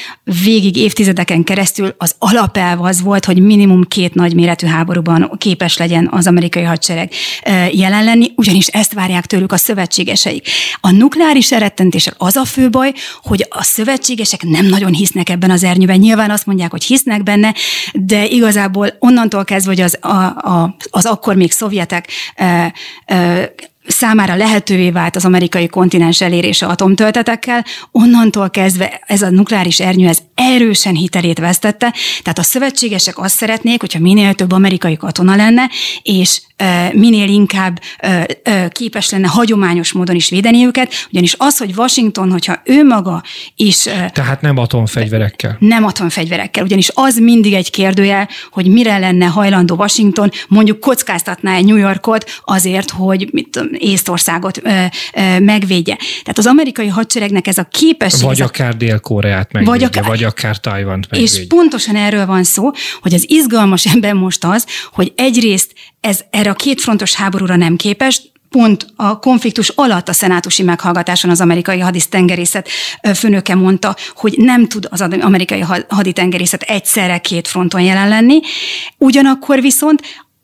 végig 0.45 0.77
évtizedeken 0.77 1.45
keresztül 1.45 1.95
az 1.99 2.15
alapelv 2.19 2.83
az 2.83 3.03
volt, 3.03 3.25
hogy 3.25 3.43
minimum 3.43 3.83
két 3.83 4.15
nagyméretű 4.15 4.67
háborúban 4.67 5.31
képes 5.39 5.77
legyen 5.77 6.09
az 6.13 6.27
amerikai 6.27 6.63
hadsereg 6.63 7.13
jelen 7.73 8.05
lenni, 8.05 8.33
ugyanis 8.37 8.67
ezt 8.67 8.93
várják 8.93 9.27
tőlük 9.27 9.53
a 9.53 9.57
szövetségeseik. 9.57 10.49
A 10.81 10.91
nukleáris 10.91 11.53
elrettentéssel 11.53 12.15
az 12.19 12.37
a 12.37 12.45
fő 12.45 12.71
baj, 12.71 12.93
hogy 13.23 13.47
a 13.51 13.63
szövetségesek 13.63 14.43
nem 14.43 14.67
nagyon 14.67 14.93
hisznek 14.93 15.29
ebben 15.29 15.51
az 15.51 15.65
ernyőben. 15.65 15.99
Nyilván 15.99 16.31
azt 16.31 16.47
mondják, 16.47 16.71
hogy 16.71 16.85
hisznek 16.85 17.23
benne, 17.23 17.55
de 17.93 18.27
igazából 18.27 18.89
onnantól 18.99 19.45
kezdve, 19.45 19.73
hogy 19.73 19.81
az, 19.81 19.99
a, 20.01 20.09
a, 20.25 20.77
az 20.91 21.05
akkor 21.05 21.37
még 21.37 21.53
szovjetek 21.53 22.13
számára 23.87 24.37
lehetővé 24.37 24.91
vált 24.91 25.17
az 25.17 25.25
amerikai 25.25 25.67
kontinens 25.67 26.21
elérése 26.21 26.67
atomtöltetekkel, 26.67 27.65
onnantól 27.93 28.51
kezdve 28.51 29.01
ez 29.07 29.23
a 29.23 29.31
nukleáris 29.31 29.81
ernyő 29.81 30.09
ez 30.09 30.19
erősen 30.35 30.95
hitelét 30.95 31.39
vesztette, 31.39 31.95
tehát 32.23 32.39
a 32.39 32.43
szövetségesek 32.43 33.19
azt 33.19 33.37
szeretnék, 33.37 33.81
hogyha 33.81 33.99
minél 33.99 34.35
több 34.35 34.53
amerikai 34.53 34.97
katona 34.97 35.37
lenne, 35.37 35.71
és 36.03 36.41
minél 36.93 37.29
inkább 37.29 37.81
képes 38.69 39.11
lenne 39.11 39.27
hagyományos 39.27 39.93
módon 39.93 40.17
is 40.17 40.29
védeni 40.29 40.67
őket, 40.67 40.93
ugyanis 41.11 41.35
az, 41.39 41.59
hogy 41.59 41.73
Washington, 41.77 42.31
hogyha 42.31 42.61
ő 42.65 42.85
maga 42.85 43.23
is... 43.57 43.83
Tehát 44.13 44.41
nem 44.41 44.57
atomfegyverekkel. 44.57 45.57
Nem 45.59 45.85
atomfegyverekkel, 45.85 46.65
ugyanis 46.65 46.91
az 46.95 47.19
mindig 47.19 47.53
egy 47.53 47.71
kérdője, 47.71 48.29
hogy 48.51 48.67
mire 48.67 48.99
lenne 48.99 49.27
hajlandó 49.27 49.75
Washington, 49.75 50.31
mondjuk 50.49 50.81
kockáztatná 50.81 51.55
egy 51.55 51.65
New 51.65 51.77
Yorkot 51.77 52.41
azért, 52.45 52.91
hogy 52.91 53.29
mit 53.33 53.49
tudom, 53.51 53.69
Észtországot 53.73 54.63
megvédje. 55.39 55.97
Tehát 55.97 56.39
az 56.39 56.47
amerikai 56.47 56.89
hadseregnek 56.89 57.47
ez 57.47 57.59
a 57.59 57.65
képesség... 57.71 58.23
Vagy 58.23 58.41
akár 58.41 58.77
Dél-Koreát 58.77 59.53
megvédje, 59.53 59.79
vagy 59.79 59.85
akár, 59.85 60.05
vagy 60.05 60.25
akár 60.25 60.61
Tajvant 60.61 61.11
megvédje. 61.11 61.41
És 61.41 61.47
pontosan 61.47 61.97
erről 61.97 62.27
van 62.27 62.45
szó, 62.45 62.71
hogy 63.01 63.15
az 63.15 63.31
izgalmas 63.31 63.87
ebben 63.95 64.17
most 64.17 64.45
az, 64.45 64.67
hogy 64.93 65.13
egyrészt 65.17 65.73
ez 66.05 66.21
erre 66.31 66.51
a 66.51 66.55
kétfrontos 66.55 67.15
háborúra 67.15 67.57
nem 67.57 67.77
képes, 67.77 68.23
pont 68.49 68.87
a 68.97 69.19
konfliktus 69.19 69.69
alatt 69.69 70.09
a 70.09 70.13
szenátusi 70.13 70.63
meghallgatáson 70.63 71.31
az 71.31 71.41
amerikai 71.41 71.79
hadisztengerészet 71.79 72.69
főnöke 73.15 73.55
mondta, 73.55 73.97
hogy 74.15 74.35
nem 74.37 74.67
tud 74.67 74.89
az 74.91 75.01
amerikai 75.01 75.65
haditengerészet 75.89 76.63
egyszerre 76.63 77.19
két 77.19 77.49
fronton 77.49 77.81
jelen 77.81 78.09
lenni. 78.09 78.41
Ugyanakkor 78.99 79.61
viszont 79.61 80.03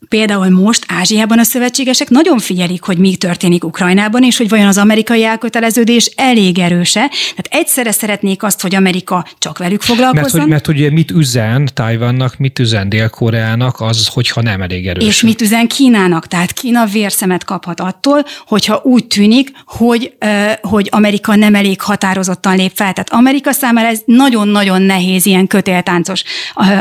Például 0.09 0.48
most 0.48 0.84
Ázsiában 0.88 1.38
a 1.38 1.42
szövetségesek 1.42 2.09
nagyon 2.09 2.38
figyelik, 2.38 2.82
hogy 2.82 2.98
mi 2.98 3.16
történik 3.16 3.64
Ukrajnában, 3.64 4.22
és 4.22 4.36
hogy 4.36 4.48
vajon 4.48 4.66
az 4.66 4.78
amerikai 4.78 5.24
elköteleződés 5.24 6.11
elég 6.16 6.59
erőse. 6.59 7.11
Tehát 7.11 7.48
egyszerre 7.51 7.92
szeretnék 7.92 8.42
azt, 8.42 8.61
hogy 8.61 8.74
Amerika 8.74 9.26
csak 9.38 9.59
velük 9.59 9.82
foglalkozzon. 9.82 10.48
Mert 10.48 10.66
hogy, 10.66 10.76
mert 10.76 10.84
hogy 10.84 10.92
mit 10.92 11.11
üzen 11.11 11.68
Tajvannak, 11.74 12.38
mit 12.38 12.59
üzen 12.59 12.88
Dél-Koreának, 12.88 13.80
az, 13.80 14.07
hogyha 14.07 14.42
nem 14.42 14.62
elég 14.62 14.86
erős. 14.86 15.07
És 15.07 15.22
mit 15.22 15.40
üzen 15.40 15.66
Kínának. 15.66 16.26
Tehát 16.26 16.53
Kína 16.53 16.84
vérszemet 16.84 17.44
kaphat 17.44 17.80
attól, 17.80 18.24
hogyha 18.46 18.80
úgy 18.84 19.07
tűnik, 19.07 19.53
hogy, 19.64 20.12
hogy 20.61 20.88
Amerika 20.90 21.34
nem 21.34 21.55
elég 21.55 21.80
határozottan 21.80 22.57
lép 22.57 22.72
fel. 22.74 22.92
Tehát 22.92 23.11
Amerika 23.12 23.53
számára 23.53 23.88
ez 23.88 24.01
nagyon-nagyon 24.05 24.82
nehéz, 24.82 25.26
ilyen 25.26 25.46
kötéltáncos 25.46 26.22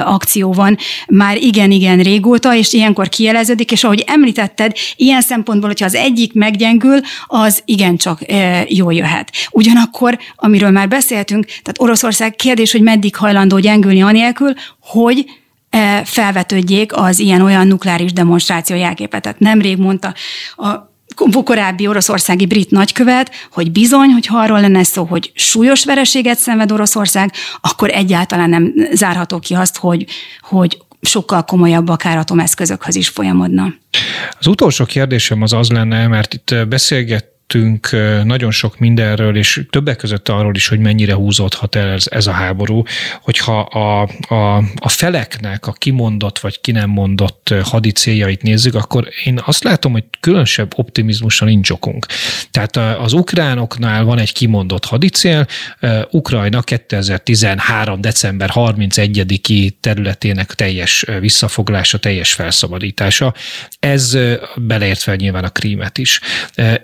akció 0.05 0.53
van 0.53 0.77
már 1.07 1.37
igen-igen 1.37 1.99
régóta, 1.99 2.55
és 2.55 2.73
ilyenkor 2.73 3.08
kieleződik, 3.09 3.71
és 3.71 3.83
ahogy 3.83 4.03
említetted, 4.07 4.75
ilyen 4.95 5.21
szempontból, 5.21 5.69
hogyha 5.69 5.85
az 5.85 5.95
egyik 5.95 6.33
meggyengül, 6.33 6.99
az 7.25 7.61
igencsak 7.65 8.19
jól 8.67 8.93
jöhet. 8.93 9.31
Ugyanakkor, 9.51 10.19
amiről 10.35 10.71
már 10.71 10.87
beszéltünk, 10.87 11.45
tehát 11.45 11.75
Oroszország 11.77 12.35
kérdés, 12.35 12.71
hogy 12.71 12.81
meddig 12.81 13.15
hajlandó 13.15 13.59
gyengülni 13.59 14.01
anélkül, 14.01 14.53
hogy 14.79 15.25
felvetődjék 16.03 16.95
az 16.95 17.19
ilyen-olyan 17.19 17.67
nukleáris 17.67 18.13
demonstráció 18.13 18.75
jelképet. 18.75 19.21
Tehát 19.21 19.39
nemrég 19.39 19.77
mondta 19.77 20.13
a 20.55 20.87
korábbi 21.43 21.87
oroszországi 21.87 22.45
brit 22.45 22.71
nagykövet, 22.71 23.31
hogy 23.51 23.71
bizony, 23.71 24.09
hogy 24.09 24.27
arról 24.29 24.61
lenne 24.61 24.83
szó, 24.83 25.03
hogy 25.03 25.31
súlyos 25.35 25.85
vereséget 25.85 26.37
szenved 26.37 26.71
Oroszország, 26.71 27.31
akkor 27.61 27.89
egyáltalán 27.89 28.49
nem 28.49 28.73
zárható 28.93 29.39
ki 29.39 29.53
azt, 29.53 29.77
hogy, 29.77 30.05
hogy 30.41 30.77
sokkal 31.01 31.43
komolyabb 31.43 31.87
akár 31.87 32.17
atomeszközökhöz 32.17 32.95
is 32.95 33.09
folyamodna. 33.09 33.73
Az 34.39 34.47
utolsó 34.47 34.85
kérdésem 34.85 35.41
az 35.41 35.53
az 35.53 35.69
lenne, 35.69 36.07
mert 36.07 36.33
itt 36.33 36.55
beszélget 36.67 37.25
beszélgettünk 37.53 38.25
nagyon 38.25 38.51
sok 38.51 38.79
mindenről, 38.79 39.37
és 39.37 39.61
többek 39.69 39.97
között 39.97 40.29
arról 40.29 40.55
is, 40.55 40.67
hogy 40.67 40.79
mennyire 40.79 41.13
húzódhat 41.13 41.75
el 41.75 41.89
ez, 41.89 42.05
ez 42.09 42.27
a 42.27 42.31
háború, 42.31 42.83
hogyha 43.21 43.59
a, 43.59 44.09
a, 44.27 44.57
a 44.75 44.89
feleknek 44.89 45.67
a 45.67 45.71
kimondott 45.71 46.39
vagy 46.39 46.61
ki 46.61 46.71
nem 46.71 46.89
mondott 46.89 47.53
hadi 47.63 47.91
céljait 47.91 48.41
nézzük, 48.41 48.75
akkor 48.75 49.07
én 49.25 49.39
azt 49.45 49.63
látom, 49.63 49.91
hogy 49.91 50.03
különösebb 50.19 50.71
optimizmusra 50.75 51.45
nincs 51.45 51.69
okunk. 51.69 52.05
Tehát 52.51 52.99
az 52.99 53.13
ukránoknál 53.13 54.03
van 54.03 54.19
egy 54.19 54.33
kimondott 54.33 54.85
hadicél, 54.85 55.47
Ukrajna 56.11 56.61
2013. 56.61 58.01
december 58.01 58.49
31-i 58.53 59.71
területének 59.79 60.53
teljes 60.53 61.05
visszafoglása, 61.19 61.97
teljes 61.97 62.33
felszabadítása. 62.33 63.33
Ez 63.79 64.17
beleértve 64.55 65.15
nyilván 65.15 65.43
a 65.43 65.49
krímet 65.49 65.97
is. 65.97 66.19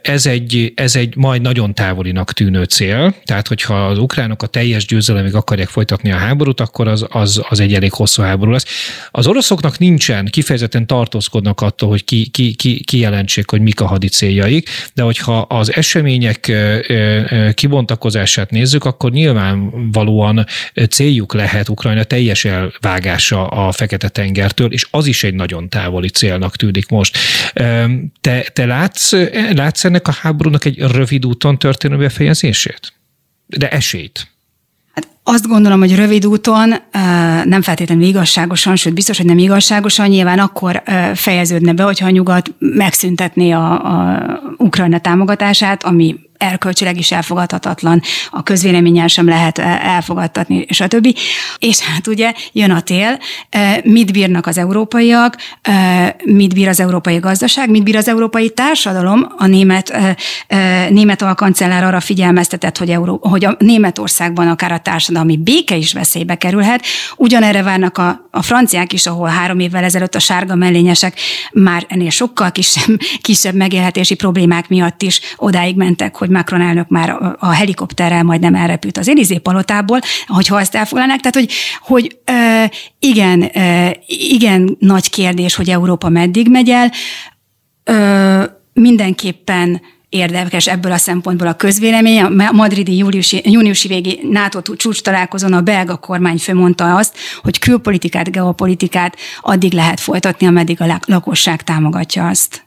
Ez 0.01 0.25
egy 0.25 0.54
ez 0.75 0.95
egy 0.95 1.15
majd 1.15 1.41
nagyon 1.41 1.73
távolinak 1.73 2.33
tűnő 2.33 2.63
cél, 2.63 3.15
tehát 3.23 3.47
hogyha 3.47 3.85
az 3.85 3.97
ukránok 3.97 4.43
a 4.43 4.47
teljes 4.47 4.85
győzelemig 4.85 5.35
akarják 5.35 5.67
folytatni 5.67 6.11
a 6.11 6.17
háborút, 6.17 6.59
akkor 6.59 6.87
az, 6.87 7.05
az, 7.09 7.41
az 7.49 7.59
egy 7.59 7.73
elég 7.73 7.91
hosszú 7.91 8.21
háború 8.21 8.51
lesz. 8.51 8.65
Az 9.11 9.27
oroszoknak 9.27 9.77
nincsen, 9.77 10.25
kifejezetten 10.25 10.87
tartózkodnak 10.87 11.61
attól, 11.61 11.89
hogy 11.89 12.03
ki, 12.03 12.27
ki, 12.27 12.53
ki, 12.53 12.83
kijelentsék, 12.83 13.49
hogy 13.49 13.61
mik 13.61 13.81
a 13.81 13.85
hadi 13.85 14.07
céljaik, 14.07 14.69
de 14.93 15.03
hogyha 15.03 15.39
az 15.39 15.75
események 15.75 16.51
kibontakozását 17.53 18.49
nézzük, 18.49 18.85
akkor 18.85 19.11
nyilvánvalóan 19.11 20.45
céljuk 20.89 21.33
lehet 21.33 21.69
Ukrajna 21.69 22.03
teljes 22.03 22.45
elvágása 22.45 23.47
a 23.47 23.71
Fekete-tengertől, 23.71 24.71
és 24.71 24.87
az 24.91 25.07
is 25.07 25.23
egy 25.23 25.33
nagyon 25.33 25.69
távoli 25.69 26.09
célnak 26.09 26.55
tűnik 26.55 26.89
most. 26.89 27.17
Te, 28.21 28.45
te 28.53 28.65
látsz, 28.65 29.13
látsz 29.51 29.85
ennek 29.85 30.07
a 30.07 30.11
háború 30.21 30.44
háborúnak 30.45 30.65
egy 30.65 30.95
rövid 30.95 31.25
úton 31.25 31.57
történő 31.57 31.97
befejezését? 31.97 32.93
De 33.47 33.69
esélyt. 33.69 34.27
Hát 34.93 35.07
azt 35.23 35.47
gondolom, 35.47 35.79
hogy 35.79 35.95
rövid 35.95 36.25
úton 36.25 36.73
nem 37.43 37.61
feltétlenül 37.61 38.03
igazságosan, 38.03 38.75
sőt 38.75 38.93
biztos, 38.93 39.17
hogy 39.17 39.25
nem 39.25 39.37
igazságosan, 39.37 40.07
nyilván 40.07 40.39
akkor 40.39 40.83
fejeződne 41.13 41.73
be, 41.73 41.83
hogyha 41.83 42.05
a 42.05 42.09
nyugat 42.09 42.53
megszüntetné 42.59 43.51
a, 43.51 43.71
a 43.71 44.19
Ukrajna 44.57 44.99
támogatását, 44.99 45.83
ami 45.83 46.15
erkölcsileg 46.37 46.97
is 46.97 47.11
elfogadhatatlan, 47.11 48.01
a 48.29 48.43
közvéleménnyel 48.43 49.07
sem 49.07 49.27
lehet 49.27 49.57
elfogadtatni, 49.59 50.65
és 50.67 50.79
a 50.79 50.87
többi. 50.87 51.15
És 51.59 51.79
hát 51.79 52.07
ugye 52.07 52.33
jön 52.51 52.71
a 52.71 52.81
tél, 52.81 53.19
mit 53.83 54.11
bírnak 54.11 54.47
az 54.47 54.57
európaiak, 54.57 55.37
mit 56.23 56.53
bír 56.53 56.67
az 56.67 56.79
európai 56.79 57.17
gazdaság, 57.17 57.69
mit 57.69 57.83
bír 57.83 57.95
az 57.95 58.07
európai 58.07 58.49
társadalom, 58.49 59.27
a 59.37 59.45
német, 59.45 59.97
német 60.89 61.21
alkancellár 61.21 61.83
arra 61.83 61.99
figyelmeztetett, 61.99 62.77
hogy, 62.77 62.89
Euró, 62.89 63.19
hogy 63.21 63.45
a 63.45 63.55
Németországban 63.59 64.47
akár 64.47 64.71
a 64.71 64.79
társadalmi 64.79 65.37
béke 65.37 65.75
is 65.75 65.93
veszélybe 65.93 66.35
kerülhet. 66.35 66.85
Ugyanerre 67.15 67.63
várnak 67.63 67.97
a, 67.97 68.27
a 68.31 68.41
franciák 68.41 68.93
is, 68.93 69.05
ahol 69.05 69.27
három 69.27 69.59
évvel 69.59 69.83
ezelőtt 69.83 70.15
a 70.15 70.19
sárga 70.19 70.55
mellényesek 70.55 71.19
már 71.53 71.85
ennél 71.87 72.09
sokkal 72.09 72.51
kisebb, 72.51 72.99
kisebb 73.21 73.55
megélhetési 73.55 74.15
problémák 74.15 74.69
miatt 74.69 75.01
is 75.01 75.19
odáig 75.37 75.75
mentek, 75.75 76.15
Macron 76.29 76.61
elnök 76.61 76.87
már 76.87 77.09
a, 77.39 77.51
helikopterrel 77.51 78.23
majdnem 78.23 78.55
elrepült 78.55 78.97
az 78.97 79.07
Élizé 79.07 79.37
palotából, 79.37 79.99
hogyha 80.27 80.59
ezt 80.59 80.75
elfoglalnák. 80.75 81.19
Tehát, 81.19 81.35
hogy, 81.35 81.51
hogy 81.81 82.17
igen, 82.99 83.51
igen 84.07 84.75
nagy 84.79 85.09
kérdés, 85.09 85.55
hogy 85.55 85.69
Európa 85.69 86.09
meddig 86.09 86.49
megy 86.49 86.69
el. 86.69 86.91
Mindenképpen 88.73 89.81
érdekes 90.09 90.67
ebből 90.67 90.91
a 90.91 90.97
szempontból 90.97 91.47
a 91.47 91.53
közvélemény. 91.53 92.21
A 92.21 92.51
madridi 92.51 92.97
júliusi, 92.97 93.41
júniusi 93.43 93.87
végi 93.87 94.19
NATO 94.31 94.75
csúcs 94.75 95.01
találkozón 95.01 95.53
a 95.53 95.61
belga 95.61 95.97
kormányfő 95.97 96.53
mondta 96.53 96.95
azt, 96.95 97.17
hogy 97.41 97.59
külpolitikát, 97.59 98.31
geopolitikát 98.31 99.15
addig 99.41 99.73
lehet 99.73 99.99
folytatni, 99.99 100.47
ameddig 100.47 100.81
a 100.81 100.99
lakosság 101.05 101.63
támogatja 101.63 102.27
azt. 102.27 102.63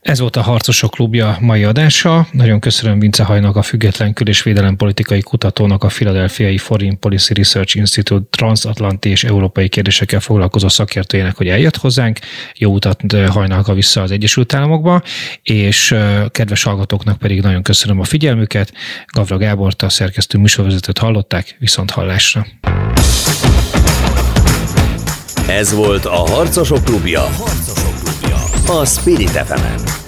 Ez 0.00 0.20
volt 0.20 0.36
a 0.36 0.42
Harcosok 0.42 0.90
Klubja 0.90 1.36
mai 1.40 1.64
adása. 1.64 2.26
Nagyon 2.32 2.60
köszönöm 2.60 2.98
Vince 2.98 3.22
Hajnak, 3.24 3.56
a 3.56 3.62
Független 3.62 4.12
Kül- 4.12 4.28
és 4.28 4.42
Védelempolitikai 4.42 5.20
Kutatónak, 5.20 5.84
a 5.84 5.86
Philadelphiai 5.86 6.58
Foreign 6.58 6.98
Policy 6.98 7.34
Research 7.34 7.76
Institute 7.76 8.26
transatlanti 8.30 9.08
és 9.08 9.24
európai 9.24 9.68
kérdésekkel 9.68 10.20
foglalkozó 10.20 10.68
szakértőjének, 10.68 11.36
hogy 11.36 11.48
eljött 11.48 11.76
hozzánk. 11.76 12.18
Jó 12.54 12.72
utat 12.72 13.02
hajnak 13.28 13.68
a 13.68 13.74
vissza 13.74 14.02
az 14.02 14.10
Egyesült 14.10 14.54
Államokba, 14.54 15.02
és 15.42 15.94
kedves 16.30 16.62
hallgatóknak 16.62 17.18
pedig 17.18 17.40
nagyon 17.40 17.62
köszönöm 17.62 18.00
a 18.00 18.04
figyelmüket. 18.04 18.72
Gavra 19.06 19.36
Gábort, 19.36 19.82
a 19.82 19.88
szerkesztő 19.88 20.38
műsorvezetőt 20.38 20.98
hallották, 20.98 21.56
viszont 21.58 21.90
hallásra. 21.90 22.46
Ez 25.48 25.72
volt 25.72 26.04
a 26.04 26.30
Harcosok 26.30 26.84
Klubja. 26.84 27.20
Harcosok. 27.20 27.89
A 28.70 28.86
Spirit 28.86 29.34
fm 29.34 29.62
-en. 29.64 29.99